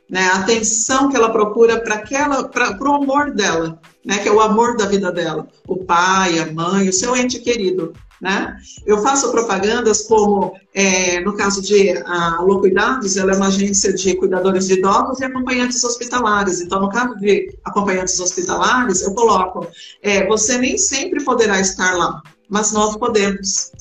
né? 0.09 0.27
A 0.27 0.35
atenção 0.37 1.09
que 1.09 1.15
ela 1.15 1.31
procura 1.31 1.79
para 1.79 1.95
aquela, 1.95 2.47
para 2.47 2.77
o 2.79 2.93
amor 2.93 3.31
dela, 3.31 3.79
né? 4.03 4.19
Que 4.19 4.29
é 4.29 4.31
o 4.31 4.41
amor 4.41 4.77
da 4.77 4.85
vida 4.85 5.11
dela, 5.11 5.47
o 5.67 5.77
pai, 5.77 6.39
a 6.39 6.51
mãe, 6.51 6.89
o 6.89 6.93
seu 6.93 7.15
ente 7.15 7.39
querido. 7.39 7.93
Né? 8.21 8.55
Eu 8.85 9.03
faço 9.03 9.29
propagandas 9.29 10.03
como, 10.03 10.53
é, 10.73 11.19
no 11.21 11.35
caso 11.35 11.61
de 11.61 11.91
a 12.05 12.37
Alô 12.37 12.59
Cuidados, 12.59 13.17
ela 13.17 13.33
é 13.33 13.35
uma 13.35 13.47
agência 13.47 13.93
de 13.93 14.15
cuidadores 14.15 14.67
de 14.67 14.75
idosos 14.75 15.19
e 15.19 15.25
acompanhantes 15.25 15.83
hospitalares. 15.83 16.61
Então, 16.61 16.81
no 16.81 16.89
caso 16.89 17.15
de 17.17 17.53
acompanhantes 17.63 18.19
hospitalares, 18.19 19.01
eu 19.01 19.13
coloco, 19.13 19.67
é, 20.01 20.25
você 20.27 20.57
nem 20.57 20.77
sempre 20.77 21.23
poderá 21.23 21.59
estar 21.59 21.93
lá, 21.95 22.21
mas 22.49 22.71
nós 22.71 22.95
podemos. 22.95 23.71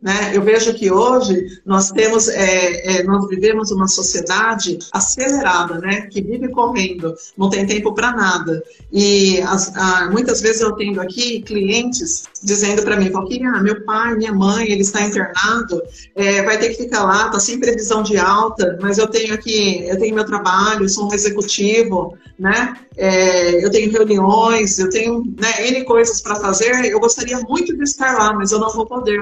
Né? 0.00 0.30
Eu 0.32 0.42
vejo 0.42 0.72
que 0.74 0.92
hoje 0.92 1.60
nós 1.66 1.90
temos, 1.90 2.28
é, 2.28 3.00
é, 3.00 3.02
nós 3.02 3.28
vivemos 3.28 3.72
uma 3.72 3.88
sociedade 3.88 4.78
acelerada, 4.92 5.78
né? 5.78 6.02
que 6.02 6.22
vive 6.22 6.48
correndo, 6.48 7.14
não 7.36 7.50
tem 7.50 7.66
tempo 7.66 7.92
para 7.92 8.12
nada. 8.12 8.62
E 8.92 9.40
as, 9.42 9.74
a, 9.76 10.08
muitas 10.10 10.40
vezes 10.40 10.60
eu 10.60 10.72
tenho 10.72 11.00
aqui 11.00 11.42
clientes 11.42 12.24
dizendo 12.40 12.82
para 12.82 12.96
mim, 12.96 13.10
ah, 13.12 13.62
meu 13.62 13.84
pai, 13.84 14.14
minha 14.14 14.32
mãe, 14.32 14.70
ele 14.70 14.82
está 14.82 15.02
internado, 15.02 15.82
é, 16.14 16.42
vai 16.42 16.58
ter 16.58 16.68
que 16.68 16.84
ficar 16.84 17.02
lá, 17.02 17.26
está 17.26 17.40
sem 17.40 17.58
previsão 17.58 18.02
de 18.02 18.16
alta, 18.16 18.78
mas 18.80 18.98
eu 18.98 19.08
tenho 19.08 19.34
aqui, 19.34 19.84
eu 19.88 19.98
tenho 19.98 20.14
meu 20.14 20.24
trabalho, 20.24 20.88
sou 20.88 21.10
um 21.10 21.14
executivo, 21.14 22.16
né? 22.38 22.76
É, 22.96 23.64
eu 23.64 23.70
tenho 23.70 23.90
reuniões, 23.90 24.78
eu 24.78 24.88
tenho 24.90 25.24
né, 25.38 25.66
N 25.68 25.84
coisas 25.84 26.20
para 26.20 26.36
fazer, 26.36 26.84
eu 26.84 27.00
gostaria 27.00 27.38
muito 27.40 27.76
de 27.76 27.82
estar 27.82 28.16
lá, 28.16 28.32
mas 28.32 28.52
eu 28.52 28.60
não 28.60 28.70
vou 28.70 28.86
poder. 28.86 29.20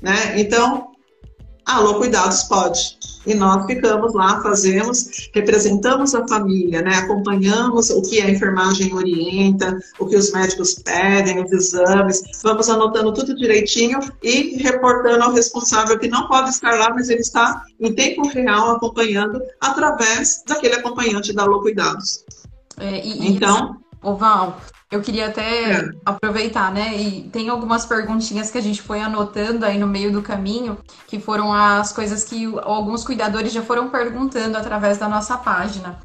Né? 0.00 0.40
Então, 0.40 0.92
alô, 1.64 1.94
cuidados 1.96 2.44
pode. 2.44 2.98
E 3.26 3.34
nós 3.34 3.66
ficamos 3.66 4.14
lá, 4.14 4.40
fazemos, 4.42 5.28
representamos 5.34 6.14
a 6.14 6.26
família, 6.26 6.80
né? 6.80 6.94
acompanhamos 6.94 7.90
o 7.90 8.00
que 8.00 8.22
a 8.22 8.30
enfermagem 8.30 8.94
orienta, 8.94 9.78
o 9.98 10.06
que 10.06 10.16
os 10.16 10.32
médicos 10.32 10.74
pedem, 10.74 11.44
os 11.44 11.52
exames, 11.52 12.22
vamos 12.42 12.70
anotando 12.70 13.12
tudo 13.12 13.36
direitinho 13.36 13.98
e 14.22 14.56
reportando 14.62 15.24
ao 15.24 15.32
responsável 15.32 15.98
que 15.98 16.08
não 16.08 16.26
pode 16.26 16.50
estar 16.50 16.78
lá, 16.78 16.90
mas 16.94 17.10
ele 17.10 17.20
está 17.20 17.62
em 17.78 17.92
tempo 17.94 18.26
real 18.28 18.70
acompanhando 18.70 19.42
através 19.60 20.42
daquele 20.46 20.76
acompanhante 20.76 21.34
da 21.34 21.42
Alô 21.42 21.60
Cuidados. 21.60 22.24
É, 22.78 23.04
e, 23.04 23.28
então. 23.28 23.76
Oval, 24.02 24.58
eu 24.90 25.02
queria 25.02 25.26
até 25.26 25.72
é. 25.72 25.90
aproveitar, 26.04 26.72
né? 26.72 26.96
E 26.96 27.22
tem 27.24 27.48
algumas 27.48 27.84
perguntinhas 27.84 28.50
que 28.50 28.56
a 28.56 28.62
gente 28.62 28.80
foi 28.80 29.00
anotando 29.00 29.66
aí 29.66 29.78
no 29.78 29.86
meio 29.86 30.10
do 30.10 30.22
caminho, 30.22 30.78
que 31.06 31.20
foram 31.20 31.52
as 31.52 31.92
coisas 31.92 32.24
que 32.24 32.46
alguns 32.62 33.04
cuidadores 33.04 33.52
já 33.52 33.62
foram 33.62 33.90
perguntando 33.90 34.56
através 34.56 34.96
da 34.96 35.08
nossa 35.08 35.36
página. 35.36 35.98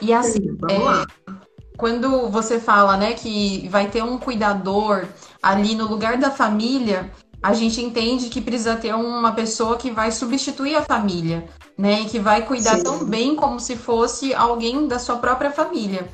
E 0.00 0.12
assim, 0.14 0.40
Sim, 0.40 0.58
é, 0.70 1.34
quando 1.76 2.28
você 2.28 2.58
fala, 2.58 2.96
né, 2.96 3.12
que 3.12 3.68
vai 3.68 3.88
ter 3.88 4.02
um 4.02 4.16
cuidador 4.16 5.04
ali 5.42 5.74
no 5.74 5.86
lugar 5.86 6.16
da 6.16 6.30
família, 6.30 7.10
a 7.42 7.52
gente 7.52 7.82
entende 7.82 8.30
que 8.30 8.40
precisa 8.40 8.76
ter 8.76 8.94
uma 8.94 9.32
pessoa 9.32 9.76
que 9.76 9.90
vai 9.90 10.10
substituir 10.10 10.76
a 10.76 10.82
família, 10.82 11.46
né, 11.76 12.00
e 12.00 12.04
que 12.06 12.18
vai 12.18 12.46
cuidar 12.46 12.76
Sim. 12.76 12.84
tão 12.84 13.04
bem 13.04 13.36
como 13.36 13.60
se 13.60 13.76
fosse 13.76 14.32
alguém 14.34 14.88
da 14.88 14.98
sua 14.98 15.16
própria 15.16 15.50
família. 15.50 16.08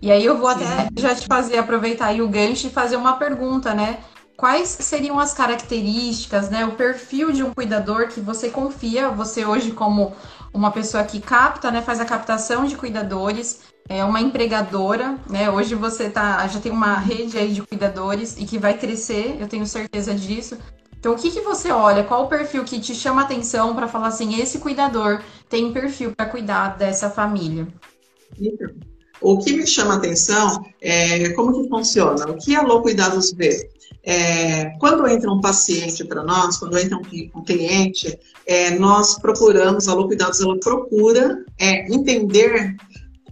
E 0.00 0.10
aí 0.10 0.24
eu 0.24 0.36
vou 0.36 0.48
Sim. 0.48 0.64
até 0.64 0.88
já 0.96 1.14
te 1.14 1.26
fazer 1.26 1.58
aproveitar 1.58 2.06
aí 2.06 2.20
o 2.20 2.28
gancho 2.28 2.66
e 2.66 2.70
fazer 2.70 2.96
uma 2.96 3.14
pergunta, 3.14 3.74
né? 3.74 3.98
Quais 4.36 4.68
seriam 4.68 5.18
as 5.18 5.32
características, 5.32 6.50
né, 6.50 6.66
o 6.66 6.72
perfil 6.72 7.32
de 7.32 7.42
um 7.42 7.54
cuidador 7.54 8.08
que 8.08 8.20
você 8.20 8.50
confia, 8.50 9.08
você 9.08 9.46
hoje 9.46 9.70
como 9.70 10.14
uma 10.52 10.70
pessoa 10.70 11.04
que 11.04 11.20
capta, 11.20 11.70
né, 11.70 11.80
faz 11.80 12.00
a 12.00 12.04
captação 12.04 12.66
de 12.66 12.76
cuidadores, 12.76 13.62
é 13.88 14.04
uma 14.04 14.20
empregadora, 14.20 15.18
né? 15.30 15.50
Hoje 15.50 15.74
você 15.74 16.10
tá, 16.10 16.46
já 16.48 16.60
tem 16.60 16.70
uma 16.70 16.98
rede 16.98 17.38
aí 17.38 17.52
de 17.52 17.62
cuidadores 17.62 18.36
e 18.38 18.44
que 18.44 18.58
vai 18.58 18.76
crescer, 18.76 19.36
eu 19.40 19.48
tenho 19.48 19.66
certeza 19.66 20.14
disso. 20.14 20.58
Então, 20.98 21.14
o 21.14 21.16
que, 21.16 21.30
que 21.30 21.40
você 21.40 21.70
olha? 21.70 22.02
Qual 22.02 22.24
o 22.24 22.28
perfil 22.28 22.64
que 22.64 22.80
te 22.80 22.94
chama 22.94 23.22
atenção 23.22 23.74
para 23.74 23.86
falar 23.86 24.08
assim, 24.08 24.40
esse 24.40 24.58
cuidador 24.58 25.22
tem 25.48 25.72
perfil 25.72 26.12
para 26.16 26.26
cuidar 26.26 26.76
dessa 26.76 27.08
família? 27.08 27.68
Então, 28.38 28.70
o 29.20 29.38
que 29.38 29.52
me 29.52 29.66
chama 29.66 29.94
atenção 29.94 30.64
é 30.80 31.30
como 31.30 31.62
que 31.62 31.68
funciona. 31.68 32.30
O 32.30 32.36
que 32.36 32.54
a 32.54 32.62
Lô 32.62 32.82
Cuidados 32.82 33.32
vê? 33.32 33.70
É, 34.02 34.66
quando 34.78 35.06
entra 35.08 35.30
um 35.32 35.40
paciente 35.40 36.04
para 36.04 36.22
nós, 36.22 36.58
quando 36.58 36.78
entra 36.78 36.96
um, 36.96 37.42
cliente, 37.44 38.16
é, 38.46 38.70
nós 38.70 39.18
procuramos, 39.18 39.88
a 39.88 39.94
Lô 39.94 40.06
Cuidados 40.06 40.40
ela 40.40 40.58
procura 40.60 41.44
é, 41.58 41.92
entender 41.92 42.76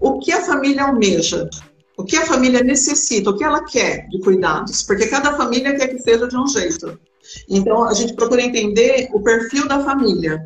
o 0.01 0.19
que 0.19 0.33
a 0.33 0.43
família 0.43 0.85
almeja, 0.85 1.49
o 1.97 2.05
que 2.05 2.17
a 2.17 2.27
família 2.27 2.63
necessita, 2.63 3.31
o 3.31 3.37
que 3.37 3.45
ela 3.45 3.65
quer 3.65 4.09
de 4.09 4.21
cuidados, 4.21 4.83
porque 4.83 5.07
cada 5.07 5.37
família 5.37 5.77
quer 5.77 5.89
que 5.89 5.99
seja 6.01 6.27
de 6.27 6.37
um 6.37 6.47
jeito. 6.49 6.99
Então, 7.49 7.85
a 7.85 7.95
gente 7.95 8.15
procura 8.15 8.43
entender 8.43 9.09
o 9.13 9.21
perfil 9.21 9.69
da 9.69 9.83
família. 9.83 10.45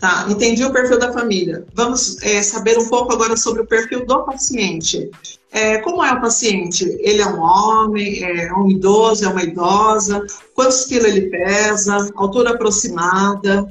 Tá, 0.00 0.26
entendi 0.30 0.64
o 0.64 0.72
perfil 0.72 0.98
da 0.98 1.12
família. 1.12 1.64
Vamos 1.74 2.20
é, 2.22 2.42
saber 2.42 2.78
um 2.78 2.88
pouco 2.88 3.12
agora 3.12 3.36
sobre 3.36 3.62
o 3.62 3.66
perfil 3.66 4.06
do 4.06 4.24
paciente. 4.24 5.10
É, 5.52 5.78
como 5.78 6.02
é 6.02 6.12
o 6.12 6.20
paciente? 6.20 6.84
Ele 7.00 7.20
é 7.20 7.26
um 7.26 7.40
homem, 7.40 8.24
é 8.24 8.52
um 8.54 8.70
idoso, 8.70 9.26
é 9.26 9.28
uma 9.28 9.42
idosa? 9.42 10.24
Quantos 10.54 10.86
quilos 10.86 11.06
ele 11.06 11.28
pesa? 11.28 12.10
Altura 12.14 12.52
aproximada? 12.52 13.68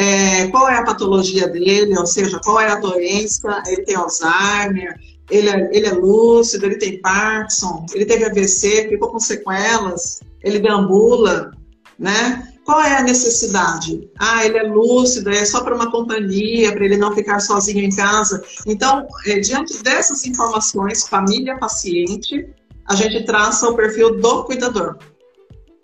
é, 0.00 0.46
qual 0.48 0.68
é 0.68 0.78
a 0.78 0.84
patologia 0.84 1.46
dele, 1.48 1.98
ou 1.98 2.06
seja, 2.06 2.40
qual 2.42 2.58
é 2.58 2.70
a 2.70 2.76
doença, 2.76 3.62
ele 3.66 3.82
tem 3.82 3.96
Alzheimer, 3.96 4.98
ele 5.30 5.48
é, 5.48 5.70
ele 5.72 5.86
é 5.86 5.92
lúcido, 5.92 6.64
ele 6.64 6.76
tem 6.76 7.00
Parkinson, 7.00 7.84
ele 7.92 8.06
teve 8.06 8.24
AVC, 8.24 8.88
ficou 8.88 9.10
com 9.10 9.20
sequelas, 9.20 10.20
ele 10.42 10.58
deambula, 10.58 11.50
né? 11.98 12.49
Qual 12.70 12.82
é 12.82 12.96
a 12.96 13.02
necessidade? 13.02 14.08
Ah, 14.16 14.46
ele 14.46 14.56
é 14.56 14.62
lúcido, 14.62 15.28
é 15.28 15.44
só 15.44 15.60
para 15.60 15.74
uma 15.74 15.90
companhia, 15.90 16.70
para 16.70 16.84
ele 16.84 16.96
não 16.96 17.12
ficar 17.12 17.40
sozinho 17.40 17.84
em 17.84 17.90
casa. 17.90 18.40
Então, 18.64 19.08
é, 19.26 19.40
diante 19.40 19.82
dessas 19.82 20.24
informações, 20.24 21.02
família, 21.08 21.58
paciente, 21.58 22.48
a 22.86 22.94
gente 22.94 23.24
traça 23.24 23.68
o 23.68 23.74
perfil 23.74 24.20
do 24.20 24.44
cuidador 24.44 24.96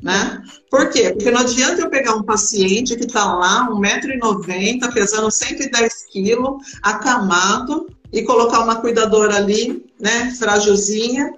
né? 0.00 0.40
Por 0.70 0.90
quê? 0.90 1.10
Porque 1.10 1.32
não 1.32 1.40
adianta 1.40 1.82
eu 1.82 1.90
pegar 1.90 2.14
um 2.14 2.22
paciente 2.22 2.94
que 2.94 3.06
está 3.06 3.34
lá, 3.34 3.68
1,90m, 3.68 4.92
pesando 4.94 5.28
110 5.28 6.06
quilos, 6.12 6.78
acamado, 6.84 7.88
e 8.12 8.22
colocar 8.22 8.60
uma 8.60 8.76
cuidadora 8.76 9.38
ali, 9.38 9.84
né, 9.98 10.32
frágilzinha, 10.38 11.32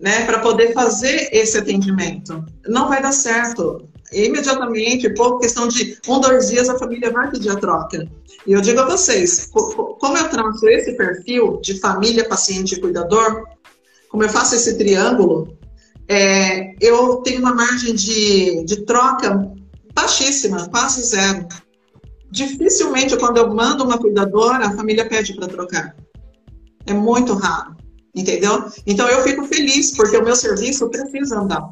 né, 0.00 0.24
para 0.24 0.38
poder 0.38 0.72
fazer 0.72 1.28
esse 1.30 1.58
atendimento. 1.58 2.42
Não 2.66 2.88
vai 2.88 3.02
dar 3.02 3.12
certo. 3.12 3.86
Imediatamente, 4.14 5.10
por 5.10 5.40
questão 5.40 5.66
de 5.66 5.98
um, 6.08 6.20
dois 6.20 6.48
dias, 6.48 6.68
a 6.68 6.78
família 6.78 7.10
vai 7.10 7.30
pedir 7.30 7.50
a 7.50 7.56
troca. 7.56 8.06
E 8.46 8.52
eu 8.52 8.60
digo 8.60 8.80
a 8.80 8.86
vocês, 8.86 9.50
como 9.50 10.16
eu 10.16 10.28
traço 10.28 10.68
esse 10.68 10.92
perfil 10.92 11.60
de 11.60 11.80
família, 11.80 12.28
paciente 12.28 12.74
e 12.74 12.80
cuidador, 12.80 13.44
como 14.08 14.22
eu 14.22 14.28
faço 14.28 14.54
esse 14.54 14.78
triângulo, 14.78 15.58
é, 16.06 16.74
eu 16.80 17.16
tenho 17.16 17.40
uma 17.40 17.54
margem 17.54 17.94
de, 17.94 18.64
de 18.64 18.84
troca 18.84 19.50
baixíssima, 19.94 20.68
quase 20.68 21.02
zero. 21.02 21.48
Dificilmente, 22.30 23.16
quando 23.16 23.38
eu 23.38 23.54
mando 23.54 23.84
uma 23.84 23.98
cuidadora, 23.98 24.66
a 24.66 24.76
família 24.76 25.08
pede 25.08 25.34
para 25.34 25.48
trocar. 25.48 25.96
É 26.86 26.92
muito 26.92 27.32
raro, 27.32 27.76
entendeu? 28.14 28.64
Então, 28.86 29.08
eu 29.08 29.22
fico 29.22 29.44
feliz, 29.46 29.92
porque 29.96 30.16
o 30.16 30.24
meu 30.24 30.36
serviço 30.36 30.90
precisa 30.90 31.38
andar. 31.38 31.70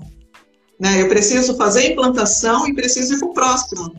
Né? 0.82 1.00
Eu 1.00 1.08
preciso 1.08 1.56
fazer 1.56 1.92
implantação 1.92 2.66
e 2.66 2.74
preciso 2.74 3.14
ir 3.14 3.18
para 3.20 3.28
o 3.28 3.32
próximo. 3.32 3.94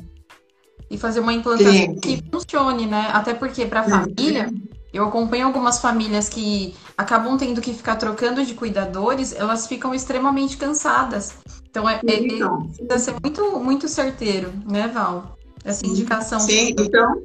E 0.90 0.98
fazer 0.98 1.22
uma 1.22 1.32
implantação 1.32 1.96
que 1.96 2.22
funcione, 2.30 2.86
né? 2.86 3.10
Até 3.14 3.34
porque 3.34 3.66
para 3.66 3.80
a 3.80 3.84
família, 3.90 4.52
eu 4.94 5.06
acompanho 5.06 5.46
algumas 5.46 5.80
famílias 5.80 6.28
que 6.28 6.76
acabam 6.98 7.38
tendo 7.38 7.62
que 7.62 7.74
ficar 7.74 7.96
trocando 7.96 8.46
de 8.46 8.54
cuidadores, 8.54 9.34
elas 9.34 9.66
ficam 9.66 9.94
extremamente 9.96 10.58
cansadas. 10.58 11.36
Então, 11.70 11.88
é, 11.88 12.02
é, 12.06 12.20
então. 12.20 12.68
precisa 12.68 13.00
ser 13.00 13.16
muito, 13.24 13.60
muito 13.62 13.88
certeiro, 13.88 14.52
né, 14.70 14.90
Val? 14.90 15.38
Essa 15.64 15.86
indicação. 15.88 16.42
Sim, 16.42 16.76
então, 16.78 17.22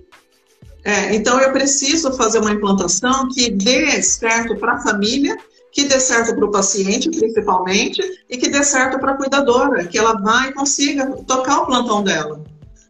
é, 0.85 1.16
então 1.16 1.40
eu 1.40 1.53
preciso 1.53 2.12
fazer 2.12 2.38
uma 2.38 2.53
implantação 2.53 3.29
que 3.29 3.51
dê 3.51 4.01
certo 4.03 4.57
para 4.57 4.75
a 4.75 4.81
família, 4.81 5.37
que 5.72 5.85
dê 5.85 6.00
certo 6.00 6.35
para 6.35 6.44
o 6.44 6.50
paciente, 6.50 7.11
principalmente, 7.11 8.02
e 8.28 8.37
que 8.37 8.48
dê 8.48 8.62
certo 8.62 8.98
para 8.98 9.12
a 9.12 9.16
cuidadora, 9.16 9.85
que 9.87 9.98
ela 9.98 10.14
vai 10.20 10.48
e 10.48 10.52
consiga 10.52 11.07
tocar 11.26 11.62
o 11.62 11.66
plantão 11.66 12.02
dela. 12.02 12.42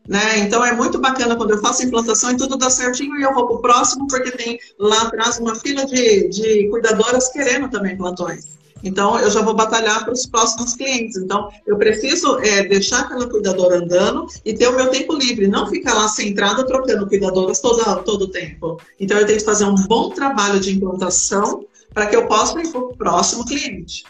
Né? 0.06 0.38
Então 0.38 0.64
é 0.64 0.72
muito 0.72 0.98
bacana 0.98 1.36
quando 1.36 1.50
eu 1.50 1.60
faço 1.60 1.84
implantação 1.84 2.30
e 2.30 2.36
tudo 2.36 2.56
dá 2.56 2.70
certinho 2.70 3.18
e 3.18 3.22
eu 3.22 3.34
vou 3.34 3.46
para 3.46 3.56
o 3.56 3.60
próximo, 3.60 4.08
porque 4.08 4.30
tem 4.30 4.58
lá 4.78 5.02
atrás 5.02 5.38
uma 5.38 5.54
fila 5.54 5.84
de, 5.84 6.28
de 6.28 6.68
cuidadoras 6.70 7.28
querendo 7.28 7.68
também 7.68 7.94
plantões. 7.94 8.58
Então, 8.82 9.18
eu 9.18 9.30
já 9.30 9.42
vou 9.42 9.54
batalhar 9.54 10.04
para 10.04 10.12
os 10.12 10.26
próximos 10.26 10.74
clientes. 10.74 11.16
Então, 11.16 11.48
eu 11.66 11.76
preciso 11.76 12.38
é, 12.38 12.64
deixar 12.64 13.00
aquela 13.00 13.28
cuidadora 13.28 13.78
andando 13.78 14.26
e 14.44 14.54
ter 14.54 14.68
o 14.68 14.76
meu 14.76 14.88
tempo 14.88 15.14
livre, 15.14 15.48
não 15.48 15.66
ficar 15.66 15.94
lá 15.94 16.08
centrada 16.08 16.64
trocando 16.64 17.06
cuidadoras 17.06 17.60
todo 17.60 18.22
o 18.22 18.28
tempo. 18.28 18.80
Então, 19.00 19.18
eu 19.18 19.26
tenho 19.26 19.38
que 19.38 19.44
fazer 19.44 19.64
um 19.64 19.74
bom 19.74 20.10
trabalho 20.10 20.60
de 20.60 20.76
implantação 20.76 21.66
para 21.98 22.06
que 22.06 22.14
eu 22.14 22.28
possa 22.28 22.60
ir 22.60 22.70
para 22.70 22.80
o 22.80 22.96
próximo 22.96 23.44
cliente. 23.44 24.04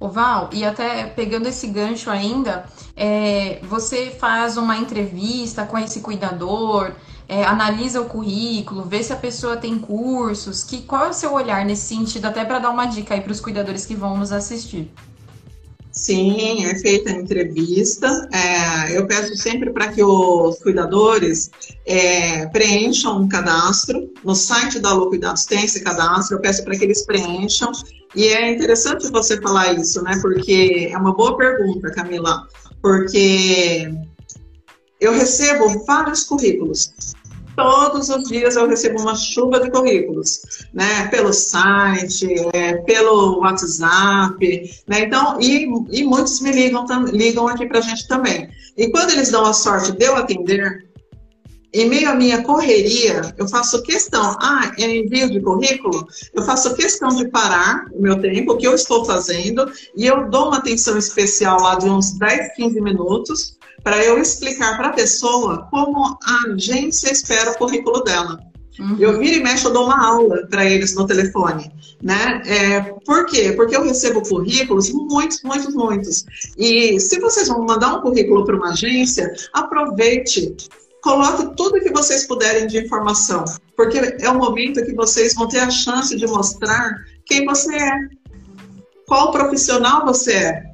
Val, 0.00 0.48
e 0.50 0.64
até 0.64 1.04
pegando 1.04 1.46
esse 1.46 1.66
gancho 1.66 2.10
ainda, 2.10 2.64
é, 2.96 3.60
você 3.64 4.10
faz 4.10 4.56
uma 4.56 4.78
entrevista 4.78 5.66
com 5.66 5.76
esse 5.76 6.00
cuidador, 6.00 6.92
é, 7.28 7.44
analisa 7.44 8.00
o 8.00 8.06
currículo, 8.06 8.82
vê 8.84 9.02
se 9.02 9.12
a 9.12 9.16
pessoa 9.16 9.58
tem 9.58 9.78
cursos, 9.78 10.64
que, 10.64 10.80
qual 10.80 11.04
é 11.04 11.10
o 11.10 11.12
seu 11.12 11.34
olhar 11.34 11.66
nesse 11.66 11.94
sentido, 11.94 12.24
até 12.24 12.46
para 12.46 12.58
dar 12.58 12.70
uma 12.70 12.86
dica 12.86 13.12
aí 13.12 13.20
para 13.20 13.30
os 13.30 13.40
cuidadores 13.40 13.84
que 13.84 13.94
vão 13.94 14.16
nos 14.16 14.32
assistir. 14.32 14.90
Sim, 15.92 16.64
é 16.64 16.74
feita 16.74 17.10
a 17.10 17.12
entrevista. 17.12 18.08
É, 18.32 18.96
eu 18.96 19.06
peço 19.06 19.36
sempre 19.36 19.70
para 19.70 19.88
que 19.88 20.02
os 20.02 20.58
cuidadores 20.58 21.50
é, 21.86 22.46
preencham 22.46 23.20
um 23.20 23.28
cadastro. 23.28 24.10
No 24.24 24.34
site 24.34 24.78
da 24.78 24.88
Alô 24.88 25.10
Cuidados 25.10 25.44
tem 25.44 25.64
esse 25.64 25.80
cadastro, 25.80 26.36
eu 26.36 26.40
peço 26.40 26.64
para 26.64 26.76
que 26.76 26.84
eles 26.84 27.04
preencham. 27.04 27.70
E 28.16 28.26
é 28.26 28.52
interessante 28.52 29.10
você 29.10 29.40
falar 29.40 29.74
isso, 29.74 30.02
né? 30.02 30.18
Porque 30.22 30.88
é 30.90 30.96
uma 30.96 31.14
boa 31.14 31.36
pergunta, 31.36 31.90
Camila. 31.90 32.48
Porque 32.80 33.92
eu 34.98 35.12
recebo 35.12 35.84
vários 35.84 36.24
currículos 36.24 36.94
todos 37.56 38.08
os 38.08 38.24
dias 38.28 38.56
eu 38.56 38.68
recebo 38.68 39.00
uma 39.00 39.14
chuva 39.14 39.60
de 39.60 39.70
currículos, 39.70 40.42
né? 40.72 41.08
Pelo 41.08 41.32
site, 41.32 42.26
é, 42.52 42.74
pelo 42.78 43.40
WhatsApp, 43.40 44.82
né? 44.86 45.00
Então, 45.00 45.40
e, 45.40 45.64
e 45.90 46.04
muitos 46.04 46.40
me 46.40 46.52
ligam, 46.52 46.86
ligam 47.12 47.48
aqui 47.48 47.66
para 47.66 47.78
a 47.78 47.82
gente 47.82 48.06
também. 48.08 48.48
E 48.76 48.90
quando 48.90 49.10
eles 49.10 49.30
dão 49.30 49.44
a 49.44 49.52
sorte 49.52 49.92
de 49.92 50.04
eu 50.04 50.16
atender, 50.16 50.88
em 51.74 51.88
meio 51.88 52.10
à 52.10 52.14
minha 52.14 52.42
correria, 52.42 53.34
eu 53.38 53.48
faço 53.48 53.82
questão, 53.82 54.36
ah, 54.40 54.72
é 54.78 54.96
envio 54.96 55.30
de 55.30 55.40
currículo, 55.40 56.06
eu 56.34 56.42
faço 56.42 56.74
questão 56.74 57.08
de 57.08 57.28
parar 57.28 57.86
o 57.92 58.02
meu 58.02 58.20
tempo, 58.20 58.52
o 58.52 58.56
que 58.58 58.66
eu 58.66 58.74
estou 58.74 59.04
fazendo, 59.06 59.70
e 59.96 60.06
eu 60.06 60.28
dou 60.28 60.48
uma 60.48 60.58
atenção 60.58 60.98
especial 60.98 61.60
lá 61.60 61.76
de 61.76 61.88
uns 61.88 62.12
10, 62.18 62.54
15 62.56 62.80
minutos, 62.80 63.56
para 63.82 64.04
eu 64.04 64.18
explicar 64.18 64.76
para 64.76 64.88
a 64.88 64.92
pessoa 64.92 65.66
como 65.70 66.18
a 66.22 66.52
agência 66.52 67.10
espera 67.10 67.52
o 67.52 67.58
currículo 67.58 68.02
dela. 68.02 68.38
Uhum. 68.78 68.96
Eu 68.98 69.18
viro 69.18 69.36
e 69.36 69.42
mexo, 69.42 69.68
eu 69.68 69.72
dou 69.72 69.84
uma 69.84 70.02
aula 70.02 70.46
para 70.48 70.64
eles 70.64 70.94
no 70.94 71.06
telefone, 71.06 71.70
né? 72.02 72.42
É, 72.46 72.80
por 73.04 73.26
quê? 73.26 73.52
Porque 73.52 73.76
eu 73.76 73.84
recebo 73.84 74.22
currículos, 74.22 74.90
muitos, 74.90 75.42
muitos, 75.42 75.74
muitos. 75.74 76.24
E 76.56 76.98
se 76.98 77.20
vocês 77.20 77.48
vão 77.48 77.64
mandar 77.66 77.96
um 77.96 78.00
currículo 78.00 78.44
para 78.44 78.56
uma 78.56 78.70
agência, 78.70 79.30
aproveite, 79.52 80.54
coloque 81.02 81.54
tudo 81.54 81.80
que 81.80 81.92
vocês 81.92 82.26
puderem 82.26 82.66
de 82.66 82.78
informação, 82.78 83.44
porque 83.76 83.98
é 84.20 84.30
o 84.30 84.38
momento 84.38 84.84
que 84.84 84.94
vocês 84.94 85.34
vão 85.34 85.48
ter 85.48 85.58
a 85.58 85.70
chance 85.70 86.16
de 86.16 86.26
mostrar 86.26 86.94
quem 87.26 87.44
você 87.44 87.76
é, 87.76 87.92
qual 89.06 89.30
profissional 89.32 90.06
você 90.06 90.32
é. 90.32 90.71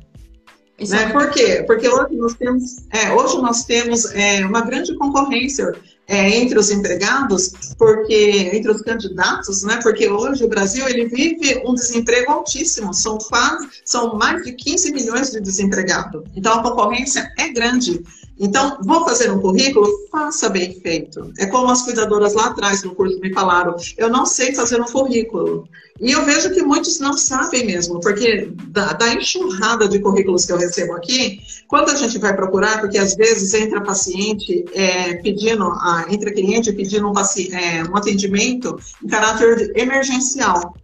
Né? 0.86 1.08
Por 1.10 1.30
quê? 1.30 1.64
Porque 1.66 1.88
hoje 1.88 2.14
nós 2.14 2.34
temos, 2.34 2.76
é, 2.90 3.12
hoje 3.12 3.36
nós 3.38 3.64
temos 3.64 4.04
é, 4.14 4.46
uma 4.46 4.60
grande 4.60 4.94
concorrência 4.96 5.72
é, 6.06 6.38
entre 6.38 6.58
os 6.58 6.70
empregados, 6.70 7.52
porque 7.76 8.50
entre 8.52 8.70
os 8.70 8.80
candidatos, 8.82 9.64
né? 9.64 9.80
Porque 9.82 10.08
hoje 10.08 10.44
o 10.44 10.48
Brasil 10.48 10.88
ele 10.88 11.06
vive 11.06 11.62
um 11.66 11.74
desemprego 11.74 12.30
altíssimo, 12.30 12.94
são 12.94 13.18
quase, 13.18 13.68
são 13.84 14.16
mais 14.16 14.42
de 14.44 14.52
15 14.52 14.92
milhões 14.92 15.30
de 15.32 15.40
desempregados. 15.40 16.22
Então 16.36 16.54
a 16.54 16.62
concorrência 16.62 17.30
é 17.36 17.48
grande. 17.48 18.02
Então, 18.40 18.79
vou 18.85 19.05
fazer 19.05 19.31
um 19.31 19.40
currículo? 19.40 19.87
Faça 20.11 20.48
bem 20.48 20.81
feito. 20.81 21.33
É 21.38 21.46
como 21.46 21.70
as 21.70 21.83
cuidadoras 21.83 22.35
lá 22.35 22.46
atrás 22.46 22.83
no 22.85 22.94
curso 22.94 23.18
me 23.20 23.33
falaram: 23.33 23.74
eu 23.96 24.09
não 24.09 24.24
sei 24.24 24.55
fazer 24.55 24.81
um 24.81 24.85
currículo. 24.85 25.68
E 26.01 26.12
eu 26.12 26.24
vejo 26.24 26.55
que 26.55 26.62
muitos 26.62 27.01
não 27.01 27.14
sabem 27.14 27.66
mesmo, 27.66 27.98
porque 28.01 28.53
da, 28.68 28.92
da, 28.92 29.14
enxurrada 29.14 29.88
de 29.88 29.98
currículos 29.98 30.46
que 30.46 30.53
eu 30.53 30.57
recebo 30.57 30.92
aqui, 30.92 31.40
quando 31.66 31.90
a 31.90 31.96
gente 31.96 32.18
vai 32.18 32.37
procurar, 32.37 32.81
porque 32.81 32.96
às 32.96 33.16
vezes 33.16 33.53
entra 33.53 33.81
paciente 33.81 34.64
é, 34.74 35.14
pedindo, 35.14 35.64
a, 35.64 36.07
entra 36.09 36.33
cliente 36.33 36.72
pedindo 36.72 37.09
um, 37.09 37.12
é, 37.18 37.83
um 37.90 37.96
atendimento 37.96 38.79
em 39.03 39.09
caráter 39.09 39.72
emergencial. 39.74 40.77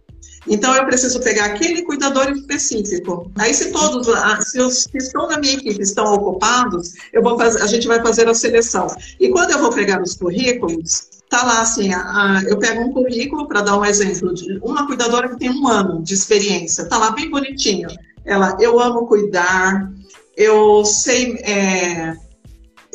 Então, 0.47 0.75
eu 0.75 0.85
preciso 0.85 1.19
pegar 1.21 1.45
aquele 1.45 1.81
cuidador 1.83 2.29
específico. 2.29 3.31
Aí, 3.37 3.53
se 3.53 3.71
todos, 3.71 4.07
se 4.47 4.61
os 4.61 4.87
que 4.87 4.97
estão 4.97 5.27
na 5.27 5.39
minha 5.39 5.53
equipe 5.53 5.81
estão 5.81 6.13
ocupados, 6.13 6.93
eu 7.11 7.21
vou 7.21 7.37
fazer, 7.37 7.61
a 7.61 7.67
gente 7.67 7.87
vai 7.87 8.01
fazer 8.01 8.27
a 8.27 8.33
seleção. 8.33 8.87
E 9.19 9.29
quando 9.29 9.51
eu 9.51 9.59
vou 9.59 9.71
pegar 9.71 10.01
os 10.01 10.15
currículos, 10.15 11.09
tá 11.29 11.43
lá 11.43 11.61
assim, 11.61 11.93
a, 11.93 11.99
a, 11.99 12.43
eu 12.43 12.57
pego 12.57 12.81
um 12.81 12.93
currículo 12.93 13.47
para 13.47 13.61
dar 13.61 13.77
um 13.77 13.85
exemplo 13.85 14.33
de 14.33 14.59
uma 14.61 14.85
cuidadora 14.85 15.29
que 15.29 15.39
tem 15.39 15.49
um 15.49 15.67
ano 15.67 16.01
de 16.03 16.13
experiência, 16.13 16.85
tá 16.85 16.97
lá 16.97 17.11
bem 17.11 17.29
bonitinho. 17.29 17.87
Ela, 18.23 18.57
eu 18.59 18.79
amo 18.79 19.07
cuidar, 19.07 19.91
eu 20.35 20.83
sei 20.85 21.33
é, 21.43 22.15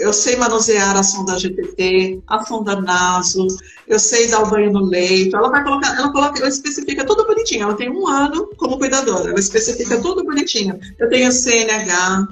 eu 0.00 0.12
sei 0.12 0.36
manusear 0.36 0.96
a 0.96 1.02
sonda 1.02 1.38
GTT, 1.38 2.22
a 2.26 2.44
sonda 2.44 2.80
naso, 2.80 3.46
eu 3.86 3.98
sei 3.98 4.28
dar 4.28 4.42
o 4.42 4.50
banho 4.50 4.72
no 4.72 4.84
leito. 4.84 5.36
Ela 5.36 5.50
vai 5.50 5.62
colocar, 5.62 5.96
ela 5.96 6.10
coloca, 6.10 6.38
ela 6.38 6.48
especifica 6.48 7.04
tudo 7.04 7.26
bonitinho. 7.26 7.64
Ela 7.64 7.74
tem 7.74 7.90
um 7.90 8.08
ano 8.08 8.48
como 8.56 8.78
cuidadora, 8.78 9.30
ela 9.30 9.38
especifica 9.38 10.00
tudo 10.00 10.24
bonitinho. 10.24 10.78
Eu 10.98 11.08
tenho 11.08 11.30
CNH, 11.30 12.28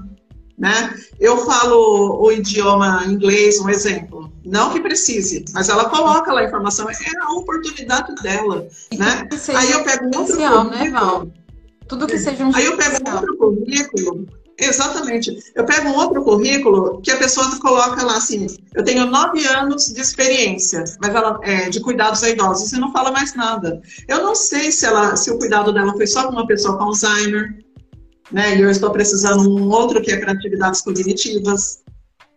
né? 0.56 0.94
Eu 1.20 1.38
falo 1.38 2.20
o 2.20 2.32
idioma 2.32 3.04
inglês, 3.06 3.60
um 3.60 3.68
exemplo. 3.68 4.32
Não 4.44 4.72
que 4.72 4.80
precise, 4.80 5.44
mas 5.52 5.68
ela 5.68 5.90
coloca 5.90 6.32
lá 6.32 6.40
a 6.40 6.44
informação, 6.44 6.88
é 6.88 6.94
a 7.20 7.32
oportunidade 7.32 8.14
dela, 8.22 8.66
e 8.90 8.96
né? 8.96 9.28
Aí 9.54 9.70
eu 9.72 9.84
pego 9.84 10.04
um 10.06 10.18
outro 10.18 10.36
né, 10.36 10.48
currículo. 10.48 10.70
Né, 10.70 10.90
Val? 10.90 11.28
Tudo 11.86 12.06
que 12.06 12.18
seja 12.18 12.44
um 12.44 12.54
Aí 12.54 12.64
eu 12.64 12.76
pego 12.76 13.10
outro 13.10 13.36
currículo 13.36 14.37
Exatamente. 14.58 15.38
Eu 15.54 15.64
pego 15.64 15.88
um 15.88 15.96
outro 15.96 16.22
currículo 16.24 17.00
que 17.00 17.12
a 17.12 17.16
pessoa 17.16 17.48
coloca 17.60 18.04
lá 18.04 18.16
assim: 18.16 18.46
eu 18.74 18.82
tenho 18.82 19.06
nove 19.06 19.46
anos 19.46 19.86
de 19.86 20.00
experiência, 20.00 20.82
mas 21.00 21.14
ela 21.14 21.38
é 21.42 21.68
de 21.70 21.80
cuidados 21.80 22.24
a 22.24 22.28
idosos, 22.28 22.72
e 22.72 22.80
não 22.80 22.92
fala 22.92 23.12
mais 23.12 23.34
nada. 23.34 23.80
Eu 24.08 24.22
não 24.22 24.34
sei 24.34 24.72
se 24.72 24.84
ela, 24.84 25.14
se 25.14 25.30
o 25.30 25.38
cuidado 25.38 25.72
dela 25.72 25.92
foi 25.92 26.08
só 26.08 26.26
com 26.26 26.32
uma 26.32 26.46
pessoa 26.46 26.76
com 26.76 26.84
Alzheimer, 26.84 27.64
né? 28.32 28.56
E 28.56 28.60
eu 28.60 28.68
estou 28.68 28.90
precisando 28.90 29.48
um 29.48 29.70
outro 29.70 30.02
que 30.02 30.10
é 30.10 30.16
para 30.16 30.32
atividades 30.32 30.80
cognitivas. 30.80 31.78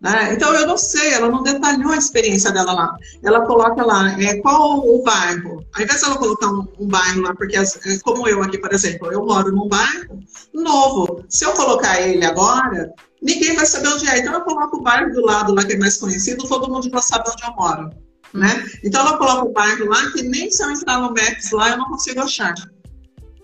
Né? 0.01 0.33
Então, 0.33 0.51
eu 0.55 0.65
não 0.65 0.77
sei, 0.77 1.13
ela 1.13 1.29
não 1.29 1.43
detalhou 1.43 1.91
a 1.91 1.97
experiência 1.97 2.51
dela 2.51 2.73
lá. 2.73 2.95
Ela 3.23 3.45
coloca 3.45 3.85
lá 3.85 4.19
é, 4.19 4.37
qual 4.41 4.79
o 4.79 5.03
bairro. 5.03 5.63
Ao 5.75 5.83
invés 5.83 6.01
ela 6.01 6.17
colocar 6.17 6.47
um, 6.47 6.67
um 6.79 6.87
bairro 6.87 7.21
lá, 7.21 7.35
porque, 7.35 7.55
é, 7.55 7.63
como 8.03 8.27
eu 8.27 8.41
aqui, 8.41 8.57
por 8.57 8.73
exemplo, 8.73 9.11
eu 9.11 9.23
moro 9.23 9.51
num 9.51 9.67
bairro 9.67 10.19
novo. 10.51 11.23
Se 11.29 11.45
eu 11.45 11.51
colocar 11.53 12.01
ele 12.01 12.25
agora, 12.25 12.91
ninguém 13.21 13.55
vai 13.55 13.65
saber 13.67 13.89
onde 13.89 14.09
é. 14.09 14.17
Então, 14.17 14.33
eu 14.33 14.41
coloco 14.41 14.77
o 14.77 14.81
bairro 14.81 15.13
do 15.13 15.21
lado 15.21 15.53
lá, 15.53 15.63
que 15.63 15.73
é 15.73 15.77
mais 15.77 15.97
conhecido, 15.97 16.47
todo 16.47 16.71
mundo 16.71 16.89
já 16.89 17.01
sabe 17.01 17.29
onde 17.29 17.43
eu 17.43 17.53
moro. 17.53 17.89
Né? 18.33 18.65
Então, 18.83 19.01
ela 19.01 19.19
coloca 19.19 19.45
o 19.45 19.53
bairro 19.53 19.85
lá, 19.85 20.11
que 20.13 20.23
nem 20.23 20.49
se 20.49 20.63
eu 20.63 20.71
entrar 20.71 20.99
no 20.99 21.09
Maps 21.09 21.51
lá, 21.51 21.69
eu 21.69 21.77
não 21.77 21.85
consigo 21.85 22.21
achar. 22.21 22.55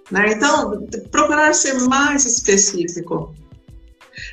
Né? 0.09 0.31
Então, 0.31 0.87
procurar 1.11 1.53
ser 1.53 1.75
mais 1.81 2.25
específico. 2.25 3.35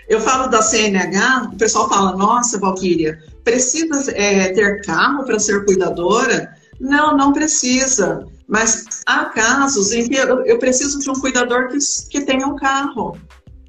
Eu 0.08 0.20
falo 0.20 0.48
da 0.48 0.62
CNH, 0.62 1.50
o 1.52 1.56
pessoal 1.56 1.88
fala, 1.88 2.16
nossa, 2.16 2.58
Valquíria, 2.58 3.18
precisa 3.42 4.10
é, 4.12 4.52
ter 4.52 4.82
carro 4.82 5.24
para 5.24 5.38
ser 5.38 5.64
cuidadora? 5.64 6.54
Não, 6.80 7.16
não 7.16 7.32
precisa. 7.32 8.26
Mas 8.46 8.84
há 9.06 9.26
casos 9.26 9.92
em 9.92 10.08
que 10.08 10.16
eu, 10.16 10.44
eu 10.44 10.58
preciso 10.58 10.98
de 10.98 11.10
um 11.10 11.14
cuidador 11.14 11.68
que, 11.68 11.78
que 12.10 12.20
tenha 12.22 12.46
um 12.46 12.56
carro. 12.56 13.16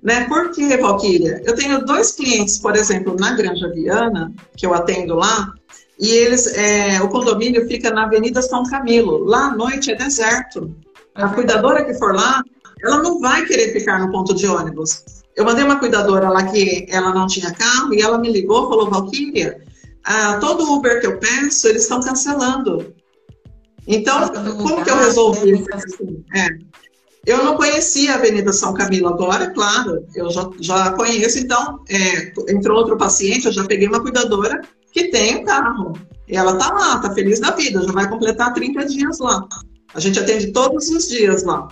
Né? 0.04 0.26
Por 0.26 0.52
quê, 0.52 0.78
Valquíria? 0.78 1.42
Eu 1.46 1.56
tenho 1.56 1.86
dois 1.86 2.12
clientes, 2.12 2.58
por 2.58 2.76
exemplo, 2.76 3.16
na 3.18 3.34
Granja 3.34 3.72
Viana, 3.72 4.32
que 4.56 4.66
eu 4.66 4.74
atendo 4.74 5.16
lá, 5.16 5.54
e 6.00 6.10
eles, 6.10 6.48
é, 6.54 7.02
o 7.02 7.10
condomínio 7.10 7.68
fica 7.68 7.90
na 7.90 8.04
Avenida 8.04 8.42
São 8.42 8.64
Camilo. 8.64 9.24
Lá 9.24 9.48
à 9.48 9.56
noite 9.56 9.92
é 9.92 9.96
deserto. 9.96 10.76
A 11.16 11.30
cuidadora 11.30 11.86
que 11.86 11.94
for 11.94 12.14
lá, 12.14 12.44
ela 12.84 13.02
não 13.02 13.20
vai 13.20 13.46
querer 13.46 13.72
ficar 13.72 14.00
no 14.00 14.12
ponto 14.12 14.34
de 14.34 14.46
ônibus. 14.46 15.04
Eu 15.36 15.44
mandei 15.44 15.64
uma 15.64 15.80
cuidadora 15.80 16.30
lá 16.30 16.44
que 16.44 16.86
ela 16.90 17.14
não 17.14 17.28
tinha 17.28 17.52
carro 17.52 17.94
e 17.94 18.02
ela 18.02 18.18
me 18.18 18.32
ligou, 18.32 18.70
falou, 18.70 18.90
Valkyria, 18.90 19.62
ah, 20.04 20.38
todo 20.40 20.72
Uber 20.72 21.02
que 21.02 21.08
eu 21.08 21.20
peço, 21.20 21.68
eles 21.68 21.82
estão 21.82 22.00
cancelando. 22.00 22.94
Então, 23.88 24.30
como 24.58 24.84
que 24.84 24.90
eu 24.90 24.98
resolvi 24.98 25.52
isso? 25.52 25.68
Assim? 25.74 26.24
É, 26.34 26.48
eu 27.26 27.44
não 27.44 27.56
conhecia 27.56 28.14
a 28.14 28.16
Avenida 28.16 28.54
São 28.54 28.74
Camilo 28.74 29.08
agora, 29.08 29.50
claro, 29.50 30.06
eu 30.16 30.30
já, 30.30 30.50
já 30.60 30.92
conheço, 30.92 31.40
então, 31.40 31.80
é, 31.90 32.32
entrou 32.50 32.78
outro 32.78 32.98
paciente, 32.98 33.46
eu 33.46 33.52
já 33.52 33.64
peguei 33.66 33.88
uma 33.88 34.02
cuidadora 34.02 34.62
que 34.92 35.10
tem 35.10 35.38
um 35.38 35.44
carro. 35.44 35.94
E 36.28 36.38
ela 36.38 36.56
tá 36.56 36.72
lá, 36.72 37.00
tá 37.00 37.14
feliz 37.14 37.40
da 37.40 37.52
vida, 37.52 37.82
já 37.82 37.92
vai 37.92 38.08
completar 38.08 38.54
30 38.54 38.86
dias 38.86 39.20
lá. 39.20 39.44
A 39.94 40.00
gente 40.00 40.20
atende 40.20 40.52
todos 40.52 40.90
os 40.90 41.08
dias 41.08 41.44
lá. 41.44 41.68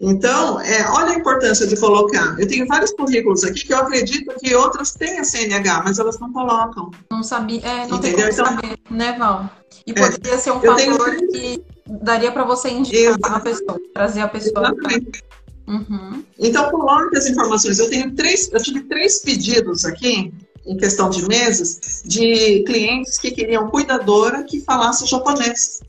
Então, 0.00 0.60
é, 0.60 0.88
olha 0.90 1.10
a 1.10 1.14
importância 1.14 1.66
de 1.66 1.76
colocar. 1.76 2.38
Eu 2.38 2.46
tenho 2.46 2.66
vários 2.66 2.92
currículos 2.92 3.44
aqui 3.44 3.66
que 3.66 3.72
eu 3.72 3.78
acredito 3.78 4.34
que 4.38 4.54
outras 4.54 4.92
têm 4.92 5.18
a 5.18 5.24
CNH, 5.24 5.82
mas 5.84 5.98
elas 5.98 6.18
não 6.18 6.32
colocam. 6.32 6.90
Não 7.10 7.22
sabia, 7.22 7.60
é, 7.60 7.86
não 7.86 7.98
Entendeu? 7.98 8.00
tem 8.00 8.12
como 8.12 8.28
então, 8.28 8.46
saber, 8.46 8.78
né, 8.90 9.16
Val? 9.18 9.50
E 9.86 9.92
poderia 9.92 10.34
é, 10.34 10.38
ser 10.38 10.50
um 10.52 10.60
fator 10.60 10.76
tenho... 10.76 11.32
que 11.32 11.64
daria 11.86 12.30
para 12.30 12.44
você 12.44 12.70
indicar 12.70 13.34
a 13.34 13.40
pessoa, 13.40 13.80
trazer 13.94 14.20
a 14.20 14.28
pessoa. 14.28 14.66
Exatamente. 14.66 15.24
Uhum. 15.66 16.24
Então, 16.38 16.70
coloque 16.70 17.16
as 17.16 17.26
informações. 17.26 17.78
Eu 17.78 17.90
tenho 17.90 18.14
três, 18.14 18.50
eu 18.52 18.62
tive 18.62 18.80
três 18.84 19.20
pedidos 19.20 19.84
aqui 19.84 20.32
em 20.66 20.76
questão 20.76 21.08
de 21.08 21.26
meses, 21.26 22.02
de 22.04 22.62
clientes 22.64 23.18
que 23.18 23.30
queriam 23.30 23.68
cuidadora 23.68 24.44
que 24.44 24.60
falasse 24.60 25.06
japonês. 25.06 25.80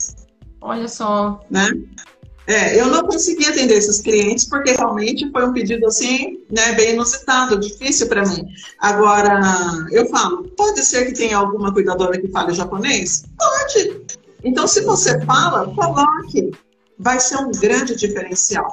Olha 0.62 0.88
só. 0.88 1.42
Né? 1.50 1.70
É, 2.50 2.82
eu 2.82 2.88
não 2.88 3.04
consegui 3.04 3.46
atender 3.46 3.76
esses 3.76 4.02
clientes 4.02 4.44
porque 4.44 4.72
realmente 4.72 5.30
foi 5.32 5.48
um 5.48 5.54
pedido 5.54 5.86
assim, 5.86 6.40
né, 6.50 6.72
bem 6.72 6.96
inusitado, 6.96 7.60
difícil 7.60 8.08
para 8.08 8.26
mim. 8.26 8.44
Agora, 8.80 9.40
eu 9.92 10.10
falo, 10.10 10.46
pode 10.58 10.84
ser 10.84 11.06
que 11.06 11.14
tenha 11.14 11.38
alguma 11.38 11.72
cuidadora 11.72 12.20
que 12.20 12.28
fale 12.30 12.56
japonês? 12.56 13.24
Pode. 13.38 14.02
Então, 14.44 14.68
se 14.68 14.82
você 14.82 15.24
fala, 15.26 15.72
coloque. 15.76 16.50
Vai 16.98 17.20
ser 17.20 17.38
um 17.38 17.52
grande 17.52 17.96
diferencial. 17.96 18.72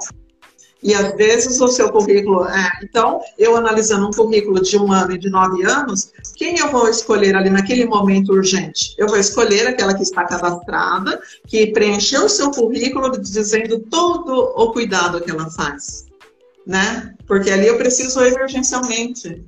E 0.86 0.94
às 0.94 1.16
vezes 1.16 1.60
o 1.60 1.66
seu 1.66 1.90
currículo. 1.90 2.44
É, 2.46 2.70
então, 2.80 3.20
eu 3.36 3.56
analisando 3.56 4.06
um 4.06 4.12
currículo 4.12 4.62
de 4.62 4.78
um 4.78 4.92
ano 4.92 5.14
e 5.14 5.18
de 5.18 5.28
nove 5.28 5.64
anos, 5.64 6.12
quem 6.36 6.60
eu 6.60 6.70
vou 6.70 6.88
escolher 6.88 7.34
ali 7.34 7.50
naquele 7.50 7.84
momento 7.84 8.32
urgente? 8.32 8.94
Eu 8.96 9.08
vou 9.08 9.16
escolher 9.16 9.66
aquela 9.66 9.94
que 9.94 10.04
está 10.04 10.24
cadastrada, 10.24 11.20
que 11.48 11.66
preencheu 11.72 12.26
o 12.26 12.28
seu 12.28 12.52
currículo 12.52 13.20
dizendo 13.20 13.80
todo 13.90 14.32
o 14.32 14.72
cuidado 14.72 15.20
que 15.20 15.28
ela 15.28 15.50
faz. 15.50 16.06
Né? 16.64 17.12
Porque 17.26 17.50
ali 17.50 17.66
eu 17.66 17.76
preciso 17.76 18.20
emergencialmente. 18.20 19.44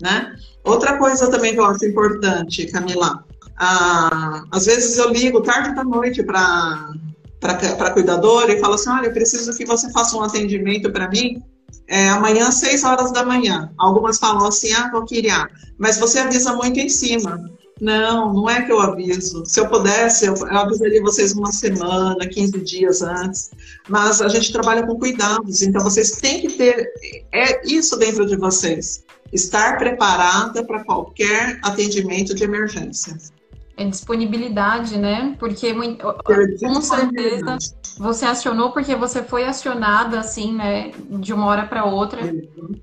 Né? 0.00 0.34
Outra 0.64 0.96
coisa 0.96 1.30
também 1.30 1.52
que 1.52 1.60
eu 1.60 1.66
acho 1.66 1.84
importante, 1.84 2.66
Camila, 2.68 3.22
ah, 3.58 4.42
às 4.50 4.64
vezes 4.64 4.96
eu 4.96 5.10
ligo 5.10 5.42
tarde 5.42 5.74
da 5.74 5.84
noite 5.84 6.22
para 6.22 6.92
para 7.40 7.52
a 7.52 7.90
cuidadora 7.90 8.52
e 8.52 8.60
fala 8.60 8.74
assim: 8.74 8.90
olha, 8.90 9.06
eu 9.06 9.12
preciso 9.12 9.56
que 9.56 9.64
você 9.64 9.90
faça 9.92 10.16
um 10.16 10.22
atendimento 10.22 10.90
para 10.90 11.08
mim 11.08 11.42
é, 11.86 12.08
amanhã 12.10 12.48
às 12.48 12.56
6 12.56 12.84
horas 12.84 13.12
da 13.12 13.24
manhã. 13.24 13.70
Algumas 13.78 14.18
falam 14.18 14.46
assim: 14.46 14.72
ah, 14.72 14.90
queria, 15.06 15.48
mas 15.78 15.98
você 15.98 16.20
avisa 16.20 16.54
muito 16.54 16.78
em 16.78 16.88
cima. 16.88 17.50
Não, 17.80 18.32
não 18.32 18.50
é 18.50 18.62
que 18.62 18.72
eu 18.72 18.80
aviso. 18.80 19.44
Se 19.46 19.60
eu 19.60 19.68
pudesse, 19.68 20.26
eu, 20.26 20.34
eu 20.34 20.58
avisaria 20.58 21.00
vocês 21.00 21.32
uma 21.32 21.52
semana, 21.52 22.26
15 22.26 22.58
dias 22.64 23.02
antes. 23.02 23.50
Mas 23.88 24.20
a 24.20 24.28
gente 24.28 24.52
trabalha 24.52 24.84
com 24.84 24.98
cuidados, 24.98 25.62
então 25.62 25.82
vocês 25.82 26.10
têm 26.10 26.40
que 26.40 26.54
ter 26.54 26.90
é 27.32 27.64
isso 27.64 27.96
dentro 27.96 28.26
de 28.26 28.36
vocês. 28.36 29.04
Estar 29.32 29.78
preparada 29.78 30.64
para 30.64 30.84
qualquer 30.84 31.60
atendimento 31.62 32.34
de 32.34 32.42
emergência 32.42 33.16
é 33.78 33.84
disponibilidade, 33.84 34.98
né? 34.98 35.36
Porque 35.38 35.72
com 35.72 36.80
certeza 36.82 37.56
você 37.96 38.26
acionou 38.26 38.72
porque 38.72 38.94
você 38.96 39.22
foi 39.22 39.44
acionada 39.44 40.18
assim, 40.18 40.52
né, 40.52 40.90
de 41.08 41.32
uma 41.32 41.46
hora 41.46 41.64
para 41.64 41.84
outra. 41.84 42.20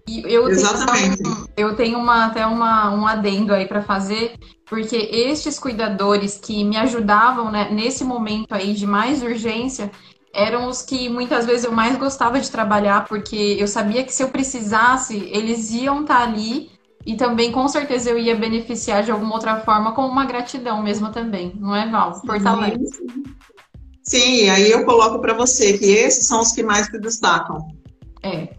E 0.08 0.24
eu 0.26 0.48
Exatamente. 0.48 1.22
Tenho, 1.22 1.48
eu 1.58 1.76
tenho 1.76 2.00
uma, 2.00 2.26
até 2.26 2.46
uma, 2.46 2.94
um 2.94 3.06
adendo 3.06 3.54
aí 3.54 3.68
para 3.68 3.82
fazer, 3.82 4.36
porque 4.66 4.96
estes 4.96 5.60
cuidadores 5.60 6.40
que 6.42 6.64
me 6.64 6.78
ajudavam 6.78 7.52
né, 7.52 7.70
nesse 7.72 8.04
momento 8.04 8.54
aí 8.54 8.74
de 8.74 8.88
mais 8.88 9.22
urgência 9.22 9.92
eram 10.34 10.68
os 10.68 10.82
que 10.82 11.10
muitas 11.10 11.46
vezes 11.46 11.64
eu 11.66 11.72
mais 11.72 11.98
gostava 11.98 12.40
de 12.40 12.52
trabalhar, 12.52 13.06
porque 13.06 13.58
eu 13.60 13.68
sabia 13.68 14.04
que 14.04 14.14
se 14.14 14.22
eu 14.22 14.30
precisasse, 14.30 15.30
eles 15.32 15.72
iam 15.72 16.02
estar 16.02 16.20
tá 16.20 16.24
ali 16.24 16.75
e 17.06 17.16
também 17.16 17.52
com 17.52 17.68
certeza 17.68 18.10
eu 18.10 18.18
ia 18.18 18.36
beneficiar 18.36 19.04
de 19.04 19.12
alguma 19.12 19.36
outra 19.36 19.60
forma 19.62 19.94
com 19.94 20.06
uma 20.06 20.26
gratidão 20.26 20.82
mesmo 20.82 21.12
também, 21.12 21.54
não 21.60 21.76
é, 21.76 21.90
Val? 21.90 22.20
Fortalece. 22.26 23.04
Sim, 24.04 24.50
aí 24.50 24.72
eu 24.72 24.86
coloco 24.86 25.20
para 25.20 25.34
você 25.34 25.78
que 25.78 25.86
esses 25.86 26.28
são 26.28 26.42
os 26.42 26.52
que 26.52 26.64
mais 26.64 26.88
se 26.88 27.00
destacam. 27.00 27.58
É. 28.24 28.50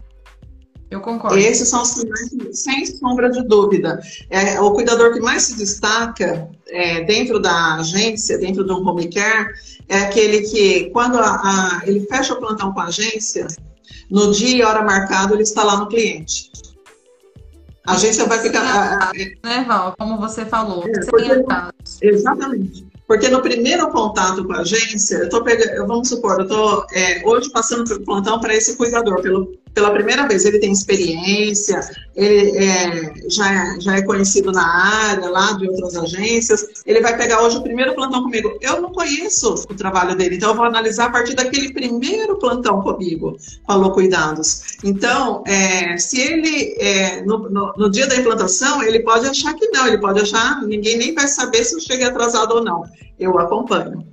Eu 0.89 1.01
concordo. 1.01 1.37
Esses 1.37 1.67
são 1.67 1.81
os 1.81 1.93
que 1.93 2.07
mais, 2.07 2.59
sem 2.59 2.85
sombra 2.85 3.29
de 3.29 3.43
dúvida. 3.45 3.99
É, 4.29 4.59
o 4.61 4.71
cuidador 4.71 5.13
que 5.13 5.19
mais 5.19 5.43
se 5.43 5.57
destaca 5.57 6.49
é, 6.67 7.03
dentro 7.03 7.39
da 7.39 7.75
agência, 7.75 8.37
dentro 8.37 8.63
do 8.63 8.81
home 8.87 9.09
care, 9.09 9.53
é 9.89 9.99
aquele 9.99 10.41
que, 10.41 10.89
quando 10.91 11.17
a, 11.17 11.25
a, 11.25 11.81
ele 11.85 12.05
fecha 12.07 12.33
o 12.33 12.39
plantão 12.39 12.71
com 12.73 12.79
a 12.79 12.85
agência, 12.85 13.47
no 14.09 14.31
dia 14.31 14.57
e 14.57 14.63
hora 14.63 14.81
marcado, 14.81 15.33
ele 15.33 15.43
está 15.43 15.63
lá 15.63 15.77
no 15.77 15.87
cliente. 15.87 16.51
A 17.87 17.93
agência 17.93 18.25
vai 18.25 18.39
ficar. 18.39 19.11
Né, 19.43 19.63
Val? 19.65 19.95
Como 19.97 20.17
você 20.17 20.45
falou, 20.45 20.83
é, 20.85 21.05
porque, 21.05 22.05
Exatamente. 22.05 22.85
Porque 23.07 23.29
no 23.29 23.41
primeiro 23.41 23.89
contato 23.89 24.43
com 24.43 24.51
a 24.51 24.59
agência, 24.59 25.15
eu 25.15 25.29
tô 25.29 25.41
pegando, 25.41 25.87
vamos 25.87 26.09
supor, 26.09 26.37
eu 26.37 26.43
estou 26.43 26.85
é, 26.91 27.21
hoje 27.25 27.49
passando 27.49 27.87
pelo 27.87 28.03
plantão 28.03 28.41
para 28.41 28.53
esse 28.53 28.75
cuidador, 28.75 29.21
pelo, 29.21 29.57
pela 29.77 29.91
primeira 29.91 30.27
vez. 30.27 30.43
Ele 30.43 30.57
tem 30.57 30.71
experiência, 30.71 31.79
ele 32.15 32.57
é, 32.57 33.13
já, 33.29 33.53
é, 33.53 33.79
já 33.79 33.95
é 33.97 34.01
conhecido 34.01 34.51
na 34.51 34.65
área, 34.65 35.29
lá 35.29 35.51
de 35.51 35.69
outras 35.69 35.95
agências. 35.95 36.65
Ele 36.83 36.99
vai 36.99 37.15
pegar 37.15 37.43
hoje 37.43 37.57
o 37.57 37.61
primeiro 37.61 37.93
plantão 37.93 38.23
comigo. 38.23 38.57
Eu 38.59 38.81
não 38.81 38.91
conheço 38.91 39.53
o 39.53 39.75
trabalho 39.75 40.15
dele, 40.15 40.37
então 40.37 40.49
eu 40.49 40.55
vou 40.55 40.65
analisar 40.65 41.05
a 41.05 41.09
partir 41.11 41.35
daquele 41.35 41.71
primeiro 41.71 42.39
plantão 42.39 42.81
comigo, 42.81 43.37
falou 43.67 43.91
cuidados. 43.91 44.77
Então, 44.83 45.43
é, 45.45 45.95
se 45.97 46.19
ele, 46.19 46.75
é, 46.79 47.21
no, 47.21 47.47
no, 47.47 47.73
no 47.77 47.91
dia 47.91 48.07
da 48.07 48.15
implantação, 48.15 48.81
ele 48.81 49.01
pode 49.01 49.27
achar 49.27 49.53
que 49.53 49.67
não, 49.67 49.85
ele 49.85 49.99
pode 49.99 50.19
achar, 50.19 50.59
ninguém 50.63 50.97
nem 50.97 51.13
vai 51.13 51.27
saber 51.27 51.63
se 51.63 51.75
eu 51.75 51.79
cheguei 51.79 52.07
atrasado 52.07 52.55
ou 52.55 52.63
não 52.63 52.83
eu 53.19 53.37
acompanho. 53.39 54.05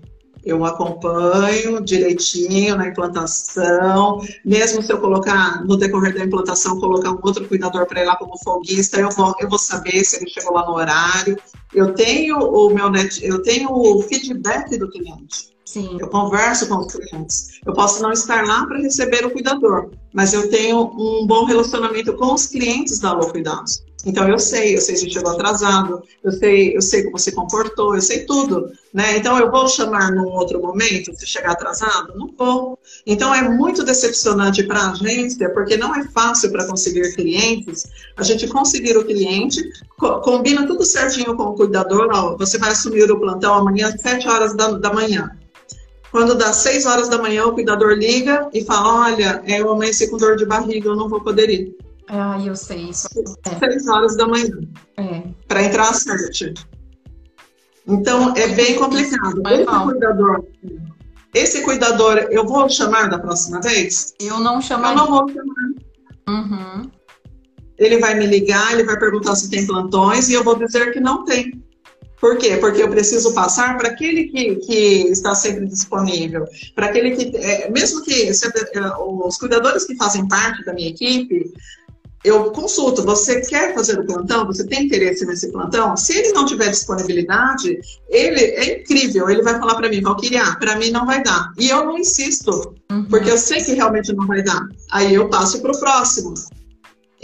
Eu 0.45 0.65
acompanho 0.65 1.81
direitinho 1.81 2.77
na 2.77 2.89
implantação, 2.89 4.21
mesmo 4.45 4.83
se 4.83 4.93
eu 4.93 5.01
colocar 5.01 5.65
no 5.65 5.77
decorrer 5.77 6.15
da 6.15 6.25
implantação, 6.25 6.79
colocar 6.79 7.13
um 7.13 7.21
outro 7.23 7.49
cuidador 7.49 7.87
para 7.87 8.03
ir 8.03 8.05
lá 8.05 8.17
como 8.17 8.39
folguista, 8.39 9.01
eu 9.01 9.11
vou, 9.11 9.35
eu 9.41 9.49
vou 9.49 9.59
saber 9.59 10.05
se 10.05 10.17
ele 10.17 10.29
chegou 10.29 10.53
lá 10.53 10.67
no 10.67 10.75
horário. 10.75 11.39
Eu 11.73 11.95
tenho 11.95 12.39
o 12.39 12.73
meu 12.73 12.91
net, 12.91 13.25
eu 13.25 13.43
tenho 13.43 13.71
o 13.71 14.03
feedback 14.03 14.77
do 14.79 14.91
cliente. 14.91 15.54
Sim. 15.65 15.97
Eu 15.99 16.09
converso 16.09 16.69
com 16.69 16.77
os 16.77 16.93
clientes. 16.93 17.61
Eu 17.65 17.73
posso 17.73 18.03
não 18.03 18.13
estar 18.13 18.47
lá 18.47 18.67
para 18.67 18.79
receber 18.79 19.25
o 19.25 19.31
cuidador, 19.31 19.91
mas 20.13 20.35
eu 20.35 20.51
tenho 20.51 20.83
um 20.95 21.27
bom 21.27 21.45
relacionamento 21.45 22.13
com 22.15 22.35
os 22.35 22.47
clientes 22.47 22.99
da 22.99 23.11
Alô 23.11 23.31
Cuidados. 23.31 23.83
Então 24.07 24.29
eu 24.29 24.39
sei, 24.39 24.77
eu 24.77 24.81
sei 24.81 24.97
se 24.97 25.09
chegou 25.09 25.33
atrasado, 25.33 26.03
eu 26.23 26.33
sei, 26.33 26.77
eu 26.77 26.83
sei 26.83 27.05
como 27.05 27.19
se 27.19 27.33
comportou, 27.33 27.95
eu 27.95 28.03
sei 28.03 28.27
tudo, 28.27 28.71
né? 28.93 29.17
Então 29.17 29.39
eu 29.39 29.51
vou 29.51 29.67
chamar 29.67 30.13
num 30.13 30.29
outro 30.29 30.61
momento 30.61 31.15
se 31.17 31.27
chegar 31.27 31.53
atrasado? 31.53 32.13
Não 32.15 32.31
vou. 32.37 32.79
Então 33.07 33.35
é 33.35 33.49
muito 33.49 33.83
decepcionante 33.83 34.63
para 34.65 34.81
a 34.81 34.91
agência, 34.91 35.49
porque 35.51 35.77
não 35.77 35.95
é 35.95 36.07
fácil 36.09 36.53
para 36.53 36.67
conseguir 36.67 37.15
clientes. 37.15 37.87
A 38.17 38.23
gente 38.23 38.47
conseguir 38.49 38.97
o 38.97 39.05
cliente, 39.05 39.63
co 39.97 40.21
combina 40.21 40.67
tudo 40.67 40.85
certinho 40.85 41.35
com 41.35 41.45
o 41.45 41.55
cuidador, 41.55 42.11
ó, 42.13 42.37
você 42.37 42.59
vai 42.59 42.73
assumir 42.73 43.11
o 43.11 43.19
plantão 43.19 43.55
amanhã 43.55 43.89
às 43.89 44.01
7 44.01 44.29
horas 44.29 44.55
da, 44.55 44.73
da 44.73 44.93
manhã. 44.93 45.31
Quando 46.15 46.37
dá 46.37 46.53
6 46.53 46.87
horas 46.87 47.09
da 47.09 47.19
manhã, 47.19 47.45
o 47.45 47.55
cuidador 47.55 47.95
liga 47.95 48.49
e 48.55 48.65
fala: 48.65 49.07
Olha, 49.07 49.43
eu 49.49 49.69
amanheci 49.73 50.09
com 50.09 50.17
dor 50.17 50.37
de 50.37 50.47
barriga, 50.47 50.89
eu 50.89 50.95
não 50.95 51.09
vou 51.09 51.21
poder 51.21 51.51
ir. 51.51 51.77
Ah, 52.07 52.39
eu 52.41 52.55
sei 52.55 52.91
isso. 52.91 53.09
É. 53.45 53.59
Seis 53.59 53.89
horas 53.89 54.17
da 54.17 54.29
manhã. 54.29 54.57
É. 54.97 55.25
Para 55.49 55.65
entrar 55.65 55.91
às 55.91 56.05
sete. 56.05 56.55
Então, 57.85 58.33
é 58.37 58.47
bem 58.47 58.77
complicado. 58.77 59.43
Esse 59.45 59.65
cuidador, 59.67 60.45
esse 61.35 61.63
cuidador, 61.63 62.19
eu 62.31 62.47
vou 62.47 62.69
chamar 62.69 63.11
da 63.11 63.19
próxima 63.19 63.61
vez? 63.61 64.15
Eu 64.21 64.39
não 64.39 64.61
chamo. 64.61 64.87
Eu 64.87 64.95
não 64.95 65.07
vou 65.09 65.29
chamar. 65.29 65.73
Uhum. 66.29 66.91
Ele 67.77 67.99
vai 67.99 68.15
me 68.15 68.29
ligar, 68.29 68.73
ele 68.73 68.85
vai 68.85 68.97
perguntar 69.01 69.35
se 69.35 69.51
tem 69.51 69.67
plantões 69.67 70.29
e 70.29 70.35
eu 70.35 70.45
vou 70.45 70.55
dizer 70.55 70.93
que 70.93 71.01
não 71.01 71.25
tem. 71.25 71.64
Por 72.25 72.39
quê? 72.39 72.57
Porque 72.57 72.83
eu 72.83 72.89
preciso 72.89 73.35
passar 73.35 73.77
para 73.77 73.91
aquele 73.91 74.29
que, 74.29 74.57
que 74.57 75.09
está 75.11 75.35
sempre 75.35 75.67
disponível, 75.67 76.47
para 76.75 76.87
aquele 76.87 77.11
que, 77.11 77.37
é, 77.37 77.71
mesmo 77.71 78.03
que 78.03 78.33
se, 78.33 78.47
é, 78.47 78.51
os 78.99 79.37
cuidadores 79.37 79.85
que 79.85 79.95
fazem 79.95 80.27
parte 80.27 80.65
da 80.65 80.73
minha 80.73 80.89
equipe, 80.89 81.53
eu 82.25 82.51
consulto, 82.51 83.03
você 83.03 83.43
quer 83.43 83.75
fazer 83.75 84.01
o 84.01 84.07
plantão? 84.07 84.47
Você 84.47 84.67
tem 84.67 84.87
interesse 84.87 85.27
nesse 85.27 85.53
plantão? 85.53 85.95
Se 85.99 86.17
ele 86.17 86.33
não 86.33 86.47
tiver 86.47 86.71
disponibilidade, 86.71 87.79
ele 88.09 88.41
é 88.41 88.81
incrível, 88.81 89.29
ele 89.29 89.43
vai 89.43 89.59
falar 89.59 89.75
para 89.75 89.91
mim, 89.91 90.01
Valkyria, 90.01 90.57
para 90.59 90.77
mim 90.77 90.91
não 90.91 91.05
vai 91.05 91.23
dar. 91.23 91.53
E 91.59 91.69
eu 91.69 91.85
não 91.85 91.99
insisto, 91.99 92.75
uhum. 92.91 93.05
porque 93.05 93.31
eu 93.31 93.37
sei 93.37 93.63
que 93.63 93.75
realmente 93.75 94.15
não 94.15 94.27
vai 94.27 94.43
dar. 94.43 94.67
Aí 94.93 95.13
eu 95.13 95.29
passo 95.29 95.61
para 95.61 95.73
o 95.73 95.79
próximo. 95.79 96.33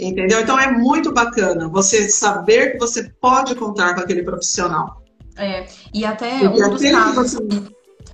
Entendeu? 0.01 0.41
Então 0.41 0.59
é 0.59 0.71
muito 0.71 1.13
bacana 1.13 1.67
você 1.67 2.09
saber 2.09 2.71
que 2.71 2.79
você 2.79 3.11
pode 3.21 3.53
contar 3.53 3.93
com 3.93 4.01
aquele 4.01 4.23
profissional. 4.23 5.03
É, 5.37 5.67
e 5.93 6.03
até 6.03 6.39
porque 6.39 6.63
um 6.63 6.69
dos 6.71 6.81
casos, 6.81 7.33
você... 7.33 7.63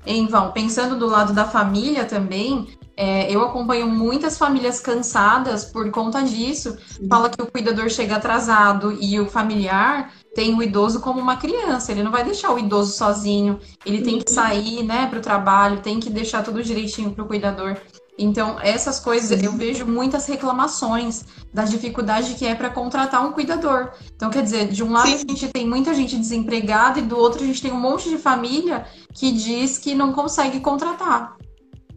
em 0.06 0.28
Vão, 0.28 0.52
pensando 0.52 0.98
do 0.98 1.08
lado 1.08 1.32
da 1.34 1.46
família 1.46 2.04
também, 2.04 2.68
é, 2.98 3.32
eu 3.32 3.42
acompanho 3.42 3.88
muitas 3.88 4.38
famílias 4.38 4.80
cansadas 4.80 5.64
por 5.64 5.90
conta 5.92 6.24
disso. 6.24 6.78
Fala 7.08 7.30
que 7.30 7.42
o 7.42 7.46
cuidador 7.46 7.90
chega 7.90 8.18
atrasado 8.18 8.98
e 9.00 9.20
o 9.20 9.28
familiar 9.28 10.12
tem 10.36 10.56
o 10.56 10.64
idoso 10.64 11.00
como 11.00 11.20
uma 11.20 11.38
criança. 11.38 11.92
Ele 11.92 12.04
não 12.04 12.12
vai 12.12 12.24
deixar 12.24 12.52
o 12.54 12.60
idoso 12.60 12.98
sozinho. 12.98 13.60
Ele 13.86 14.02
tem 14.02 14.20
que 14.20 14.30
sair, 14.30 14.84
né, 14.84 15.08
para 15.08 15.20
o 15.20 15.22
trabalho, 15.22 15.82
tem 15.82 16.00
que 16.00 16.10
deixar 16.10 16.44
tudo 16.44 16.62
direitinho 16.62 17.12
para 17.12 17.24
o 17.24 17.28
cuidador. 17.28 17.78
Então, 18.18 18.60
essas 18.60 19.00
coisas, 19.00 19.44
eu 19.44 19.52
vejo 19.52 19.86
muitas 19.86 20.26
reclamações 20.26 21.24
da 21.54 21.64
dificuldade 21.66 22.34
que 22.34 22.46
é 22.46 22.56
para 22.56 22.70
contratar 22.70 23.24
um 23.24 23.32
cuidador. 23.32 23.92
Então, 24.16 24.30
quer 24.30 24.42
dizer, 24.42 24.70
de 24.70 24.84
um 24.84 24.92
lado 24.92 25.08
Sim. 25.10 25.14
a 25.14 25.18
gente 25.18 25.48
tem 25.50 25.68
muita 25.68 25.94
gente 25.94 26.18
desempregada 26.18 27.00
e 27.00 27.04
do 27.04 27.16
outro 27.16 27.44
a 27.44 27.46
gente 27.46 27.62
tem 27.62 27.72
um 27.72 27.80
monte 27.80 28.10
de 28.10 28.18
família 28.18 28.86
que 29.14 29.32
diz 29.32 29.78
que 29.78 29.94
não 29.94 30.14
consegue 30.14 30.60
contratar. 30.60 31.38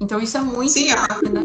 Então 0.00 0.18
isso 0.18 0.36
é 0.36 0.40
muito 0.40 0.72
Sim, 0.72 0.88
grave, 0.88 1.28
né? 1.28 1.44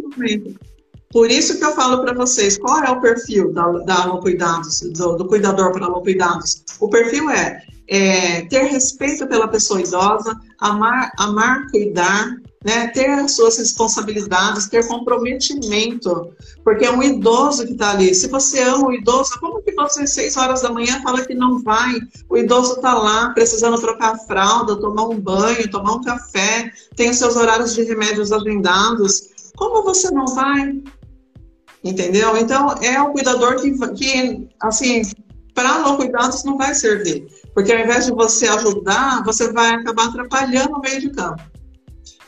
Por 1.11 1.29
isso 1.29 1.57
que 1.57 1.63
eu 1.63 1.73
falo 1.73 2.01
para 2.01 2.13
vocês, 2.13 2.57
qual 2.57 2.83
é 2.83 2.89
o 2.89 2.99
perfil 2.99 3.53
da, 3.53 3.71
da 3.83 4.09
Cuidados, 4.17 4.81
do, 4.81 5.15
do 5.15 5.25
cuidador 5.25 5.71
para 5.71 5.85
Alô 5.85 6.01
Cuidados? 6.01 6.63
O 6.79 6.89
perfil 6.89 7.29
é, 7.29 7.61
é, 7.87 8.41
ter 8.45 8.63
respeito 8.63 9.27
pela 9.27 9.47
pessoa 9.47 9.79
idosa, 9.79 10.35
amar, 10.59 11.11
amar 11.17 11.69
cuidar, 11.71 12.35
né, 12.65 12.87
ter 12.87 13.07
as 13.11 13.33
suas 13.33 13.59
responsabilidades, 13.59 14.67
ter 14.67 14.87
comprometimento, 14.87 16.33
porque 16.63 16.85
é 16.85 16.91
um 16.91 17.03
idoso 17.03 17.63
que 17.63 17.73
está 17.73 17.91
ali. 17.91 18.15
Se 18.15 18.27
você 18.27 18.63
ama 18.63 18.87
o 18.87 18.93
idoso, 18.93 19.39
como 19.39 19.61
que 19.61 19.71
você 19.73 20.01
às 20.01 20.09
seis 20.09 20.35
horas 20.35 20.63
da 20.63 20.71
manhã 20.71 20.99
fala 21.03 21.23
que 21.23 21.35
não 21.35 21.61
vai? 21.61 21.93
O 22.27 22.35
idoso 22.35 22.73
está 22.73 22.95
lá 22.95 23.29
precisando 23.29 23.79
trocar 23.79 24.15
a 24.15 24.17
fralda, 24.17 24.75
tomar 24.77 25.03
um 25.03 25.19
banho, 25.19 25.69
tomar 25.69 25.93
um 25.93 26.01
café, 26.01 26.71
tem 26.95 27.11
os 27.11 27.19
seus 27.19 27.35
horários 27.35 27.75
de 27.75 27.83
remédios 27.83 28.31
agendados. 28.31 29.29
Como 29.55 29.83
você 29.83 30.09
não 30.09 30.25
vai? 30.25 30.81
Entendeu? 31.83 32.35
Então, 32.35 32.71
é 32.81 32.99
o 32.99 33.11
cuidador 33.11 33.61
que, 33.61 33.77
que 33.93 34.49
assim, 34.59 35.03
para 35.53 35.77
não 35.79 35.97
cuidados 35.97 36.43
não 36.43 36.57
vai 36.57 36.73
servir. 36.73 37.27
Porque 37.53 37.71
ao 37.71 37.79
invés 37.79 38.07
de 38.07 38.11
você 38.11 38.47
ajudar, 38.47 39.23
você 39.23 39.53
vai 39.53 39.75
acabar 39.75 40.07
atrapalhando 40.07 40.77
o 40.77 40.79
meio 40.79 40.99
de 40.99 41.11
campo. 41.11 41.54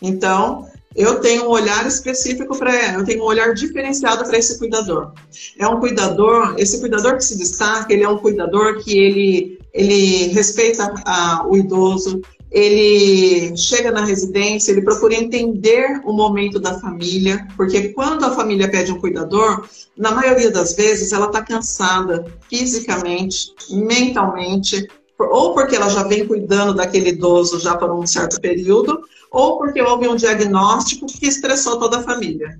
Então, 0.01 0.67
eu 0.95 1.19
tenho 1.19 1.45
um 1.45 1.49
olhar 1.49 1.85
específico 1.85 2.57
para, 2.57 2.93
eu 2.93 3.05
tenho 3.05 3.21
um 3.21 3.27
olhar 3.27 3.53
diferenciado 3.53 4.25
para 4.25 4.37
esse 4.37 4.57
cuidador. 4.57 5.11
É 5.59 5.67
um 5.67 5.79
cuidador, 5.79 6.55
esse 6.57 6.79
cuidador 6.79 7.17
que 7.17 7.23
se 7.23 7.37
destaca, 7.37 7.93
ele 7.93 8.03
é 8.03 8.09
um 8.09 8.17
cuidador 8.17 8.83
que 8.83 8.97
ele, 8.97 9.59
ele 9.73 10.27
respeita 10.29 10.91
a, 11.05 11.45
o 11.47 11.55
idoso, 11.55 12.19
ele 12.49 13.55
chega 13.55 13.91
na 13.91 14.05
residência, 14.05 14.71
ele 14.71 14.81
procura 14.81 15.13
entender 15.13 16.01
o 16.05 16.13
momento 16.13 16.59
da 16.59 16.79
família, 16.79 17.47
porque 17.55 17.89
quando 17.89 18.23
a 18.23 18.31
família 18.31 18.67
pede 18.67 18.91
um 18.91 18.99
cuidador, 18.99 19.67
na 19.95 20.11
maioria 20.11 20.49
das 20.49 20.73
vezes 20.73 21.11
ela 21.11 21.27
está 21.27 21.43
cansada 21.43 22.25
fisicamente, 22.49 23.53
mentalmente, 23.69 24.87
ou 25.19 25.53
porque 25.53 25.75
ela 25.75 25.89
já 25.89 26.03
vem 26.03 26.25
cuidando 26.25 26.73
daquele 26.73 27.09
idoso 27.09 27.59
já 27.59 27.75
por 27.75 27.91
um 27.91 28.07
certo 28.07 28.39
período, 28.39 29.01
ou 29.31 29.57
porque 29.57 29.81
houve 29.81 30.07
um 30.07 30.15
diagnóstico 30.15 31.05
que 31.05 31.27
estressou 31.27 31.79
toda 31.79 31.99
a 31.99 32.03
família. 32.03 32.59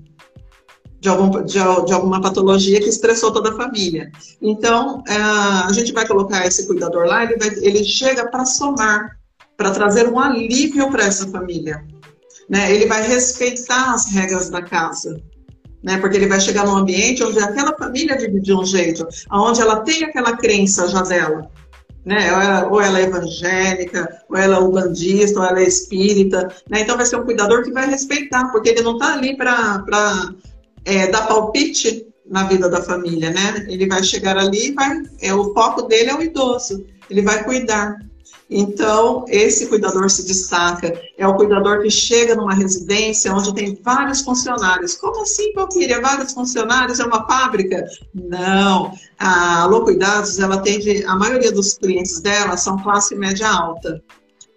De, 1.00 1.08
algum, 1.08 1.44
de, 1.44 1.52
de, 1.52 1.92
alguma 1.92 2.20
patologia 2.20 2.80
que 2.80 2.88
estressou 2.88 3.32
toda 3.32 3.50
a 3.50 3.56
família. 3.56 4.10
Então, 4.42 5.02
é, 5.06 5.14
a 5.14 5.70
gente 5.72 5.92
vai 5.92 6.04
colocar 6.04 6.44
esse 6.44 6.66
cuidador 6.66 7.06
lá, 7.06 7.22
ele, 7.22 7.36
vai, 7.36 7.48
ele 7.60 7.84
chega 7.84 8.28
para 8.28 8.44
somar, 8.44 9.16
para 9.56 9.70
trazer 9.70 10.08
um 10.08 10.18
alívio 10.18 10.90
para 10.90 11.04
essa 11.04 11.28
família. 11.28 11.84
Né? 12.48 12.74
Ele 12.74 12.86
vai 12.86 13.06
respeitar 13.06 13.94
as 13.94 14.10
regras 14.10 14.50
da 14.50 14.60
casa. 14.60 15.22
Né? 15.84 15.98
Porque 15.98 16.16
ele 16.16 16.26
vai 16.26 16.40
chegar 16.40 16.66
num 16.66 16.76
ambiente 16.76 17.22
onde 17.22 17.38
aquela 17.38 17.76
família 17.76 18.18
vive 18.18 18.40
de 18.40 18.52
um 18.52 18.64
jeito, 18.64 19.06
onde 19.30 19.60
ela 19.60 19.80
tem 19.82 20.02
aquela 20.02 20.36
crença 20.36 20.88
já 20.88 21.02
dela 21.02 21.48
né? 22.04 22.32
Ou 22.32 22.40
ela, 22.40 22.68
ou 22.68 22.80
ela 22.80 23.00
é 23.00 23.04
evangélica, 23.04 24.22
ou 24.28 24.36
ela 24.36 24.56
é 24.56 24.60
ubandista, 24.60 25.40
ou 25.40 25.46
ela 25.46 25.60
é 25.60 25.64
espírita, 25.64 26.48
né? 26.68 26.80
Então 26.80 26.96
vai 26.96 27.06
ser 27.06 27.16
um 27.16 27.24
cuidador 27.24 27.62
que 27.62 27.72
vai 27.72 27.88
respeitar, 27.88 28.50
porque 28.50 28.70
ele 28.70 28.82
não 28.82 28.94
está 28.94 29.14
ali 29.14 29.36
para 29.36 30.34
é, 30.84 31.06
dar 31.08 31.26
palpite 31.26 32.06
na 32.30 32.44
vida 32.44 32.68
da 32.68 32.82
família, 32.82 33.30
né? 33.30 33.66
Ele 33.68 33.86
vai 33.86 34.02
chegar 34.02 34.36
ali 34.36 34.72
vai, 34.72 35.02
é, 35.20 35.34
o 35.34 35.52
foco 35.52 35.82
dele 35.82 36.10
é 36.10 36.14
o 36.14 36.22
idoso, 36.22 36.84
ele 37.10 37.22
vai 37.22 37.44
cuidar. 37.44 37.98
Então, 38.50 39.26
esse 39.28 39.66
cuidador 39.66 40.08
se 40.08 40.24
destaca. 40.26 40.98
É 41.18 41.26
o 41.26 41.34
cuidador 41.34 41.82
que 41.82 41.90
chega 41.90 42.34
numa 42.34 42.54
residência 42.54 43.32
onde 43.34 43.54
tem 43.54 43.78
vários 43.82 44.22
funcionários. 44.22 44.94
Como 44.94 45.20
assim, 45.22 45.52
Valquíria? 45.52 46.00
Vários 46.00 46.32
funcionários? 46.32 46.98
É 46.98 47.04
uma 47.04 47.26
fábrica? 47.26 47.84
Não. 48.14 48.92
A 49.18 49.62
Alô 49.62 49.84
Cuidados, 49.84 50.38
ela 50.38 50.54
atende, 50.54 51.04
a 51.04 51.14
maioria 51.14 51.52
dos 51.52 51.74
clientes 51.74 52.20
dela 52.20 52.56
são 52.56 52.82
classe 52.82 53.14
média 53.14 53.50
alta. 53.50 54.02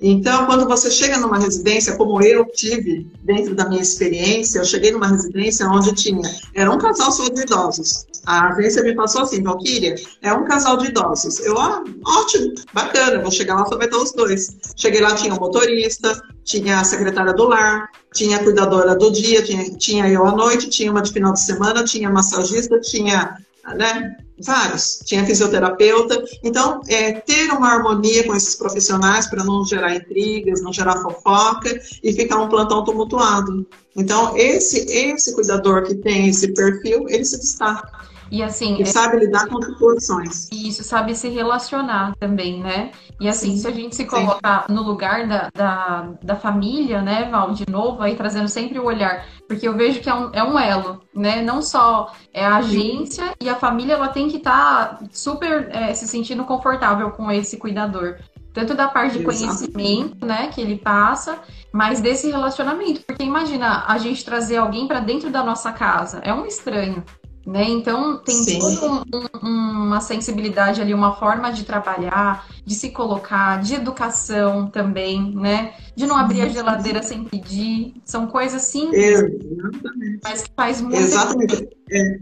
Então, 0.01 0.47
quando 0.47 0.67
você 0.67 0.89
chega 0.89 1.17
numa 1.17 1.37
residência, 1.37 1.95
como 1.95 2.23
eu 2.23 2.43
tive 2.45 3.07
dentro 3.23 3.53
da 3.53 3.69
minha 3.69 3.81
experiência, 3.81 4.57
eu 4.57 4.65
cheguei 4.65 4.91
numa 4.91 5.07
residência 5.07 5.67
onde 5.67 5.93
tinha, 5.93 6.27
era 6.55 6.71
um 6.71 6.79
casal 6.79 7.11
só 7.11 7.29
de 7.29 7.41
idosos. 7.41 8.07
A 8.25 8.47
agência 8.47 8.81
me 8.81 8.95
passou 8.95 9.21
assim, 9.21 9.43
Valquíria, 9.43 9.93
é 10.23 10.33
um 10.33 10.45
casal 10.45 10.77
de 10.77 10.87
idosos. 10.87 11.39
Eu, 11.41 11.55
ah, 11.59 11.83
ótimo, 12.03 12.53
bacana, 12.73 13.21
vou 13.21 13.31
chegar 13.31 13.55
lá, 13.55 13.65
só 13.65 13.77
vai 13.77 13.85
estar 13.85 13.97
os 13.97 14.11
dois. 14.11 14.57
Cheguei 14.75 15.01
lá, 15.01 15.13
tinha 15.13 15.33
o 15.33 15.37
um 15.37 15.39
motorista, 15.39 16.19
tinha 16.43 16.79
a 16.79 16.83
secretária 16.83 17.33
do 17.33 17.47
lar, 17.47 17.87
tinha 18.11 18.37
a 18.37 18.43
cuidadora 18.43 18.95
do 18.95 19.11
dia, 19.11 19.43
tinha, 19.43 19.69
tinha 19.77 20.07
eu 20.09 20.25
à 20.25 20.31
noite, 20.31 20.69
tinha 20.69 20.91
uma 20.91 21.01
de 21.01 21.13
final 21.13 21.33
de 21.33 21.41
semana, 21.41 21.83
tinha 21.83 22.09
massagista, 22.09 22.79
tinha 22.79 23.37
né? 23.75 24.17
Vários. 24.43 25.01
Tinha 25.05 25.25
fisioterapeuta. 25.25 26.23
Então, 26.43 26.81
é, 26.87 27.13
ter 27.13 27.51
uma 27.51 27.71
harmonia 27.71 28.25
com 28.25 28.35
esses 28.35 28.55
profissionais 28.55 29.27
para 29.27 29.43
não 29.43 29.63
gerar 29.65 29.95
intrigas, 29.95 30.61
não 30.61 30.73
gerar 30.73 31.01
fofoca 31.01 31.69
e 32.03 32.11
ficar 32.13 32.41
um 32.41 32.49
plantão 32.49 32.83
tumultuado. 32.83 33.65
Então, 33.95 34.35
esse, 34.35 34.79
esse 34.91 35.35
cuidador 35.35 35.83
que 35.83 35.95
tem 35.95 36.29
esse 36.29 36.53
perfil, 36.53 37.05
ele 37.07 37.25
se 37.25 37.39
destaca. 37.39 38.09
E 38.31 38.41
assim. 38.41 38.77
E 38.77 38.83
é... 38.83 38.85
sabe 38.85 39.17
lidar 39.17 39.47
com 39.47 39.61
situações. 39.61 40.47
Isso, 40.51 40.83
sabe 40.83 41.13
se 41.13 41.27
relacionar 41.27 42.15
também, 42.17 42.61
né? 42.63 42.91
E 43.19 43.27
assim, 43.27 43.51
Sim. 43.51 43.57
se 43.57 43.67
a 43.67 43.71
gente 43.71 43.95
se 43.95 44.05
colocar 44.05 44.65
Sim. 44.67 44.73
no 44.73 44.81
lugar 44.81 45.27
da, 45.27 45.49
da, 45.53 46.09
da, 46.23 46.35
família, 46.35 47.01
né, 47.01 47.29
Val, 47.29 47.51
de 47.51 47.69
novo, 47.69 48.01
aí 48.01 48.15
trazendo 48.15 48.47
sempre 48.47 48.79
o 48.79 48.85
olhar, 48.85 49.25
porque 49.47 49.67
eu 49.67 49.75
vejo 49.75 49.99
que 49.99 50.09
é 50.09 50.13
um, 50.13 50.29
é 50.33 50.43
um 50.43 50.57
elo, 50.57 51.01
né? 51.13 51.41
Não 51.41 51.61
só 51.61 52.13
é 52.33 52.45
a 52.45 52.57
agência 52.57 53.25
Sim. 53.25 53.33
e 53.41 53.49
a 53.49 53.55
família, 53.55 53.93
ela 53.95 54.07
tem 54.07 54.29
que 54.29 54.37
estar 54.37 54.97
tá 54.97 55.05
super 55.11 55.69
é, 55.71 55.93
se 55.93 56.07
sentindo 56.07 56.45
confortável 56.45 57.11
com 57.11 57.29
esse 57.29 57.57
cuidador 57.57 58.17
tanto 58.53 58.75
da 58.75 58.87
parte 58.87 59.17
de 59.17 59.23
conhecimento, 59.23 60.25
né, 60.25 60.49
que 60.53 60.59
ele 60.59 60.77
passa, 60.77 61.39
mas 61.71 62.01
desse 62.01 62.29
relacionamento, 62.29 63.01
porque 63.07 63.23
imagina 63.23 63.85
a 63.87 63.97
gente 63.97 64.25
trazer 64.25 64.57
alguém 64.57 64.87
para 64.87 64.99
dentro 64.99 65.29
da 65.29 65.41
nossa 65.41 65.71
casa, 65.71 66.19
é 66.21 66.33
um 66.33 66.45
estranho, 66.45 67.01
né? 67.45 67.63
Então 67.63 68.19
tem 68.23 68.59
toda 68.59 69.03
um, 69.13 69.47
uma 69.87 70.01
sensibilidade 70.01 70.81
ali, 70.81 70.93
uma 70.93 71.15
forma 71.15 71.51
de 71.51 71.63
trabalhar, 71.63 72.47
de 72.65 72.75
se 72.75 72.91
colocar, 72.91 73.61
de 73.61 73.75
educação 73.75 74.67
também, 74.67 75.33
né? 75.35 75.73
De 75.95 76.05
não 76.05 76.15
abrir 76.15 76.41
a 76.41 76.49
geladeira 76.49 77.01
sem 77.01 77.23
pedir. 77.23 77.95
São 78.05 78.27
coisas 78.27 78.61
simples, 78.63 79.03
Exatamente. 79.03 80.19
mas 80.23 80.41
que 80.43 80.51
faz 80.55 80.81
muito. 80.81 80.97
Exatamente. 80.97 81.69
É, 81.89 82.19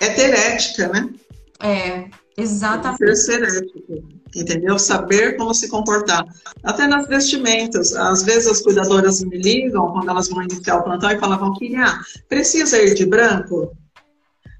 é 0.00 0.08
ter 0.10 0.34
ética, 0.34 0.88
né? 0.88 1.10
É, 1.60 2.04
exatamente. 2.36 3.04
É 3.04 3.14
ser 3.14 3.42
ético, 3.42 4.04
entendeu? 4.34 4.78
Saber 4.78 5.36
como 5.36 5.52
se 5.52 5.68
comportar. 5.68 6.24
Até 6.62 6.86
nas 6.86 7.08
vestimentas. 7.08 7.92
Às 7.94 8.22
vezes 8.22 8.46
as 8.46 8.60
cuidadoras 8.60 9.22
me 9.24 9.36
ligam 9.36 9.90
quando 9.92 10.10
elas 10.10 10.28
vão 10.28 10.42
iniciar 10.42 10.76
o 10.76 10.84
plantão 10.84 11.10
e 11.10 11.18
falavam 11.18 11.52
que 11.54 11.74
ah, 11.74 12.00
precisa 12.28 12.80
ir 12.80 12.94
de 12.94 13.04
branco? 13.04 13.72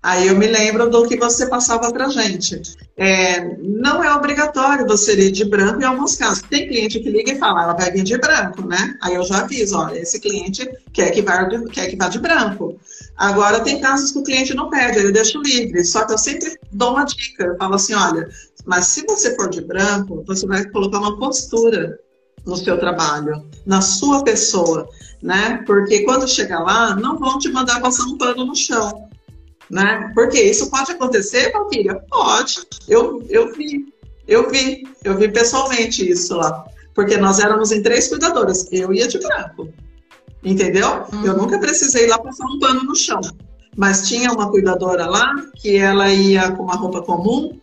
Aí 0.04 0.28
eu 0.28 0.36
me 0.36 0.46
lembro 0.46 0.90
do 0.90 1.08
que 1.08 1.16
você 1.16 1.46
passava 1.46 1.90
para 1.90 2.10
gente. 2.10 2.60
É, 2.94 3.56
não 3.56 4.04
é 4.04 4.14
obrigatório 4.14 4.86
você 4.86 5.18
ir 5.18 5.30
de 5.30 5.46
branco 5.46 5.80
em 5.80 5.84
alguns 5.86 6.14
casos. 6.14 6.42
Tem 6.42 6.68
cliente 6.68 7.00
que 7.00 7.08
liga 7.08 7.32
e 7.32 7.38
fala, 7.38 7.62
ela 7.62 7.72
vai 7.72 7.90
vir 7.90 8.02
de 8.02 8.18
branco, 8.18 8.68
né? 8.68 8.98
Aí 9.00 9.14
eu 9.14 9.24
já 9.24 9.38
aviso, 9.38 9.78
olha, 9.78 9.98
esse 9.98 10.20
cliente 10.20 10.70
quer 10.92 11.10
que 11.10 11.22
vá 11.22 11.48
quer 11.72 11.86
que 11.86 11.96
vá 11.96 12.10
de 12.10 12.18
branco. 12.18 12.78
Agora, 13.16 13.60
tem 13.60 13.80
casos 13.80 14.12
que 14.12 14.18
o 14.18 14.22
cliente 14.22 14.52
não 14.52 14.68
pede, 14.68 14.98
ele 14.98 15.10
deixa 15.10 15.38
livre. 15.38 15.82
Só 15.86 16.04
que 16.04 16.12
eu 16.12 16.18
sempre 16.18 16.54
dou 16.70 16.90
uma 16.92 17.06
dica. 17.06 17.44
Eu 17.44 17.56
falo 17.56 17.74
assim, 17.74 17.94
olha, 17.94 18.28
mas 18.66 18.88
se 18.88 19.06
você 19.06 19.34
for 19.34 19.48
de 19.48 19.62
branco, 19.62 20.22
você 20.26 20.46
vai 20.46 20.66
colocar 20.66 20.98
uma 20.98 21.18
postura 21.18 21.98
no 22.44 22.58
seu 22.58 22.78
trabalho, 22.78 23.42
na 23.64 23.80
sua 23.80 24.22
pessoa, 24.22 24.86
né? 25.22 25.62
Porque 25.64 26.00
quando 26.00 26.28
chegar 26.28 26.60
lá, 26.60 26.94
não 26.94 27.18
vão 27.18 27.38
te 27.38 27.48
mandar 27.48 27.80
passar 27.80 28.04
um 28.04 28.18
pano 28.18 28.44
no 28.44 28.54
chão 28.54 29.13
né? 29.74 30.12
Porque 30.14 30.40
isso 30.40 30.70
pode 30.70 30.92
acontecer, 30.92 31.50
Valquíria? 31.50 32.00
Pode. 32.08 32.64
Eu, 32.86 33.26
eu 33.28 33.52
vi, 33.52 33.92
eu 34.28 34.48
vi, 34.48 34.84
eu 35.02 35.16
vi 35.16 35.28
pessoalmente 35.28 36.08
isso 36.08 36.36
lá. 36.36 36.64
Porque 36.94 37.16
nós 37.16 37.40
éramos 37.40 37.72
em 37.72 37.82
três 37.82 38.06
cuidadoras, 38.06 38.68
eu 38.70 38.94
ia 38.94 39.08
de 39.08 39.18
branco. 39.18 39.68
Entendeu? 40.44 41.04
Uhum. 41.12 41.26
Eu 41.26 41.36
nunca 41.36 41.58
precisei 41.58 42.04
ir 42.04 42.08
lá 42.08 42.18
passar 42.20 42.46
um 42.46 42.60
pano 42.60 42.84
no 42.84 42.94
chão. 42.94 43.20
Mas 43.76 44.06
tinha 44.06 44.30
uma 44.32 44.48
cuidadora 44.48 45.06
lá 45.06 45.34
que 45.56 45.76
ela 45.76 46.08
ia 46.08 46.52
com 46.52 46.62
uma 46.62 46.76
roupa 46.76 47.02
comum 47.02 47.58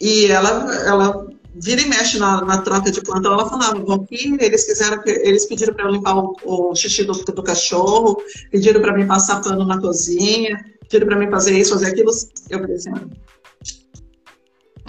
e 0.00 0.26
ela, 0.26 0.74
ela 0.84 1.28
vira 1.54 1.80
e 1.82 1.88
mexe 1.88 2.18
na, 2.18 2.44
na 2.44 2.58
troca 2.58 2.90
de 2.90 3.00
plantão. 3.00 3.32
Ela 3.32 3.48
falava, 3.48 3.78
Valquíria, 3.78 4.44
eles 4.44 4.64
quiseram, 4.64 5.00
eles 5.06 5.46
pediram 5.46 5.72
para 5.72 5.84
eu 5.84 5.92
limpar 5.92 6.16
o, 6.16 6.34
o 6.44 6.74
xixi 6.74 7.04
do, 7.04 7.12
do 7.12 7.42
cachorro, 7.44 8.16
pediram 8.50 8.80
para 8.80 8.92
mim 8.92 9.06
passar 9.06 9.40
pano 9.40 9.64
na 9.64 9.80
cozinha, 9.80 10.58
pediram 10.88 11.06
para 11.06 11.18
mim 11.18 11.30
fazer 11.30 11.58
isso, 11.58 11.72
fazer 11.72 11.88
aquilo. 11.88 12.10
Eu 12.50 12.60
falei 12.60 12.76
assim, 12.76 12.90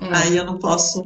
é. 0.02 0.10
aí 0.12 0.38
eu 0.38 0.46
não 0.46 0.58
posso. 0.58 1.04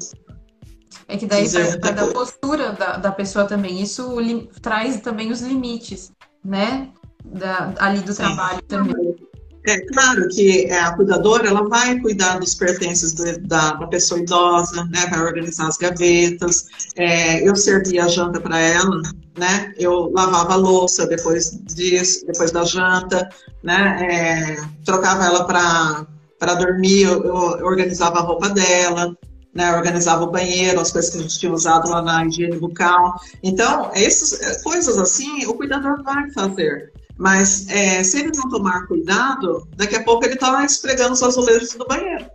É 1.07 1.17
que 1.17 1.25
daí 1.25 1.47
vai, 1.47 1.77
vai 1.79 1.93
da 1.93 2.07
postura 2.07 2.71
da, 2.73 2.97
da 2.97 3.11
pessoa 3.11 3.45
também. 3.45 3.81
Isso 3.81 4.15
traz 4.61 5.01
também 5.01 5.31
os 5.31 5.41
limites, 5.41 6.11
né? 6.43 6.91
Da, 7.25 7.73
ali 7.79 7.99
do 8.01 8.13
Sim. 8.13 8.23
trabalho 8.23 8.61
também. 8.63 9.28
É 9.69 9.79
claro 9.81 10.27
que 10.29 10.65
é, 10.65 10.79
a 10.79 10.93
cuidadora 10.93 11.47
ela 11.47 11.67
vai 11.67 11.99
cuidar 11.99 12.39
dos 12.39 12.55
pertences 12.55 13.13
da, 13.13 13.73
da, 13.73 13.87
pessoa 13.87 14.19
idosa, 14.19 14.83
né? 14.85 15.05
Vai 15.09 15.21
organizar 15.21 15.67
as 15.67 15.77
gavetas. 15.77 16.65
É, 16.95 17.47
eu 17.47 17.55
servia 17.55 18.05
a 18.05 18.07
janta 18.07 18.41
para 18.41 18.59
ela, 18.59 19.01
né? 19.37 19.71
Eu 19.77 20.11
lavava 20.11 20.53
a 20.53 20.57
louça 20.57 21.05
depois 21.05 21.51
disso, 21.65 22.25
depois 22.25 22.51
da 22.51 22.63
janta, 22.63 23.29
né? 23.63 24.07
É, 24.09 24.57
trocava 24.83 25.25
ela 25.25 25.45
para 25.45 26.07
para 26.39 26.55
dormir, 26.55 27.01
eu, 27.01 27.21
eu, 27.25 27.35
organizava 27.65 28.19
a 28.19 28.21
roupa 28.21 28.47
dela, 28.49 29.13
né, 29.53 29.75
organizava 29.75 30.23
o 30.23 30.31
banheiro, 30.31 30.79
as 30.79 30.91
coisas 30.91 31.11
que 31.11 31.17
a 31.17 31.21
gente 31.21 31.37
tinha 31.37 31.51
usado 31.51 31.89
lá 31.89 32.01
na 32.01 32.25
higiene 32.25 32.57
bucal. 32.57 33.19
Então, 33.43 33.91
essas 33.93 34.39
é, 34.39 34.63
coisas 34.63 34.97
assim, 34.97 35.45
o 35.47 35.53
cuidador 35.53 36.01
vai 36.01 36.31
fazer. 36.31 36.93
Mas 37.19 37.67
é, 37.67 38.01
se 38.01 38.17
ele 38.17 38.31
não 38.33 38.47
tomar 38.47 38.87
cuidado, 38.87 39.67
daqui 39.75 39.97
a 39.97 40.03
pouco 40.03 40.23
ele 40.23 40.35
está 40.35 40.63
esfregando 40.63 41.11
os 41.11 41.21
azulejos 41.21 41.73
do 41.73 41.85
banheiro. 41.85 42.25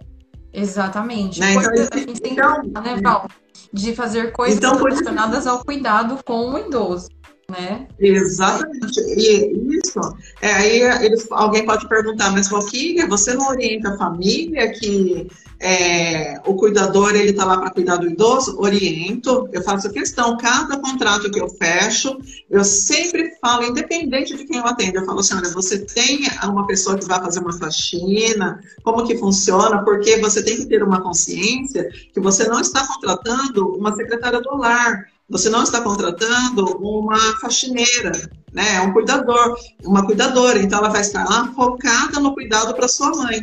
Exatamente. 0.52 1.40
Né? 1.40 1.54
Então, 1.54 1.72
a 1.90 1.96
gente 1.96 2.20
tem 2.20 2.32
então, 2.32 2.60
que, 2.60 2.68
né, 2.68 3.00
Val? 3.02 3.26
De 3.72 3.94
fazer 3.94 4.30
coisas 4.32 4.58
então, 4.58 4.76
relacionadas 4.76 5.46
ao 5.46 5.64
cuidado 5.64 6.22
com 6.22 6.52
o 6.52 6.58
idoso. 6.58 7.08
Né? 7.48 7.86
Exatamente. 7.98 9.00
E 9.00 9.78
isso, 9.78 10.00
é, 10.40 10.52
aí 10.52 10.82
eles, 11.04 11.26
alguém 11.30 11.64
pode 11.64 11.88
perguntar, 11.88 12.30
mas 12.32 12.48
Valquíria, 12.48 13.06
você 13.06 13.34
não 13.34 13.48
orienta 13.48 13.90
a 13.90 13.98
família 13.98 14.72
que 14.72 15.28
é, 15.60 16.40
o 16.44 16.54
cuidador 16.54 17.14
ele 17.14 17.30
está 17.30 17.44
lá 17.44 17.58
para 17.58 17.70
cuidar 17.70 17.96
do 17.96 18.08
idoso? 18.08 18.58
Oriento, 18.58 19.48
eu 19.52 19.62
faço 19.62 19.90
questão, 19.90 20.36
cada 20.36 20.78
contrato 20.78 21.30
que 21.30 21.40
eu 21.40 21.48
fecho, 21.48 22.18
eu 22.50 22.64
sempre 22.64 23.32
falo, 23.40 23.64
independente 23.64 24.36
de 24.36 24.44
quem 24.44 24.58
eu 24.58 24.66
atendo, 24.66 24.98
eu 24.98 25.06
falo 25.06 25.20
assim, 25.20 25.34
olha, 25.34 25.50
você 25.50 25.78
tem 25.78 26.20
uma 26.44 26.66
pessoa 26.66 26.98
que 26.98 27.06
vai 27.06 27.20
fazer 27.20 27.40
uma 27.40 27.52
faxina, 27.52 28.60
como 28.82 29.06
que 29.06 29.16
funciona, 29.16 29.82
porque 29.84 30.18
você 30.18 30.42
tem 30.42 30.56
que 30.56 30.66
ter 30.66 30.82
uma 30.82 31.00
consciência 31.00 31.88
que 32.12 32.20
você 32.20 32.46
não 32.48 32.60
está 32.60 32.86
contratando 32.86 33.74
uma 33.76 33.94
secretária 33.94 34.40
do 34.40 34.56
lar, 34.56 35.06
você 35.28 35.48
não 35.48 35.62
está 35.62 35.80
contratando 35.80 36.64
uma 36.78 37.16
faxineira, 37.40 38.12
né? 38.52 38.76
É 38.76 38.80
um 38.82 38.92
cuidador, 38.92 39.56
uma 39.84 40.04
cuidadora. 40.04 40.58
Então 40.58 40.78
ela 40.78 40.90
vai 40.90 41.00
estar 41.00 41.24
lá 41.24 41.50
focada 41.54 42.20
no 42.20 42.34
cuidado 42.34 42.74
para 42.74 42.88
sua 42.88 43.10
mãe. 43.10 43.42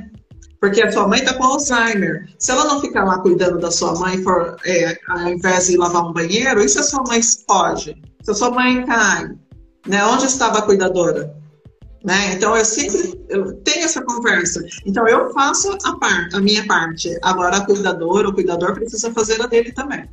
Porque 0.60 0.82
a 0.84 0.92
sua 0.92 1.08
mãe 1.08 1.20
está 1.20 1.34
com 1.34 1.44
Alzheimer. 1.44 2.30
Se 2.38 2.52
ela 2.52 2.66
não 2.66 2.80
ficar 2.80 3.04
lá 3.04 3.18
cuidando 3.20 3.58
da 3.58 3.72
sua 3.72 3.98
mãe, 3.98 4.22
for, 4.22 4.56
é, 4.64 4.96
ao 5.08 5.30
invés 5.30 5.68
de 5.68 5.78
lavar 5.78 6.06
um 6.08 6.14
banheiro, 6.14 6.64
e 6.64 6.70
se 6.70 6.78
a 6.78 6.84
sua 6.84 7.04
mãe 7.08 7.20
pode? 7.48 8.00
Se 8.22 8.30
a 8.30 8.34
sua 8.36 8.52
mãe 8.52 8.86
cai, 8.86 9.32
né? 9.88 10.06
Onde 10.06 10.26
estava 10.28 10.60
a 10.60 10.62
cuidadora? 10.62 11.36
Né? 12.04 12.34
Então 12.34 12.56
eu 12.56 12.66
sempre 12.66 13.20
eu 13.30 13.54
tenho 13.64 13.86
essa 13.86 14.04
conversa. 14.04 14.64
Então 14.86 15.08
eu 15.08 15.32
faço 15.34 15.76
a, 15.84 15.98
par, 15.98 16.30
a 16.32 16.40
minha 16.40 16.66
parte. 16.68 17.10
Agora 17.24 17.58
a 17.58 17.66
cuidadora, 17.66 18.30
o 18.30 18.34
cuidador 18.34 18.74
precisa 18.74 19.12
fazer 19.12 19.42
a 19.42 19.48
dele 19.48 19.72
também. 19.72 20.08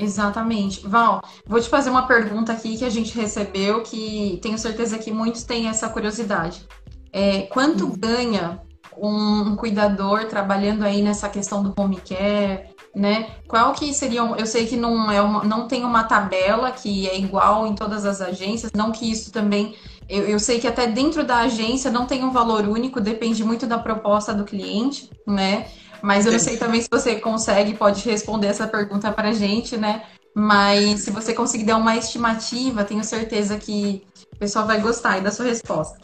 Exatamente. 0.00 0.86
Val, 0.86 1.22
vou 1.46 1.60
te 1.60 1.68
fazer 1.68 1.90
uma 1.90 2.06
pergunta 2.06 2.52
aqui 2.52 2.78
que 2.78 2.84
a 2.84 2.90
gente 2.90 3.14
recebeu, 3.14 3.82
que 3.82 4.38
tenho 4.42 4.58
certeza 4.58 4.98
que 4.98 5.12
muitos 5.12 5.44
têm 5.44 5.68
essa 5.68 5.88
curiosidade. 5.88 6.66
É, 7.12 7.42
quanto 7.42 7.86
hum. 7.86 7.94
ganha 7.96 8.62
um 8.96 9.56
cuidador 9.56 10.24
trabalhando 10.24 10.84
aí 10.84 11.02
nessa 11.02 11.28
questão 11.28 11.62
do 11.62 11.74
home 11.76 11.96
care, 11.96 12.70
né? 12.94 13.30
Qual 13.46 13.72
que 13.72 13.92
seria, 13.94 14.20
eu 14.20 14.46
sei 14.46 14.66
que 14.66 14.76
não 14.76 15.10
é 15.10 15.20
uma, 15.20 15.44
não 15.44 15.68
tem 15.68 15.84
uma 15.84 16.04
tabela 16.04 16.70
que 16.70 17.08
é 17.08 17.18
igual 17.18 17.66
em 17.66 17.74
todas 17.74 18.04
as 18.04 18.20
agências, 18.20 18.72
não 18.74 18.92
que 18.92 19.10
isso 19.10 19.30
também, 19.30 19.74
eu, 20.08 20.24
eu 20.24 20.40
sei 20.40 20.58
que 20.58 20.66
até 20.66 20.86
dentro 20.86 21.24
da 21.24 21.38
agência 21.38 21.90
não 21.90 22.06
tem 22.06 22.24
um 22.24 22.30
valor 22.30 22.66
único, 22.66 23.00
depende 23.00 23.44
muito 23.44 23.66
da 23.66 23.78
proposta 23.78 24.34
do 24.34 24.44
cliente, 24.44 25.08
né? 25.26 25.66
Mas 26.02 26.26
eu 26.26 26.32
não 26.32 26.38
sei 26.38 26.56
também 26.56 26.80
se 26.80 26.88
você 26.90 27.16
consegue, 27.16 27.74
pode 27.74 28.08
responder 28.08 28.48
essa 28.48 28.66
pergunta 28.66 29.12
para 29.12 29.32
gente, 29.32 29.76
né? 29.76 30.02
Mas 30.34 31.00
se 31.00 31.10
você 31.10 31.34
conseguir 31.34 31.64
dar 31.64 31.76
uma 31.76 31.96
estimativa, 31.96 32.84
tenho 32.84 33.04
certeza 33.04 33.56
que 33.56 34.02
o 34.32 34.38
pessoal 34.38 34.66
vai 34.66 34.80
gostar 34.80 35.20
da 35.20 35.30
sua 35.30 35.46
resposta. 35.46 35.98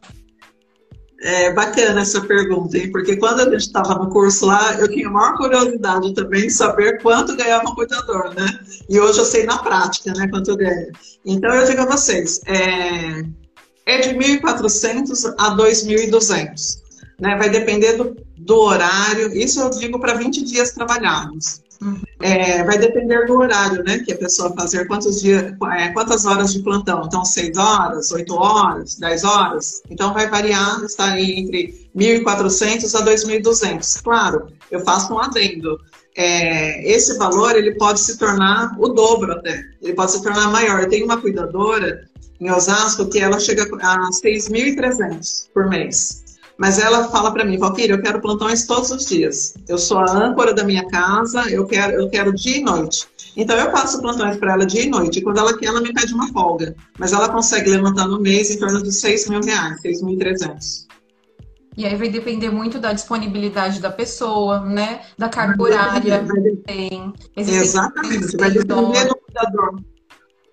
É 1.22 1.52
bacana 1.54 2.02
essa 2.02 2.20
pergunta, 2.20 2.76
hein? 2.76 2.90
Porque 2.92 3.16
quando 3.16 3.40
a 3.40 3.44
gente 3.44 3.56
estava 3.56 3.94
no 3.94 4.10
curso 4.10 4.46
lá, 4.46 4.74
eu 4.74 4.88
tinha 4.88 5.08
a 5.08 5.10
maior 5.10 5.34
curiosidade 5.36 6.12
também 6.14 6.42
de 6.42 6.50
saber 6.50 7.00
quanto 7.00 7.36
ganhava 7.36 7.70
um 7.70 7.74
cuidador, 7.74 8.34
né? 8.34 8.46
E 8.88 9.00
hoje 9.00 9.18
eu 9.18 9.24
sei 9.24 9.46
na 9.46 9.58
prática, 9.58 10.12
né, 10.12 10.28
quanto 10.28 10.56
ganha. 10.56 10.92
Então 11.24 11.54
eu 11.54 11.66
digo 11.66 11.80
a 11.80 11.86
vocês, 11.86 12.40
é, 12.46 13.24
é 13.86 14.00
de 14.00 14.14
1.400 14.14 15.34
a 15.38 15.56
2.200 15.56 16.86
né? 17.18 17.36
Vai 17.36 17.50
depender 17.50 17.96
do, 17.96 18.16
do 18.36 18.56
horário, 18.58 19.36
isso 19.36 19.60
eu 19.60 19.70
digo 19.70 19.98
para 19.98 20.14
20 20.14 20.44
dias 20.44 20.72
trabalhados. 20.72 21.60
Uhum. 21.80 22.00
É, 22.20 22.64
vai 22.64 22.78
depender 22.78 23.26
do 23.26 23.38
horário, 23.38 23.82
né? 23.84 23.98
Que 23.98 24.12
a 24.12 24.16
pessoa 24.16 24.54
fazer 24.54 24.86
quantos 24.86 25.20
dias, 25.20 25.54
é, 25.76 25.88
quantas 25.88 26.24
horas 26.24 26.52
de 26.52 26.60
plantão. 26.60 27.02
Então, 27.04 27.24
6 27.24 27.56
horas, 27.56 28.10
8 28.10 28.34
horas, 28.34 28.96
10 28.96 29.24
horas. 29.24 29.82
Então, 29.90 30.14
vai 30.14 30.28
variar, 30.28 30.82
está 30.84 31.12
aí 31.12 31.38
entre 31.38 31.90
1.400 31.94 32.94
a 32.94 33.04
2.200. 33.04 34.02
Claro, 34.02 34.46
eu 34.70 34.80
faço 34.80 35.12
um 35.12 35.18
adendo. 35.18 35.78
É, 36.16 36.90
esse 36.90 37.18
valor 37.18 37.56
ele 37.56 37.74
pode 37.74 38.00
se 38.00 38.16
tornar 38.16 38.74
o 38.78 38.88
dobro 38.88 39.32
até. 39.32 39.62
Ele 39.82 39.92
pode 39.92 40.12
se 40.12 40.22
tornar 40.22 40.50
maior. 40.50 40.80
Eu 40.80 40.88
tenho 40.88 41.04
uma 41.04 41.20
cuidadora 41.20 42.08
em 42.40 42.50
Osasco 42.50 43.06
que 43.08 43.18
ela 43.18 43.38
chega 43.38 43.64
a 43.64 44.10
6.300 44.10 45.48
por 45.52 45.68
mês. 45.68 46.25
Mas 46.58 46.78
ela 46.78 47.08
fala 47.08 47.30
para 47.30 47.44
mim, 47.44 47.58
Valquíria, 47.58 47.94
eu 47.94 48.02
quero 48.02 48.20
plantões 48.20 48.66
todos 48.66 48.90
os 48.90 49.06
dias. 49.06 49.54
Eu 49.68 49.76
sou 49.76 49.98
a 49.98 50.10
âncora 50.10 50.54
da 50.54 50.64
minha 50.64 50.86
casa, 50.88 51.50
eu 51.50 51.66
quero, 51.66 51.92
eu 51.92 52.08
quero 52.08 52.32
dia 52.34 52.58
e 52.58 52.62
noite. 52.62 53.06
Então 53.36 53.56
eu 53.56 53.70
passo 53.70 54.00
plantões 54.00 54.36
para 54.38 54.54
ela 54.54 54.64
dia 54.64 54.84
e 54.84 54.88
noite. 54.88 55.18
E 55.18 55.22
quando 55.22 55.38
ela 55.38 55.56
quer, 55.56 55.66
ela 55.66 55.80
me 55.80 55.92
pede 55.92 56.14
uma 56.14 56.32
folga. 56.32 56.74
Mas 56.98 57.12
ela 57.12 57.28
consegue 57.28 57.68
levantar 57.68 58.08
no 58.08 58.18
mês 58.18 58.50
em 58.50 58.58
torno 58.58 58.82
de 58.82 58.90
6 58.90 59.28
mil 59.28 59.40
reais, 59.42 59.82
6.300. 59.82 60.86
E 61.76 61.84
aí 61.84 61.94
vai 61.94 62.08
depender 62.08 62.48
muito 62.48 62.78
da 62.78 62.94
disponibilidade 62.94 63.80
da 63.80 63.90
pessoa, 63.90 64.60
né? 64.60 65.02
Da 65.18 65.28
carga 65.28 65.62
horária 65.62 66.24
que 66.24 66.56
tem. 66.64 67.12
Exatamente, 67.36 68.34
vai 68.38 68.50
depender 68.50 69.04
do 69.04 69.16
cuidador. 69.16 69.82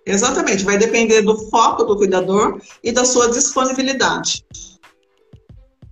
Exatamente, 0.05 0.65
vai 0.65 0.77
depender 0.77 1.21
do 1.21 1.37
foco 1.49 1.85
do 1.85 1.95
cuidador 1.95 2.59
e 2.83 2.91
da 2.91 3.05
sua 3.05 3.31
disponibilidade. 3.31 4.43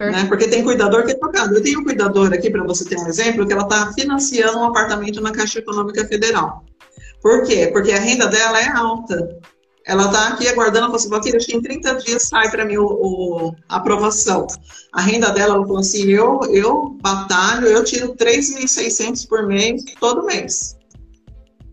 Né? 0.09 0.25
Porque 0.27 0.47
tem 0.47 0.63
cuidador 0.63 1.05
que 1.05 1.11
é 1.11 1.15
tocado. 1.15 1.55
Eu 1.55 1.61
tenho 1.61 1.81
um 1.81 1.83
cuidador 1.83 2.33
aqui, 2.33 2.49
para 2.49 2.63
você 2.63 2.85
ter 2.85 2.97
um 2.97 3.07
exemplo, 3.07 3.45
que 3.45 3.53
ela 3.53 3.63
está 3.63 3.93
financiando 3.93 4.57
um 4.57 4.65
apartamento 4.65 5.21
na 5.21 5.31
Caixa 5.31 5.59
Econômica 5.59 6.07
Federal. 6.07 6.65
Por 7.21 7.43
quê? 7.43 7.69
Porque 7.71 7.91
a 7.91 7.99
renda 7.99 8.27
dela 8.27 8.59
é 8.59 8.67
alta. 8.69 9.39
Ela 9.85 10.05
está 10.05 10.29
aqui 10.29 10.47
aguardando, 10.47 10.97
falou 10.97 11.19
assim, 11.19 11.35
acho 11.35 11.45
que 11.45 11.55
em 11.55 11.61
30 11.61 11.95
dias 11.95 12.23
sai 12.23 12.49
para 12.49 12.65
mim 12.65 12.77
o, 12.77 12.85
o, 12.85 13.55
a 13.67 13.77
aprovação. 13.77 14.47
A 14.91 15.01
renda 15.01 15.29
dela, 15.31 15.55
ela 15.55 15.65
falou 15.65 15.79
assim, 15.79 16.09
eu, 16.09 16.39
eu 16.51 16.97
batalho, 17.01 17.67
eu 17.67 17.83
tiro 17.83 18.15
3.600 18.15 19.27
por 19.27 19.45
mês, 19.47 19.83
todo 19.99 20.25
mês. 20.25 20.77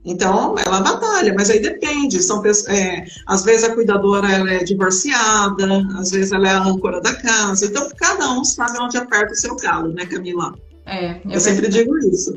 Então, 0.08 0.54
ela 0.64 0.80
batalha, 0.80 1.34
mas 1.36 1.50
aí 1.50 1.60
depende. 1.60 2.22
São, 2.22 2.42
é, 2.68 3.04
às 3.26 3.44
vezes 3.44 3.64
a 3.64 3.74
cuidadora 3.74 4.32
ela 4.32 4.50
é 4.50 4.64
divorciada, 4.64 5.86
às 5.98 6.10
vezes 6.10 6.32
ela 6.32 6.48
é 6.48 6.52
a 6.52 6.62
âncora 6.62 6.98
da 7.02 7.14
casa. 7.14 7.66
Então, 7.66 7.86
cada 7.94 8.32
um 8.32 8.42
sabe 8.42 8.78
onde 8.80 8.96
aperta 8.96 9.34
o 9.34 9.36
seu 9.36 9.54
calo, 9.56 9.92
né, 9.92 10.06
Camila? 10.06 10.54
É, 10.86 11.20
eu, 11.28 11.38
sempre 11.38 11.68
digo 11.68 11.98
isso. 11.98 12.34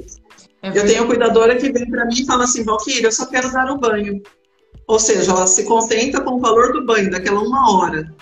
É 0.62 0.78
eu 0.78 0.86
tenho 0.86 1.08
cuidadora 1.08 1.56
que 1.56 1.72
vem 1.72 1.90
para 1.90 2.06
mim 2.06 2.22
e 2.22 2.26
fala 2.26 2.44
assim, 2.44 2.66
Valquíria, 2.66 3.08
eu 3.08 3.12
só 3.12 3.26
quero 3.26 3.50
dar 3.54 3.72
o 3.72 3.78
banho. 3.78 4.22
Ou 4.86 5.00
seja, 5.00 5.32
ela 5.32 5.48
se 5.48 5.64
contenta 5.64 6.20
com 6.20 6.32
o 6.32 6.40
valor 6.40 6.74
do 6.74 6.86
banho, 6.86 7.10
daquela 7.10 7.40
uma 7.40 7.72
hora. 7.72 8.14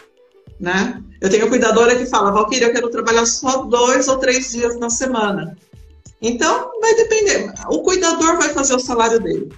Né? 0.59 1.01
Eu 1.19 1.29
tenho 1.31 1.49
cuidadora 1.49 1.95
que 1.95 2.05
fala, 2.05 2.31
Valquíria, 2.31 2.67
eu 2.67 2.73
quero 2.73 2.89
trabalhar 2.91 3.25
só 3.25 3.63
dois 3.63 4.07
ou 4.07 4.19
três 4.19 4.51
dias 4.51 4.79
na 4.79 4.91
semana. 4.91 5.57
Então, 6.21 6.71
vai 6.81 6.95
depender. 6.95 7.53
O 7.69 7.81
cuidador 7.81 8.37
vai 8.37 8.49
fazer 8.49 8.75
o 8.75 8.79
salário 8.79 9.19
dele. 9.19 9.49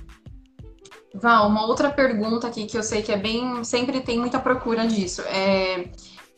Val, 1.13 1.49
uma 1.49 1.65
outra 1.65 1.89
pergunta 1.89 2.47
aqui 2.47 2.65
que 2.65 2.77
eu 2.77 2.83
sei 2.83 3.01
que 3.01 3.11
é 3.11 3.17
bem. 3.17 3.63
Sempre 3.63 4.01
tem 4.01 4.19
muita 4.19 4.39
procura 4.39 4.85
disso. 4.85 5.21
É, 5.23 5.89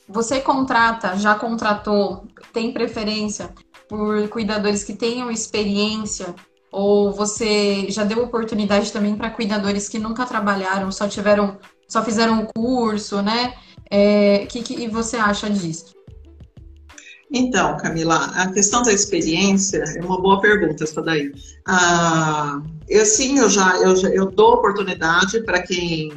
você 0.08 0.40
contrata, 0.40 1.18
já 1.18 1.36
contratou, 1.36 2.28
tem 2.52 2.72
preferência 2.72 3.54
por 3.88 4.28
cuidadores 4.30 4.84
que 4.84 4.94
tenham 4.94 5.30
experiência? 5.30 6.34
Ou 6.72 7.12
você 7.12 7.86
já 7.90 8.04
deu 8.04 8.24
oportunidade 8.24 8.92
também 8.92 9.16
para 9.16 9.30
cuidadores 9.30 9.88
que 9.88 10.00
nunca 10.00 10.26
trabalharam, 10.26 10.92
só 10.92 11.08
tiveram, 11.08 11.60
só 11.88 12.04
fizeram 12.04 12.42
o 12.42 12.48
curso, 12.54 13.22
né? 13.22 13.54
O 13.56 13.96
é, 13.96 14.46
que, 14.48 14.64
que 14.64 14.88
você 14.88 15.18
acha 15.18 15.50
disso? 15.50 15.94
Então, 17.36 17.76
Camila, 17.78 18.32
a 18.36 18.52
questão 18.52 18.84
da 18.84 18.94
experiência 18.94 19.84
é 19.98 20.02
uma 20.06 20.22
boa 20.22 20.40
pergunta 20.40 20.84
essa 20.84 21.02
daí. 21.02 21.34
Ah, 21.68 22.62
eu 22.88 23.04
sim, 23.08 23.40
eu 23.40 23.50
já 23.50 23.76
eu, 23.78 23.96
eu 24.12 24.30
dou 24.30 24.54
oportunidade 24.54 25.42
para 25.42 25.64
quem 25.64 26.12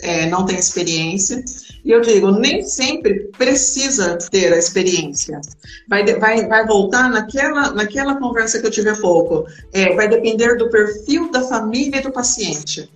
é, 0.00 0.26
não 0.26 0.46
tem 0.46 0.56
experiência. 0.56 1.44
E 1.84 1.90
eu 1.90 2.00
digo, 2.00 2.30
nem 2.30 2.62
sempre 2.62 3.28
precisa 3.36 4.16
ter 4.30 4.52
a 4.52 4.56
experiência. 4.56 5.40
Vai, 5.88 6.04
vai, 6.14 6.46
vai 6.46 6.64
voltar 6.64 7.10
naquela, 7.10 7.72
naquela 7.72 8.14
conversa 8.20 8.60
que 8.60 8.66
eu 8.66 8.70
tive 8.70 8.90
há 8.90 8.96
pouco. 8.96 9.44
É, 9.72 9.96
vai 9.96 10.08
depender 10.08 10.56
do 10.56 10.70
perfil 10.70 11.28
da 11.32 11.42
família 11.42 11.98
e 11.98 12.02
do 12.02 12.12
paciente 12.12 12.88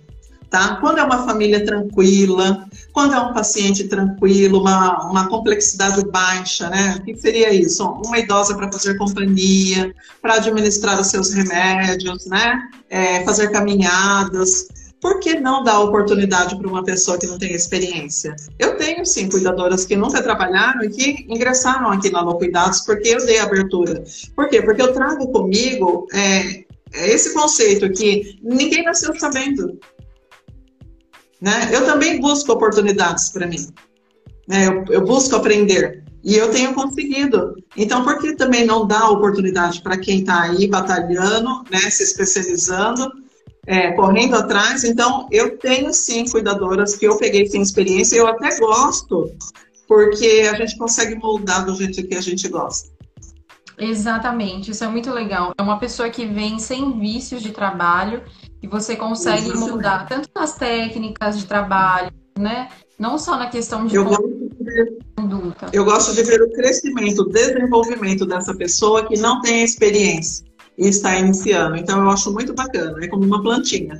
tá? 0.49 0.77
Quando 0.77 0.99
é 0.99 1.03
uma 1.03 1.25
família 1.25 1.63
tranquila, 1.65 2.67
quando 2.91 3.13
é 3.13 3.19
um 3.19 3.33
paciente 3.33 3.85
tranquilo, 3.85 4.61
uma, 4.61 5.09
uma 5.09 5.27
complexidade 5.27 6.05
baixa, 6.09 6.69
né? 6.69 6.97
O 6.99 7.03
que 7.03 7.15
seria 7.15 7.53
isso? 7.53 7.83
Uma 7.85 8.19
idosa 8.19 8.55
para 8.55 8.71
fazer 8.71 8.97
companhia, 8.97 9.93
para 10.21 10.35
administrar 10.35 10.99
os 10.99 11.07
seus 11.07 11.33
remédios, 11.33 12.25
né? 12.25 12.61
É, 12.89 13.23
fazer 13.23 13.51
caminhadas. 13.51 14.67
Por 14.99 15.19
que 15.19 15.39
não 15.39 15.63
dar 15.63 15.79
oportunidade 15.81 16.57
para 16.57 16.67
uma 16.67 16.83
pessoa 16.83 17.19
que 17.19 17.27
não 17.27 17.37
tem 17.37 17.53
experiência? 17.53 18.35
Eu 18.57 18.77
tenho, 18.77 19.05
sim, 19.05 19.29
cuidadoras 19.29 19.85
que 19.85 19.95
nunca 19.95 20.23
trabalharam 20.23 20.83
e 20.83 20.89
que 20.89 21.25
ingressaram 21.29 21.91
aqui 21.91 22.09
na 22.09 22.19
Alô 22.19 22.35
Cuidados 22.35 22.81
porque 22.81 23.09
eu 23.09 23.23
dei 23.25 23.39
abertura. 23.39 24.03
Por 24.35 24.49
quê? 24.49 24.61
Porque 24.61 24.81
eu 24.81 24.93
trago 24.93 25.31
comigo 25.31 26.07
é, 26.11 26.63
esse 26.93 27.33
conceito 27.33 27.89
que 27.91 28.39
ninguém 28.41 28.83
nasceu 28.83 29.17
sabendo. 29.19 29.79
Né? 31.41 31.69
Eu 31.71 31.85
também 31.85 32.19
busco 32.19 32.51
oportunidades 32.51 33.29
para 33.29 33.47
mim. 33.47 33.67
Né? 34.47 34.67
Eu, 34.67 34.85
eu 34.89 35.05
busco 35.05 35.35
aprender. 35.35 36.03
E 36.23 36.35
eu 36.35 36.51
tenho 36.51 36.73
conseguido. 36.73 37.55
Então, 37.75 38.03
por 38.03 38.19
que 38.19 38.35
também 38.35 38.65
não 38.65 38.85
dar 38.85 39.09
oportunidade 39.09 39.81
para 39.81 39.97
quem 39.97 40.19
está 40.19 40.41
aí 40.41 40.67
batalhando, 40.67 41.63
né, 41.71 41.79
se 41.79 42.03
especializando, 42.03 43.09
é, 43.65 43.91
correndo 43.91 44.35
atrás? 44.35 44.83
Então, 44.83 45.27
eu 45.31 45.57
tenho 45.57 45.93
sim 45.93 46.25
cuidadoras 46.29 46.95
que 46.95 47.05
eu 47.05 47.17
peguei 47.17 47.45
sem 47.45 47.61
experiência, 47.61 48.17
eu 48.17 48.27
até 48.27 48.57
gosto, 48.59 49.31
porque 49.87 50.49
a 50.51 50.55
gente 50.55 50.77
consegue 50.77 51.15
moldar 51.15 51.65
do 51.65 51.75
jeito 51.75 52.05
que 52.05 52.15
a 52.15 52.21
gente 52.21 52.49
gosta. 52.49 52.89
Exatamente, 53.77 54.71
isso 54.71 54.83
é 54.83 54.87
muito 54.87 55.11
legal. 55.11 55.53
É 55.57 55.61
uma 55.61 55.79
pessoa 55.79 56.09
que 56.09 56.25
vem 56.25 56.57
sem 56.57 56.99
vícios 56.99 57.43
de 57.43 57.51
trabalho 57.51 58.23
e 58.61 58.67
você 58.67 58.95
consegue 58.95 59.49
Exatamente. 59.49 59.69
moldar 59.69 60.07
tanto 60.07 60.29
nas 60.35 60.55
técnicas 60.55 61.37
de 61.37 61.45
trabalho, 61.45 62.11
né? 62.37 62.69
Não 62.97 63.17
só 63.17 63.37
na 63.37 63.47
questão 63.47 63.85
de 63.85 63.95
eu 63.95 64.05
conduta. 65.15 65.69
Eu 65.71 65.85
gosto 65.85 66.15
de 66.15 66.23
ver 66.23 66.41
o 66.41 66.51
crescimento, 66.51 67.21
o 67.21 67.29
desenvolvimento 67.29 68.25
dessa 68.25 68.55
pessoa 68.55 69.07
que 69.07 69.17
não 69.19 69.41
tem 69.41 69.63
experiência 69.63 70.45
e 70.77 70.87
está 70.87 71.15
iniciando. 71.17 71.75
Então 71.75 72.01
eu 72.01 72.09
acho 72.09 72.31
muito 72.33 72.53
bacana, 72.53 72.97
é 73.03 73.07
como 73.07 73.23
uma 73.23 73.41
plantinha. 73.41 73.99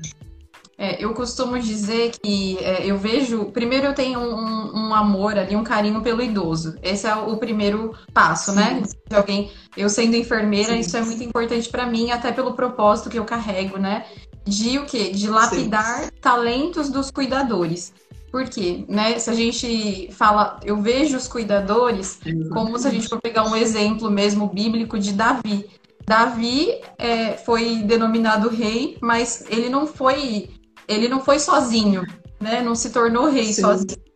É, 0.79 1.03
eu 1.03 1.11
costumo 1.15 1.57
dizer 1.57 2.11
que 2.21 2.59
é, 2.59 2.85
eu 2.85 2.99
vejo. 2.99 3.45
Primeiro, 3.45 3.87
eu 3.87 3.95
tenho 3.95 4.19
um, 4.19 4.77
um, 4.77 4.93
amor 4.93 5.35
ali, 5.35 5.55
um 5.55 5.63
carinho 5.63 6.01
pelo 6.03 6.21
idoso. 6.21 6.75
Esse 6.83 7.07
é 7.07 7.15
o 7.15 7.35
primeiro 7.37 7.95
passo, 8.13 8.53
né? 8.53 8.83
De 9.09 9.15
alguém. 9.15 9.51
Eu 9.75 9.89
sendo 9.89 10.15
enfermeira, 10.15 10.73
Sim. 10.73 10.79
isso 10.79 10.95
é 10.95 11.01
muito 11.01 11.23
importante 11.23 11.67
para 11.69 11.87
mim, 11.87 12.11
até 12.11 12.31
pelo 12.31 12.53
propósito 12.53 13.09
que 13.09 13.17
eu 13.17 13.25
carrego, 13.25 13.79
né? 13.79 14.05
De 14.47 14.79
o 14.79 14.85
quê? 14.85 15.09
De 15.09 15.29
lapidar 15.29 16.05
Sim. 16.05 16.09
talentos 16.21 16.89
dos 16.89 17.11
cuidadores. 17.11 17.93
Por 18.31 18.45
quê? 18.49 18.85
Né? 18.87 19.19
Se 19.19 19.29
a 19.29 19.33
gente 19.33 20.09
fala, 20.11 20.59
eu 20.63 20.81
vejo 20.81 21.17
os 21.17 21.27
cuidadores 21.27 22.19
como 22.51 22.77
se 22.77 22.87
a 22.87 22.91
gente 22.91 23.07
for 23.07 23.21
pegar 23.21 23.43
um 23.43 23.55
exemplo 23.55 24.11
mesmo 24.11 24.47
bíblico 24.47 24.99
de 24.99 25.13
Davi. 25.13 25.69
Davi 26.05 26.81
é, 26.97 27.33
foi 27.33 27.77
denominado 27.83 28.49
rei, 28.49 28.97
mas 29.01 29.43
ele 29.49 29.69
não 29.69 29.85
foi 29.87 30.49
ele 30.87 31.09
não 31.09 31.19
foi 31.19 31.37
sozinho, 31.39 32.05
né? 32.39 32.61
Não 32.61 32.73
se 32.73 32.91
tornou 32.91 33.29
rei 33.29 33.51
Sim. 33.51 33.61
sozinho. 33.61 34.06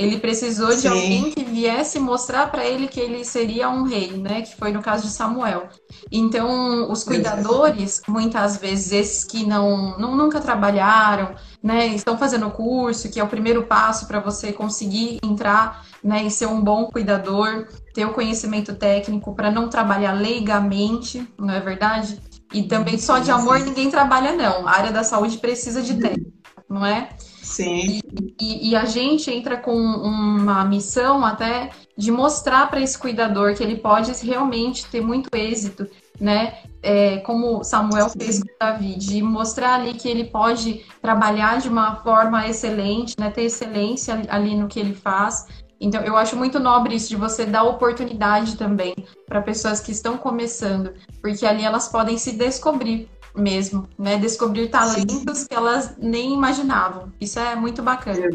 Ele 0.00 0.18
precisou 0.18 0.72
Sim. 0.72 0.80
de 0.80 0.88
alguém 0.88 1.30
que 1.30 1.44
viesse 1.44 2.00
mostrar 2.00 2.50
para 2.50 2.64
ele 2.64 2.88
que 2.88 2.98
ele 2.98 3.22
seria 3.22 3.68
um 3.68 3.82
rei, 3.82 4.12
né? 4.12 4.40
Que 4.40 4.56
foi 4.56 4.72
no 4.72 4.80
caso 4.80 5.02
de 5.02 5.12
Samuel. 5.12 5.68
Então, 6.10 6.90
os 6.90 7.04
cuidadores, 7.04 8.00
muitas 8.08 8.56
vezes, 8.56 8.92
esses 8.92 9.24
que 9.24 9.44
não, 9.44 9.98
não 9.98 10.16
nunca 10.16 10.40
trabalharam, 10.40 11.34
né? 11.62 11.88
Estão 11.88 12.16
fazendo 12.16 12.50
curso, 12.50 13.10
que 13.10 13.20
é 13.20 13.22
o 13.22 13.28
primeiro 13.28 13.64
passo 13.64 14.06
para 14.06 14.20
você 14.20 14.54
conseguir 14.54 15.18
entrar, 15.22 15.84
né? 16.02 16.24
E 16.24 16.30
ser 16.30 16.46
um 16.46 16.62
bom 16.62 16.86
cuidador, 16.86 17.68
ter 17.92 18.06
o 18.06 18.14
conhecimento 18.14 18.74
técnico 18.74 19.34
para 19.34 19.50
não 19.50 19.68
trabalhar 19.68 20.12
leigamente, 20.12 21.28
não 21.38 21.52
é 21.52 21.60
verdade? 21.60 22.18
E 22.54 22.62
também 22.62 22.98
só 22.98 23.18
de 23.18 23.30
amor 23.30 23.60
ninguém 23.60 23.90
trabalha, 23.90 24.32
não. 24.32 24.66
A 24.66 24.70
área 24.70 24.92
da 24.92 25.04
saúde 25.04 25.36
precisa 25.36 25.82
de 25.82 25.92
técnica, 26.00 26.32
não 26.70 26.86
é? 26.86 27.10
Sim. 27.42 28.00
E, 28.40 28.70
e, 28.70 28.76
a 28.76 28.84
gente 28.84 29.30
entra 29.30 29.56
com 29.56 29.74
uma 29.74 30.64
missão 30.64 31.24
até 31.24 31.70
de 31.96 32.10
mostrar 32.10 32.68
para 32.70 32.80
esse 32.80 32.98
cuidador 32.98 33.54
que 33.54 33.62
ele 33.62 33.76
pode 33.76 34.12
realmente 34.24 34.86
ter 34.86 35.00
muito 35.00 35.28
êxito, 35.34 35.86
né? 36.20 36.58
É, 36.82 37.18
como 37.18 37.62
Samuel 37.64 38.08
fez 38.10 38.40
com 38.40 38.48
Davi, 38.58 38.94
de 38.94 39.22
mostrar 39.22 39.74
ali 39.74 39.94
que 39.94 40.08
ele 40.08 40.24
pode 40.24 40.84
trabalhar 41.00 41.60
de 41.60 41.68
uma 41.68 41.96
forma 41.96 42.46
excelente, 42.46 43.14
né? 43.18 43.30
Ter 43.30 43.44
excelência 43.44 44.20
ali 44.28 44.54
no 44.54 44.68
que 44.68 44.78
ele 44.78 44.94
faz 44.94 45.46
então, 45.80 46.02
eu 46.02 46.14
acho 46.14 46.36
muito 46.36 46.60
nobre 46.60 46.94
isso 46.94 47.08
de 47.08 47.16
você 47.16 47.46
dar 47.46 47.62
oportunidade 47.62 48.56
também 48.56 48.94
para 49.26 49.40
pessoas 49.40 49.80
que 49.80 49.90
estão 49.90 50.18
começando, 50.18 50.92
porque 51.22 51.46
ali 51.46 51.64
elas 51.64 51.88
podem 51.88 52.18
se 52.18 52.32
descobrir 52.32 53.08
mesmo, 53.34 53.88
né? 53.98 54.18
Descobrir 54.18 54.68
talentos 54.68 55.38
Sim. 55.38 55.46
que 55.46 55.54
elas 55.54 55.96
nem 55.98 56.34
imaginavam. 56.34 57.12
Isso 57.20 57.38
é 57.38 57.54
muito 57.54 57.82
bacana. 57.82 58.28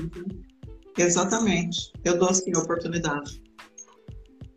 Exatamente. 0.97 1.91
Eu 2.03 2.17
dou 2.17 2.33
sim 2.33 2.51
a 2.55 2.59
oportunidade. 2.59 3.41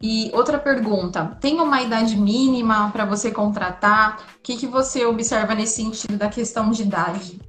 E 0.00 0.30
outra 0.32 0.58
pergunta: 0.58 1.36
tem 1.40 1.60
uma 1.60 1.82
idade 1.82 2.16
mínima 2.16 2.90
para 2.92 3.04
você 3.04 3.30
contratar? 3.30 4.36
O 4.38 4.42
que, 4.42 4.56
que 4.56 4.66
você 4.66 5.04
observa 5.04 5.54
nesse 5.54 5.76
sentido 5.76 6.16
da 6.16 6.28
questão 6.28 6.70
de 6.70 6.82
idade? 6.82 7.40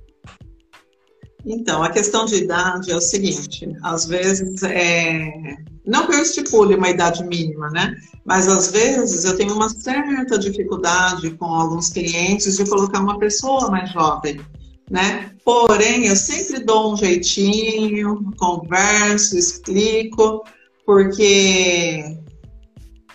Então, 1.46 1.82
a 1.82 1.90
questão 1.90 2.26
de 2.26 2.36
idade 2.36 2.92
é 2.92 2.96
o 2.96 3.02
seguinte: 3.02 3.76
às 3.82 4.06
vezes, 4.06 4.62
é... 4.64 5.58
não 5.86 6.06
que 6.06 6.14
eu 6.14 6.22
estipule 6.22 6.76
uma 6.76 6.90
idade 6.90 7.24
mínima, 7.24 7.70
né? 7.70 7.96
Mas 8.26 8.48
às 8.48 8.72
vezes 8.72 9.24
eu 9.24 9.38
tenho 9.38 9.54
uma 9.54 9.70
certa 9.70 10.38
dificuldade 10.38 11.32
com 11.32 11.46
alguns 11.46 11.90
clientes 11.90 12.58
de 12.58 12.70
colocar 12.70 13.00
uma 13.00 13.18
pessoa 13.18 13.72
mais 13.72 13.92
jovem, 13.92 14.40
né? 14.90 15.32
Porém, 15.46 16.08
eu 16.08 16.16
sempre 16.16 16.64
dou 16.64 16.94
um 16.94 16.98
jeitinho, 16.98 18.32
converso, 18.38 19.38
explico, 19.38 20.44
porque 20.86 22.04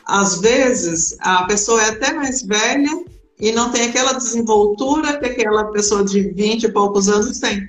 às 0.06 0.40
vezes 0.40 1.16
a 1.20 1.44
pessoa 1.44 1.82
é 1.82 1.90
até 1.90 2.12
mais 2.12 2.42
velha 2.42 3.04
e 3.38 3.52
não 3.52 3.70
tem 3.70 3.84
aquela 3.84 4.12
desenvoltura 4.12 5.18
que 5.18 5.26
aquela 5.26 5.64
pessoa 5.72 6.04
de 6.04 6.20
20 6.20 6.64
e 6.64 6.72
poucos 6.72 7.08
anos 7.08 7.38
tem. 7.38 7.68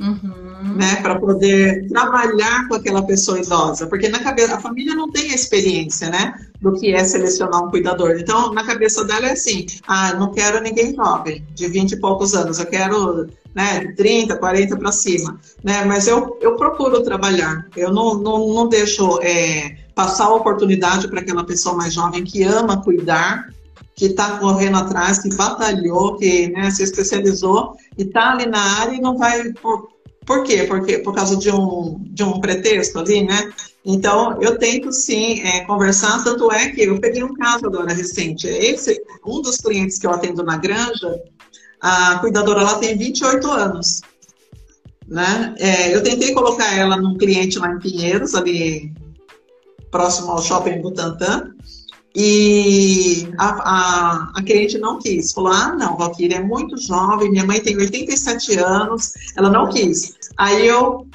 Uhum. 0.00 0.74
Né, 0.76 0.96
para 0.96 1.20
poder 1.20 1.86
trabalhar 1.88 2.66
com 2.66 2.74
aquela 2.74 3.06
pessoa 3.06 3.38
idosa, 3.38 3.86
porque 3.86 4.08
na 4.08 4.18
cabeça 4.18 4.56
a 4.56 4.60
família 4.60 4.94
não 4.94 5.08
tem 5.08 5.30
a 5.30 5.34
experiência, 5.34 6.10
né, 6.10 6.34
do 6.60 6.72
que 6.72 6.92
é 6.92 7.04
selecionar 7.04 7.62
um 7.62 7.70
cuidador. 7.70 8.16
Então, 8.18 8.52
na 8.52 8.64
cabeça 8.64 9.04
dela 9.04 9.26
é 9.26 9.32
assim: 9.32 9.66
ah, 9.86 10.14
não 10.14 10.32
quero 10.32 10.60
ninguém 10.60 10.96
jovem, 10.96 11.46
de 11.54 11.68
20 11.68 11.92
e 11.92 12.00
poucos 12.00 12.34
anos, 12.34 12.58
eu 12.58 12.66
quero, 12.66 13.28
né, 13.54 13.80
de 13.80 13.94
30, 13.94 14.36
40 14.36 14.76
para 14.76 14.90
cima, 14.90 15.38
né? 15.62 15.84
Mas 15.84 16.08
eu, 16.08 16.38
eu 16.40 16.56
procuro 16.56 17.02
trabalhar, 17.04 17.66
eu 17.76 17.92
não, 17.92 18.14
não, 18.14 18.48
não 18.48 18.68
deixo 18.68 19.20
é, 19.22 19.76
passar 19.94 20.24
a 20.24 20.34
oportunidade 20.34 21.06
para 21.06 21.20
aquela 21.20 21.44
pessoa 21.44 21.76
mais 21.76 21.94
jovem 21.94 22.24
que 22.24 22.42
ama 22.42 22.82
cuidar, 22.82 23.48
que 23.94 24.06
está 24.06 24.38
correndo 24.38 24.76
atrás, 24.76 25.20
que 25.20 25.34
batalhou, 25.34 26.16
que 26.16 26.48
né, 26.48 26.70
se 26.70 26.82
especializou 26.82 27.76
e 27.96 28.02
está 28.02 28.32
ali 28.32 28.46
na 28.46 28.80
área 28.80 28.96
e 28.96 29.00
não 29.00 29.16
vai. 29.16 29.52
Por, 29.52 29.88
por 30.26 30.42
quê? 30.42 30.64
Porque, 30.64 30.98
por 30.98 31.14
causa 31.14 31.36
de 31.36 31.50
um, 31.50 32.00
de 32.10 32.22
um 32.22 32.40
pretexto 32.40 32.98
ali, 32.98 33.22
né? 33.22 33.52
Então, 33.84 34.40
eu 34.40 34.58
tento 34.58 34.90
sim 34.90 35.40
é, 35.42 35.60
conversar, 35.66 36.24
tanto 36.24 36.50
é 36.50 36.70
que 36.70 36.82
eu 36.82 36.98
peguei 36.98 37.22
um 37.22 37.34
caso 37.34 37.66
agora 37.66 37.92
recente. 37.92 38.46
Esse, 38.48 39.00
um 39.24 39.42
dos 39.42 39.58
clientes 39.58 39.98
que 39.98 40.06
eu 40.06 40.10
atendo 40.10 40.42
na 40.42 40.56
granja, 40.56 41.20
a 41.80 42.18
cuidadora 42.18 42.62
lá 42.62 42.78
tem 42.78 42.96
28 42.96 43.46
anos. 43.50 44.00
Né? 45.06 45.54
É, 45.58 45.94
eu 45.94 46.02
tentei 46.02 46.32
colocar 46.32 46.74
ela 46.74 46.96
num 46.96 47.18
cliente 47.18 47.58
lá 47.58 47.70
em 47.70 47.78
Pinheiros, 47.78 48.34
ali 48.34 48.90
próximo 49.90 50.32
ao 50.32 50.42
shopping 50.42 50.80
Butantã, 50.80 51.53
e 52.14 53.28
a, 53.38 53.48
a, 53.48 54.32
a, 54.36 54.42
cliente 54.42 54.78
não 54.78 54.98
quis. 55.00 55.32
Falou: 55.32 55.52
ah, 55.52 55.74
não, 55.74 55.96
Valkyria 55.96 56.36
é 56.36 56.42
muito 56.42 56.76
jovem, 56.80 57.30
minha 57.30 57.44
mãe 57.44 57.60
tem 57.60 57.76
87 57.76 58.56
anos, 58.58 59.12
ela 59.36 59.50
não 59.50 59.68
quis. 59.68 60.14
Aí 60.36 60.64
eu 60.66 61.08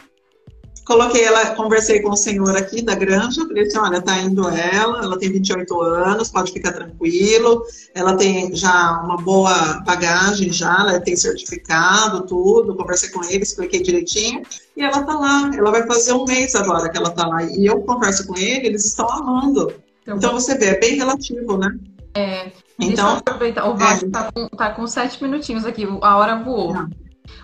coloquei 0.83 1.23
ela, 1.23 1.55
conversei 1.55 2.01
com 2.01 2.09
o 2.09 2.17
senhor 2.17 2.57
aqui 2.57 2.81
da 2.81 2.95
granja, 2.95 3.47
falei 3.47 3.63
assim: 3.63 3.77
olha, 3.77 4.01
tá 4.01 4.19
indo 4.19 4.49
ela, 4.49 5.01
ela 5.01 5.17
tem 5.17 5.31
28 5.31 5.81
anos, 5.81 6.29
pode 6.29 6.51
ficar 6.51 6.73
tranquilo, 6.73 7.63
ela 7.95 8.17
tem 8.17 8.53
já 8.53 8.99
uma 9.01 9.15
boa 9.15 9.79
bagagem, 9.85 10.51
já, 10.51 10.81
ela 10.81 10.99
tem 10.99 11.15
certificado, 11.15 12.25
tudo. 12.27 12.75
Conversei 12.75 13.07
com 13.09 13.23
ele, 13.23 13.43
expliquei 13.43 13.81
direitinho, 13.81 14.41
e 14.75 14.81
ela 14.81 15.01
tá 15.03 15.17
lá. 15.17 15.49
Ela 15.55 15.71
vai 15.71 15.87
fazer 15.87 16.11
um 16.11 16.25
mês 16.25 16.55
agora 16.55 16.89
que 16.89 16.97
ela 16.97 17.11
tá 17.11 17.25
lá. 17.25 17.41
E 17.43 17.65
eu 17.65 17.79
converso 17.83 18.27
com 18.27 18.35
ele, 18.35 18.67
eles 18.67 18.83
estão 18.83 19.09
amando. 19.09 19.73
Então, 20.09 20.17
então 20.17 20.33
você 20.33 20.57
vê, 20.57 20.65
é 20.67 20.79
bem 20.79 20.95
relativo, 20.95 21.57
né? 21.57 21.77
É. 22.15 22.51
Então, 22.79 23.17
aproveitar. 23.17 23.69
O 23.69 23.75
Vasco 23.75 24.07
é. 24.07 24.09
tá, 24.09 24.31
com, 24.31 24.47
tá 24.47 24.71
com 24.71 24.87
sete 24.87 25.21
minutinhos 25.21 25.65
aqui, 25.65 25.87
a 26.01 26.17
hora 26.17 26.43
voou. 26.43 26.73
Não. 26.73 26.89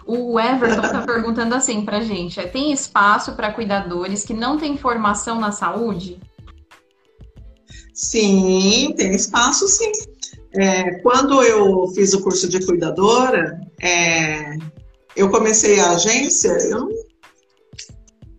O 0.08 0.40
Everton 0.40 0.84
está 0.84 1.02
perguntando 1.02 1.54
assim 1.54 1.86
pra 1.86 2.02
gente: 2.02 2.40
é, 2.40 2.48
tem 2.48 2.72
espaço 2.72 3.34
para 3.34 3.54
cuidadores 3.54 4.24
que 4.24 4.34
não 4.34 4.58
têm 4.58 4.78
formação 4.78 5.40
na 5.40 5.52
saúde? 5.52 6.20
Sim, 7.94 8.94
tem 8.98 9.14
espaço 9.14 9.68
sim. 9.68 9.92
É, 10.54 11.00
quando 11.00 11.42
eu 11.44 11.88
fiz 11.94 12.14
o 12.14 12.22
curso 12.22 12.48
de 12.48 12.66
cuidadora, 12.66 13.60
é, 13.82 14.58
eu 15.16 15.30
comecei 15.30 15.80
a 15.80 15.92
agência, 15.92 16.50
eu, 16.64 16.80
não, 16.80 16.90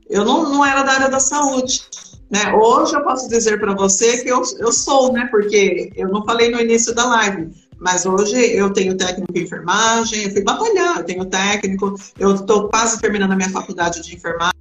eu 0.09 0.25
não, 0.25 0.51
não 0.51 0.65
era 0.65 0.83
da 0.83 0.93
área 0.93 1.09
da 1.09 1.21
saúde. 1.21 1.83
Né? 2.31 2.53
Hoje 2.55 2.95
eu 2.97 3.05
posso 3.05 3.29
dizer 3.29 3.61
para 3.61 3.75
você 3.75 4.23
que 4.23 4.29
eu, 4.29 4.43
eu 4.59 4.73
sou, 4.73 5.13
né? 5.13 5.29
Porque 5.31 5.93
eu 5.95 6.09
não 6.09 6.25
falei 6.25 6.51
no 6.51 6.61
início 6.61 6.95
da 6.95 7.07
live, 7.07 7.53
Mas 7.79 8.05
hoje 8.05 8.37
eu 8.37 8.73
tenho 8.73 8.97
técnico 8.97 9.33
em 9.37 9.43
enfermagem, 9.43 10.25
eu 10.25 10.31
fui 10.33 10.43
batalhar, 10.43 10.99
eu 10.99 11.05
tenho 11.05 11.25
técnico, 11.27 11.95
eu 12.19 12.35
estou 12.35 12.69
quase 12.69 13.01
terminando 13.01 13.33
a 13.33 13.37
minha 13.37 13.51
faculdade 13.51 14.03
de 14.03 14.17
enfermagem. 14.17 14.59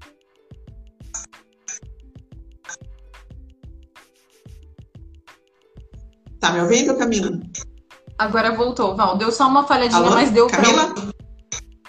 Tá 6.40 6.52
me 6.52 6.62
ouvindo, 6.62 6.96
Camila? 6.96 7.40
Agora 8.18 8.56
voltou, 8.56 8.96
Val. 8.96 9.18
Deu 9.18 9.32
só 9.32 9.48
uma 9.48 9.66
falhadinha, 9.66 10.00
Alô? 10.00 10.12
mas 10.12 10.30
deu 10.30 10.46
Camila? 10.48 10.94
pra. 10.94 11.04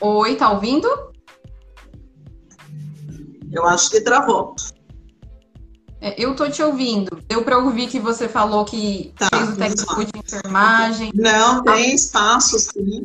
Oi, 0.01 0.37
tá 0.37 0.51
ouvindo? 0.51 0.89
Eu 3.53 3.67
acho 3.67 3.91
que 3.91 4.01
travou. 4.01 4.55
É, 6.07 6.15
eu 6.17 6.37
tô 6.37 6.49
te 6.49 6.63
ouvindo. 6.63 7.21
Deu 7.27 7.43
pra 7.43 7.59
ouvir 7.59 7.89
que 7.89 7.99
você 7.99 8.29
falou 8.29 8.65
que 8.65 9.13
Tá, 9.19 9.29
fez 9.35 9.49
o 9.49 9.57
técnico 9.57 10.05
de 10.05 10.19
enfermagem. 10.25 11.11
Não, 11.13 11.65
tem 11.65 11.97
espaço, 11.97 12.57
sim. 12.61 13.03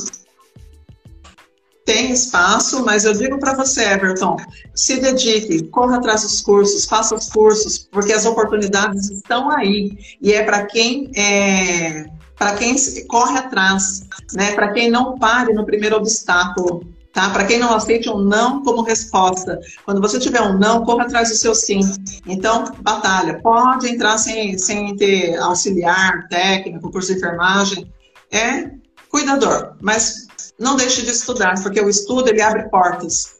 Tem 1.84 2.12
espaço, 2.12 2.86
mas 2.86 3.04
eu 3.04 3.14
digo 3.14 3.40
para 3.40 3.56
você, 3.56 3.86
Everton, 3.86 4.38
se 4.76 5.00
dedique, 5.00 5.64
corra 5.70 5.98
atrás 5.98 6.22
dos 6.22 6.42
cursos, 6.42 6.86
faça 6.86 7.16
os 7.16 7.28
cursos, 7.28 7.80
porque 7.80 8.14
as 8.14 8.24
oportunidades 8.24 9.10
estão 9.10 9.50
aí. 9.50 9.98
E 10.22 10.32
é 10.32 10.44
para 10.44 10.68
quem 10.68 11.10
é, 11.16 12.06
para 12.38 12.54
quem 12.56 12.76
corre 13.08 13.40
atrás, 13.40 14.04
né? 14.34 14.52
Para 14.52 14.74
quem 14.74 14.92
não 14.92 15.18
pare 15.18 15.54
no 15.54 15.66
primeiro 15.66 15.96
obstáculo, 15.96 16.86
tá? 17.14 17.30
Para 17.30 17.46
quem 17.46 17.60
não 17.60 17.74
aceite 17.74 18.10
um 18.10 18.20
não 18.20 18.64
como 18.64 18.82
resposta. 18.82 19.60
Quando 19.86 20.02
você 20.02 20.20
tiver 20.20 20.42
um 20.42 20.58
não, 20.58 20.86
corra 20.86 21.04
atrás 21.04 21.30
do 21.30 21.36
seu 21.36 21.54
sim. 21.54 21.80
Então, 22.26 22.66
batalha. 22.82 23.40
Pode 23.42 23.90
entrar 23.90 24.18
sem, 24.18 24.58
sem 24.58 24.96
ter 24.96 25.38
auxiliar, 25.38 26.28
técnico, 26.30 26.92
curso 26.92 27.12
de 27.12 27.18
enfermagem. 27.18 27.92
É 28.32 28.72
cuidador, 29.10 29.76
mas 29.82 30.28
não 30.58 30.78
deixe 30.78 31.02
de 31.02 31.12
estudar, 31.12 31.62
porque 31.62 31.82
o 31.82 31.90
estudo 31.90 32.30
ele 32.30 32.42
abre 32.42 32.70
portas. 32.70 33.36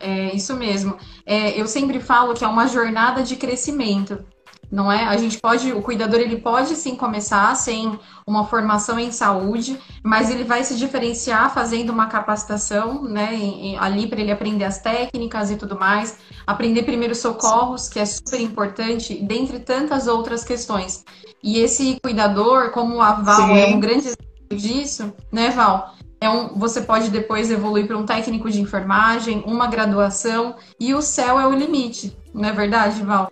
É 0.00 0.34
isso 0.34 0.56
mesmo. 0.56 0.96
É, 1.24 1.60
eu 1.60 1.66
sempre 1.66 2.00
falo 2.00 2.34
que 2.34 2.44
é 2.44 2.48
uma 2.48 2.66
jornada 2.66 3.22
de 3.22 3.36
crescimento, 3.36 4.24
não 4.70 4.90
é? 4.90 5.04
A 5.04 5.16
gente 5.16 5.38
pode, 5.38 5.72
o 5.72 5.82
cuidador 5.82 6.20
ele 6.20 6.36
pode 6.36 6.76
sim 6.76 6.94
começar 6.94 7.54
sem 7.56 7.98
uma 8.26 8.46
formação 8.46 8.98
em 8.98 9.10
saúde, 9.10 9.78
mas 10.04 10.30
ele 10.30 10.44
vai 10.44 10.62
se 10.62 10.76
diferenciar 10.76 11.52
fazendo 11.52 11.90
uma 11.90 12.06
capacitação, 12.06 13.02
né? 13.02 13.34
em- 13.34 13.72
em- 13.72 13.78
ali 13.78 14.06
para 14.06 14.20
ele 14.20 14.30
aprender 14.30 14.64
as 14.64 14.78
técnicas 14.80 15.50
e 15.50 15.56
tudo 15.56 15.78
mais, 15.78 16.16
aprender 16.46 16.82
primeiros 16.84 17.18
socorros, 17.18 17.88
que 17.88 17.98
é 17.98 18.04
super 18.04 18.40
importante, 18.40 19.14
dentre 19.22 19.58
tantas 19.58 20.06
outras 20.06 20.44
questões. 20.44 21.04
E 21.42 21.58
esse 21.58 21.98
cuidador, 22.02 22.70
como 22.70 23.00
a 23.00 23.12
Val 23.12 23.46
Sim. 23.48 23.58
é 23.58 23.66
um 23.66 23.80
grande 23.80 24.08
exemplo 24.08 24.56
disso, 24.56 25.12
né, 25.32 25.50
Val? 25.50 25.94
É 26.20 26.28
um, 26.28 26.48
você 26.58 26.82
pode 26.82 27.08
depois 27.08 27.50
evoluir 27.50 27.86
para 27.86 27.96
um 27.96 28.04
técnico 28.04 28.50
de 28.50 28.60
enfermagem, 28.60 29.42
uma 29.46 29.66
graduação, 29.66 30.54
e 30.78 30.94
o 30.94 31.00
céu 31.00 31.40
é 31.40 31.46
o 31.46 31.52
limite, 31.52 32.14
não 32.34 32.48
é 32.48 32.52
verdade, 32.52 33.02
Val? 33.02 33.30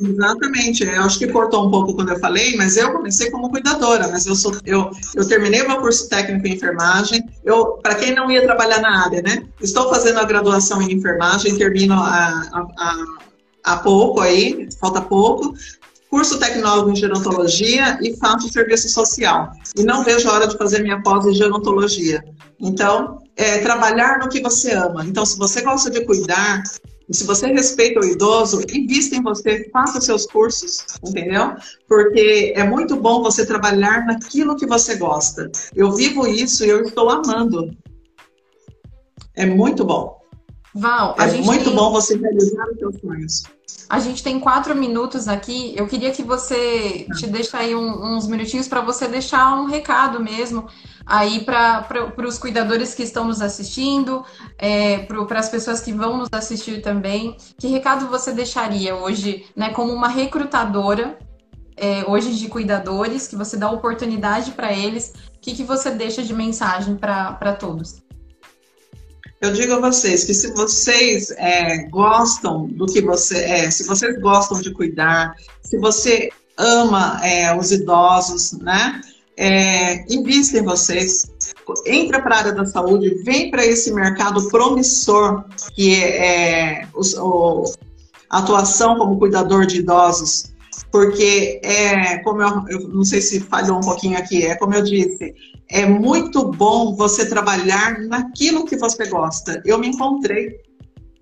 Exatamente, 0.00 0.84
eu 0.84 1.02
acho 1.02 1.18
que 1.18 1.26
cortou 1.26 1.66
um 1.66 1.70
pouco 1.70 1.94
quando 1.94 2.10
eu 2.10 2.20
falei, 2.20 2.56
mas 2.56 2.76
eu 2.76 2.92
comecei 2.92 3.30
como 3.30 3.50
cuidadora, 3.50 4.08
mas 4.08 4.26
eu 4.26 4.36
sou 4.36 4.56
eu, 4.64 4.90
eu 5.14 5.26
terminei 5.26 5.62
meu 5.64 5.78
curso 5.78 6.08
técnico 6.08 6.46
em 6.46 6.54
enfermagem. 6.54 7.24
Eu, 7.44 7.78
para 7.82 7.96
quem 7.96 8.14
não 8.14 8.30
ia 8.30 8.42
trabalhar 8.42 8.80
na 8.80 9.04
área, 9.04 9.22
né? 9.22 9.44
Estou 9.60 9.88
fazendo 9.88 10.20
a 10.20 10.24
graduação 10.24 10.80
em 10.80 10.92
enfermagem, 10.92 11.56
termino 11.56 11.94
há, 11.94 12.66
há 13.64 13.76
pouco 13.78 14.20
aí, 14.20 14.68
falta 14.80 15.00
pouco. 15.00 15.54
Curso 16.10 16.38
tecnólogo 16.38 16.90
em 16.90 16.96
gerontologia 16.96 17.98
e 18.00 18.16
faço 18.16 18.50
serviço 18.50 18.88
social. 18.88 19.52
E 19.76 19.82
não 19.82 20.02
vejo 20.02 20.28
a 20.28 20.32
hora 20.32 20.46
de 20.46 20.56
fazer 20.56 20.82
minha 20.82 21.02
pós 21.02 21.26
em 21.26 21.34
gerontologia. 21.34 22.24
Então, 22.58 23.18
é, 23.36 23.58
trabalhar 23.58 24.18
no 24.18 24.28
que 24.28 24.40
você 24.40 24.72
ama. 24.72 25.04
Então, 25.04 25.26
se 25.26 25.38
você 25.38 25.60
gosta 25.60 25.90
de 25.90 26.04
cuidar, 26.06 26.62
e 27.08 27.16
se 27.16 27.24
você 27.24 27.46
respeita 27.46 28.00
o 28.00 28.04
idoso, 28.04 28.60
invista 28.72 29.16
em 29.16 29.22
você, 29.22 29.68
faça 29.72 30.00
seus 30.00 30.26
cursos, 30.26 30.84
entendeu? 31.02 31.54
Porque 31.88 32.52
é 32.54 32.62
muito 32.64 32.96
bom 32.96 33.22
você 33.22 33.46
trabalhar 33.46 34.04
naquilo 34.04 34.56
que 34.56 34.66
você 34.66 34.96
gosta. 34.96 35.50
Eu 35.74 35.92
vivo 35.92 36.26
isso 36.26 36.64
e 36.64 36.68
eu 36.68 36.82
estou 36.82 37.08
amando. 37.08 37.74
É 39.34 39.46
muito 39.46 39.84
bom. 39.84 40.17
Val, 40.74 41.14
É 41.18 41.26
muito 41.40 41.64
tem, 41.64 41.74
bom 41.74 41.90
você 41.90 42.16
realizar 42.16 42.64
os 42.70 42.78
seus 42.78 43.00
sonhos. 43.00 43.42
a 43.88 43.98
gente 43.98 44.22
tem 44.22 44.38
quatro 44.38 44.74
minutos 44.74 45.26
aqui. 45.28 45.72
Eu 45.76 45.86
queria 45.86 46.10
que 46.10 46.22
você 46.22 47.06
te 47.16 47.26
deixe 47.26 47.56
aí 47.56 47.74
um- 47.74 48.16
uns 48.16 48.26
minutinhos 48.26 48.68
para 48.68 48.80
você 48.80 49.08
deixar 49.08 49.54
um 49.60 49.64
recado 49.66 50.20
mesmo 50.20 50.66
aí 51.06 51.40
para 51.40 51.86
os 52.26 52.38
cuidadores 52.38 52.94
que 52.94 53.02
estão 53.02 53.24
nos 53.24 53.40
assistindo, 53.40 54.22
é, 54.58 54.98
para 54.98 55.38
as 55.38 55.48
pessoas 55.48 55.80
que 55.80 55.90
vão 55.92 56.18
nos 56.18 56.28
assistir 56.32 56.82
também. 56.82 57.34
Que 57.58 57.66
recado 57.66 58.06
você 58.08 58.30
deixaria 58.30 58.94
hoje, 58.94 59.46
né, 59.56 59.70
como 59.70 59.90
uma 59.92 60.08
recrutadora 60.08 61.18
é, 61.80 62.04
hoje 62.08 62.34
de 62.34 62.48
cuidadores, 62.48 63.28
que 63.28 63.36
você 63.36 63.56
dá 63.56 63.70
oportunidade 63.70 64.50
para 64.50 64.72
eles? 64.72 65.12
O 65.36 65.40
que, 65.40 65.54
que 65.54 65.62
você 65.62 65.90
deixa 65.92 66.22
de 66.24 66.34
mensagem 66.34 66.96
para 66.96 67.52
todos? 67.54 68.02
Eu 69.40 69.52
digo 69.52 69.74
a 69.74 69.80
vocês 69.80 70.24
que 70.24 70.34
se 70.34 70.52
vocês 70.52 71.30
é, 71.32 71.84
gostam 71.88 72.66
do 72.66 72.86
que 72.86 73.00
você 73.00 73.38
é, 73.38 73.70
se 73.70 73.84
vocês 73.84 74.20
gostam 74.20 74.60
de 74.60 74.72
cuidar, 74.72 75.34
se 75.62 75.78
você 75.78 76.28
ama 76.56 77.20
é, 77.24 77.56
os 77.56 77.70
idosos, 77.70 78.52
né? 78.52 79.00
É, 79.36 80.04
invista 80.12 80.58
em 80.58 80.64
vocês, 80.64 81.30
entra 81.86 82.20
para 82.20 82.34
a 82.34 82.38
área 82.38 82.52
da 82.52 82.66
saúde, 82.66 83.22
vem 83.22 83.52
para 83.52 83.64
esse 83.64 83.92
mercado 83.92 84.48
promissor 84.48 85.44
que 85.74 85.94
é, 85.94 86.80
é 86.82 86.88
o- 86.92 87.62
a 88.28 88.38
atuação 88.38 88.98
como 88.98 89.16
cuidador 89.20 89.64
de 89.66 89.78
idosos, 89.78 90.52
porque 90.90 91.60
é 91.62 92.18
como 92.18 92.42
eu, 92.42 92.64
eu 92.68 92.88
não 92.88 93.04
sei 93.04 93.20
se 93.20 93.40
falhou 93.40 93.78
um 93.78 93.82
pouquinho 93.82 94.18
aqui, 94.18 94.44
é 94.44 94.54
como 94.56 94.74
eu 94.74 94.82
disse, 94.82 95.34
é 95.70 95.84
muito 95.86 96.50
bom 96.50 96.94
você 96.96 97.28
trabalhar 97.28 97.98
naquilo 98.00 98.64
que 98.64 98.76
você 98.76 99.06
gosta. 99.06 99.62
Eu 99.64 99.78
me 99.78 99.88
encontrei. 99.88 100.60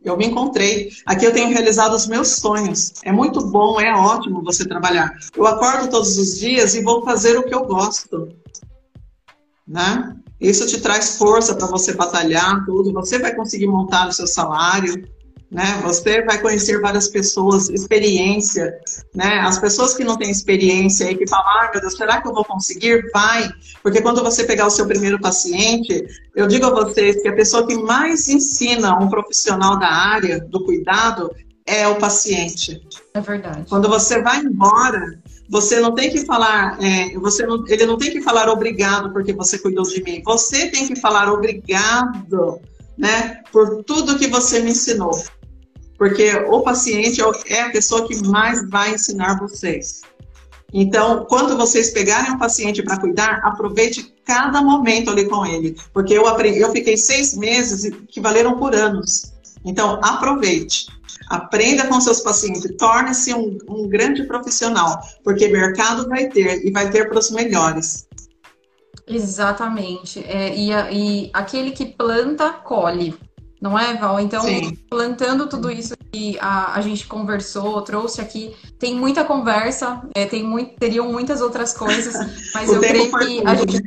Eu 0.04 0.16
me 0.16 0.26
encontrei. 0.26 0.92
Aqui 1.04 1.24
eu 1.24 1.32
tenho 1.32 1.48
realizado 1.48 1.94
os 1.94 2.06
meus 2.06 2.28
sonhos. 2.36 2.92
É 3.02 3.10
muito 3.10 3.44
bom, 3.46 3.80
é 3.80 3.92
ótimo 3.92 4.44
você 4.44 4.64
trabalhar. 4.64 5.12
Eu 5.36 5.46
acordo 5.46 5.90
todos 5.90 6.16
os 6.16 6.38
dias 6.38 6.76
e 6.76 6.82
vou 6.82 7.04
fazer 7.04 7.36
o 7.36 7.42
que 7.42 7.52
eu 7.52 7.64
gosto. 7.64 8.28
Né? 9.66 10.16
Isso 10.40 10.64
te 10.66 10.80
traz 10.80 11.16
força 11.16 11.56
para 11.56 11.66
você 11.66 11.92
batalhar 11.92 12.64
tudo. 12.64 12.92
Você 12.92 13.18
vai 13.18 13.34
conseguir 13.34 13.66
montar 13.66 14.06
o 14.06 14.12
seu 14.12 14.28
salário. 14.28 15.08
Né? 15.50 15.80
Você 15.84 16.22
vai 16.22 16.40
conhecer 16.40 16.80
várias 16.80 17.08
pessoas, 17.08 17.68
experiência, 17.68 18.76
né? 19.14 19.38
As 19.40 19.58
pessoas 19.58 19.94
que 19.94 20.02
não 20.02 20.16
têm 20.16 20.30
experiência 20.30 21.10
e 21.10 21.16
que 21.16 21.28
falam, 21.28 21.46
ah, 21.46 21.70
meu 21.72 21.80
Deus, 21.80 21.96
será 21.96 22.20
que 22.20 22.26
eu 22.26 22.34
vou 22.34 22.44
conseguir? 22.44 23.08
Vai, 23.12 23.48
porque 23.80 24.02
quando 24.02 24.24
você 24.24 24.42
pegar 24.42 24.66
o 24.66 24.70
seu 24.70 24.86
primeiro 24.86 25.20
paciente, 25.20 26.04
eu 26.34 26.48
digo 26.48 26.66
a 26.66 26.70
vocês 26.70 27.22
que 27.22 27.28
a 27.28 27.34
pessoa 27.34 27.64
que 27.64 27.76
mais 27.76 28.28
ensina 28.28 28.98
um 28.98 29.08
profissional 29.08 29.78
da 29.78 29.88
área 29.88 30.40
do 30.40 30.64
cuidado 30.64 31.30
é 31.64 31.86
o 31.86 31.96
paciente. 31.96 32.80
É 33.14 33.20
verdade. 33.20 33.66
Quando 33.68 33.88
você 33.88 34.20
vai 34.22 34.38
embora, 34.38 35.20
você 35.48 35.80
não 35.80 35.94
tem 35.94 36.10
que 36.10 36.24
falar, 36.24 36.76
é, 36.82 37.16
você 37.18 37.46
não, 37.46 37.64
ele 37.68 37.86
não 37.86 37.96
tem 37.96 38.10
que 38.10 38.20
falar 38.20 38.48
obrigado 38.48 39.12
porque 39.12 39.32
você 39.32 39.58
cuidou 39.58 39.84
de 39.84 40.02
mim. 40.02 40.22
Você 40.24 40.68
tem 40.70 40.86
que 40.88 40.96
falar 40.96 41.32
obrigado, 41.32 42.60
né, 42.96 43.42
por 43.52 43.84
tudo 43.84 44.18
que 44.18 44.26
você 44.26 44.60
me 44.60 44.70
ensinou. 44.70 45.10
Porque 45.96 46.30
o 46.48 46.60
paciente 46.62 47.20
é 47.46 47.62
a 47.62 47.70
pessoa 47.70 48.06
que 48.06 48.16
mais 48.26 48.68
vai 48.68 48.94
ensinar 48.94 49.38
vocês. 49.38 50.02
Então, 50.72 51.24
quando 51.26 51.56
vocês 51.56 51.90
pegarem 51.90 52.32
um 52.32 52.38
paciente 52.38 52.82
para 52.82 52.98
cuidar, 52.98 53.40
aproveite 53.44 54.14
cada 54.24 54.60
momento 54.60 55.10
ali 55.10 55.26
com 55.26 55.46
ele. 55.46 55.76
Porque 55.92 56.12
eu, 56.12 56.26
aprendi, 56.26 56.58
eu 56.58 56.72
fiquei 56.72 56.96
seis 56.96 57.36
meses 57.36 57.90
que 58.08 58.20
valeram 58.20 58.58
por 58.58 58.74
anos. 58.74 59.32
Então, 59.64 59.98
aproveite. 60.02 60.86
Aprenda 61.30 61.86
com 61.86 62.00
seus 62.00 62.20
pacientes. 62.20 62.70
Torne-se 62.76 63.32
um, 63.32 63.58
um 63.68 63.88
grande 63.88 64.24
profissional. 64.24 65.00
Porque 65.24 65.48
mercado 65.48 66.08
vai 66.08 66.28
ter 66.28 66.66
e 66.66 66.70
vai 66.70 66.90
ter 66.90 67.08
para 67.08 67.18
os 67.18 67.30
melhores. 67.30 68.06
Exatamente. 69.06 70.22
É, 70.24 70.54
e, 70.54 70.70
e 70.70 71.30
aquele 71.32 71.70
que 71.70 71.86
planta, 71.86 72.50
colhe. 72.50 73.16
Não 73.60 73.78
é, 73.78 73.94
Val? 73.94 74.20
Então, 74.20 74.42
Sim. 74.42 74.76
plantando 74.88 75.48
tudo 75.48 75.70
isso 75.70 75.94
que 76.12 76.38
a, 76.40 76.74
a 76.74 76.80
gente 76.80 77.06
conversou, 77.06 77.80
trouxe 77.82 78.20
aqui, 78.20 78.54
tem 78.78 78.94
muita 78.94 79.24
conversa, 79.24 80.02
é, 80.14 80.26
tem 80.26 80.42
muito, 80.42 80.76
teriam 80.76 81.10
muitas 81.10 81.40
outras 81.40 81.72
coisas, 81.72 82.14
mas 82.54 82.70
eu 82.70 82.80
creio 82.80 83.10
que 83.18 83.46
a 83.46 83.54
gente, 83.54 83.82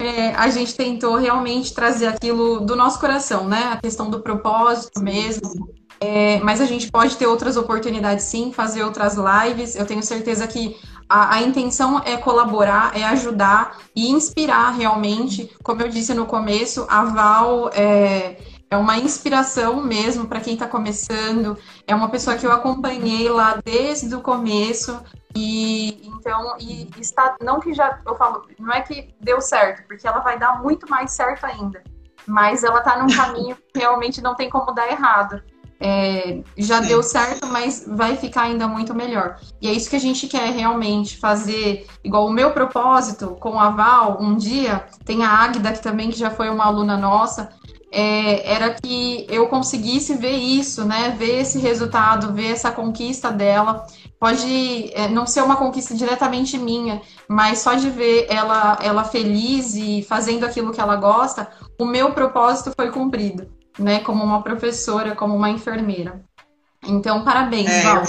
é, 0.00 0.30
a 0.34 0.48
gente 0.50 0.74
tentou 0.74 1.16
realmente 1.16 1.72
trazer 1.72 2.06
aquilo 2.06 2.60
do 2.60 2.74
nosso 2.76 2.98
coração, 2.98 3.48
né? 3.48 3.70
A 3.72 3.76
questão 3.76 4.10
do 4.10 4.20
propósito 4.20 5.00
mesmo, 5.00 5.74
É, 5.98 6.38
mas 6.40 6.60
a 6.60 6.66
gente 6.66 6.90
pode 6.90 7.16
ter 7.16 7.26
outras 7.26 7.56
oportunidades 7.56 8.26
sim, 8.26 8.52
fazer 8.52 8.82
outras 8.82 9.16
lives. 9.16 9.74
Eu 9.74 9.86
tenho 9.86 10.02
certeza 10.02 10.46
que 10.46 10.76
a, 11.08 11.36
a, 11.36 11.42
intenção 11.42 12.02
é 12.04 12.18
colaborar, 12.18 12.94
é 12.94 13.02
ajudar 13.04 13.78
e 13.94 14.10
inspirar 14.10 14.70
realmente. 14.72 15.50
Como 15.62 15.80
eu 15.80 15.88
disse 15.88 16.12
no 16.12 16.26
começo, 16.26 16.84
a 16.90 17.04
Val 17.04 17.70
é, 17.72 18.36
é 18.70 18.76
uma 18.76 18.98
inspiração 18.98 19.82
mesmo 19.82 20.26
para 20.26 20.40
quem 20.40 20.54
está 20.54 20.66
começando. 20.66 21.56
É 21.86 21.94
uma 21.94 22.08
pessoa 22.08 22.36
que 22.36 22.46
eu 22.46 22.52
acompanhei 22.52 23.28
lá 23.28 23.60
desde 23.64 24.14
o 24.14 24.20
começo. 24.20 25.00
E 25.34 26.08
então, 26.08 26.56
e 26.58 26.88
está, 26.98 27.36
não 27.40 27.60
que 27.60 27.72
já, 27.72 28.00
eu 28.06 28.16
falo, 28.16 28.46
não 28.58 28.72
é 28.72 28.80
que 28.80 29.14
deu 29.20 29.40
certo, 29.40 29.86
porque 29.86 30.06
ela 30.06 30.20
vai 30.20 30.38
dar 30.38 30.62
muito 30.62 30.88
mais 30.90 31.12
certo 31.12 31.44
ainda. 31.44 31.82
Mas 32.26 32.64
ela 32.64 32.78
está 32.78 33.00
num 33.00 33.14
caminho 33.14 33.56
que 33.72 33.78
realmente 33.78 34.20
não 34.20 34.34
tem 34.34 34.50
como 34.50 34.72
dar 34.72 34.90
errado. 34.90 35.40
É, 35.78 36.42
já 36.56 36.80
Sim. 36.80 36.88
deu 36.88 37.02
certo, 37.02 37.46
mas 37.46 37.84
vai 37.86 38.16
ficar 38.16 38.42
ainda 38.42 38.66
muito 38.66 38.94
melhor. 38.94 39.38
E 39.60 39.68
é 39.68 39.72
isso 39.72 39.90
que 39.90 39.96
a 39.96 40.00
gente 40.00 40.26
quer 40.26 40.50
realmente 40.50 41.18
fazer. 41.18 41.86
Igual 42.02 42.26
o 42.26 42.32
meu 42.32 42.50
propósito 42.50 43.36
com 43.38 43.60
a 43.60 43.70
Val, 43.70 44.18
um 44.20 44.36
dia, 44.36 44.86
tem 45.04 45.22
a 45.22 45.30
Águida, 45.30 45.72
que 45.72 45.82
também 45.82 46.10
que 46.10 46.18
já 46.18 46.30
foi 46.30 46.48
uma 46.48 46.64
aluna 46.64 46.96
nossa, 46.96 47.50
é, 47.98 48.52
era 48.52 48.74
que 48.74 49.26
eu 49.26 49.46
conseguisse 49.46 50.14
ver 50.16 50.36
isso, 50.36 50.84
né? 50.84 51.16
Ver 51.18 51.40
esse 51.40 51.58
resultado, 51.58 52.34
ver 52.34 52.52
essa 52.52 52.70
conquista 52.70 53.32
dela. 53.32 53.86
Pode 54.20 54.92
é, 54.92 55.08
não 55.08 55.26
ser 55.26 55.42
uma 55.42 55.56
conquista 55.56 55.94
diretamente 55.94 56.58
minha, 56.58 57.00
mas 57.26 57.60
só 57.60 57.72
de 57.72 57.88
ver 57.88 58.26
ela, 58.28 58.78
ela 58.82 59.02
feliz 59.02 59.74
e 59.76 60.02
fazendo 60.02 60.44
aquilo 60.44 60.72
que 60.72 60.80
ela 60.80 60.96
gosta, 60.96 61.48
o 61.80 61.86
meu 61.86 62.12
propósito 62.12 62.70
foi 62.76 62.90
cumprido 62.90 63.48
né, 63.78 64.00
como 64.00 64.22
uma 64.22 64.42
professora, 64.42 65.16
como 65.16 65.34
uma 65.34 65.48
enfermeira. 65.48 66.22
Então, 66.86 67.24
parabéns, 67.24 67.70
é, 67.70 67.82
Val. 67.82 68.02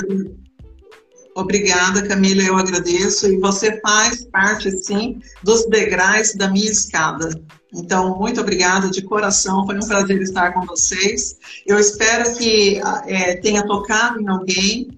Obrigada, 1.37 2.01
Camila, 2.07 2.41
eu 2.41 2.57
agradeço. 2.57 3.27
E 3.27 3.37
você 3.37 3.79
faz 3.79 4.23
parte, 4.23 4.71
sim, 4.71 5.21
dos 5.43 5.67
degraus 5.67 6.33
da 6.33 6.49
minha 6.49 6.71
escada. 6.71 7.29
Então, 7.71 8.17
muito 8.17 8.41
obrigada 8.41 8.89
de 8.89 9.03
coração, 9.03 9.63
foi 9.63 9.75
um 9.75 9.87
prazer 9.87 10.19
estar 10.19 10.51
com 10.51 10.65
vocês. 10.65 11.37
Eu 11.67 11.77
espero 11.77 12.35
que 12.35 12.81
é, 13.05 13.35
tenha 13.35 13.63
tocado 13.67 14.19
em 14.19 14.27
alguém, 14.27 14.89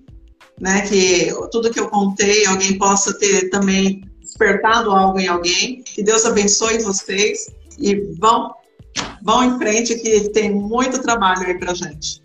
né, 0.58 0.80
que 0.88 1.28
tudo 1.52 1.72
que 1.72 1.80
eu 1.80 1.90
contei, 1.90 2.46
alguém 2.46 2.78
possa 2.78 3.14
ter 3.20 3.50
também 3.50 4.10
despertado 4.22 4.92
algo 4.92 5.20
em 5.20 5.28
alguém. 5.28 5.84
Que 5.84 6.02
Deus 6.02 6.26
abençoe 6.26 6.82
vocês 6.82 7.48
e 7.78 7.96
vão 8.18 8.54
vão 9.22 9.44
em 9.44 9.58
frente 9.58 9.96
que 9.96 10.30
tem 10.30 10.54
muito 10.54 11.02
trabalho 11.02 11.46
aí 11.46 11.60
pra 11.60 11.74
gente. 11.74 12.22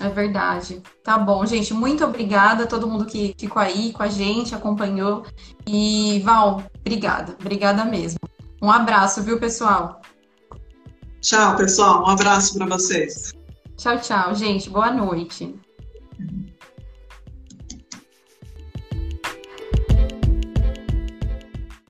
É 0.00 0.08
verdade. 0.08 0.82
Tá 1.02 1.18
bom, 1.18 1.44
gente. 1.44 1.74
Muito 1.74 2.04
obrigada 2.04 2.64
a 2.64 2.66
todo 2.66 2.86
mundo 2.86 3.04
que 3.04 3.34
ficou 3.38 3.60
aí 3.60 3.92
com 3.92 4.02
a 4.02 4.08
gente, 4.08 4.54
acompanhou. 4.54 5.24
E, 5.66 6.20
Val, 6.24 6.62
obrigada. 6.80 7.36
Obrigada 7.40 7.84
mesmo. 7.84 8.18
Um 8.62 8.70
abraço, 8.70 9.22
viu, 9.22 9.38
pessoal? 9.38 10.00
Tchau, 11.20 11.56
pessoal. 11.56 12.02
Um 12.02 12.10
abraço 12.10 12.56
para 12.56 12.66
vocês. 12.66 13.32
Tchau, 13.76 13.98
tchau, 13.98 14.34
gente. 14.34 14.70
Boa 14.70 14.90
noite. 14.90 15.54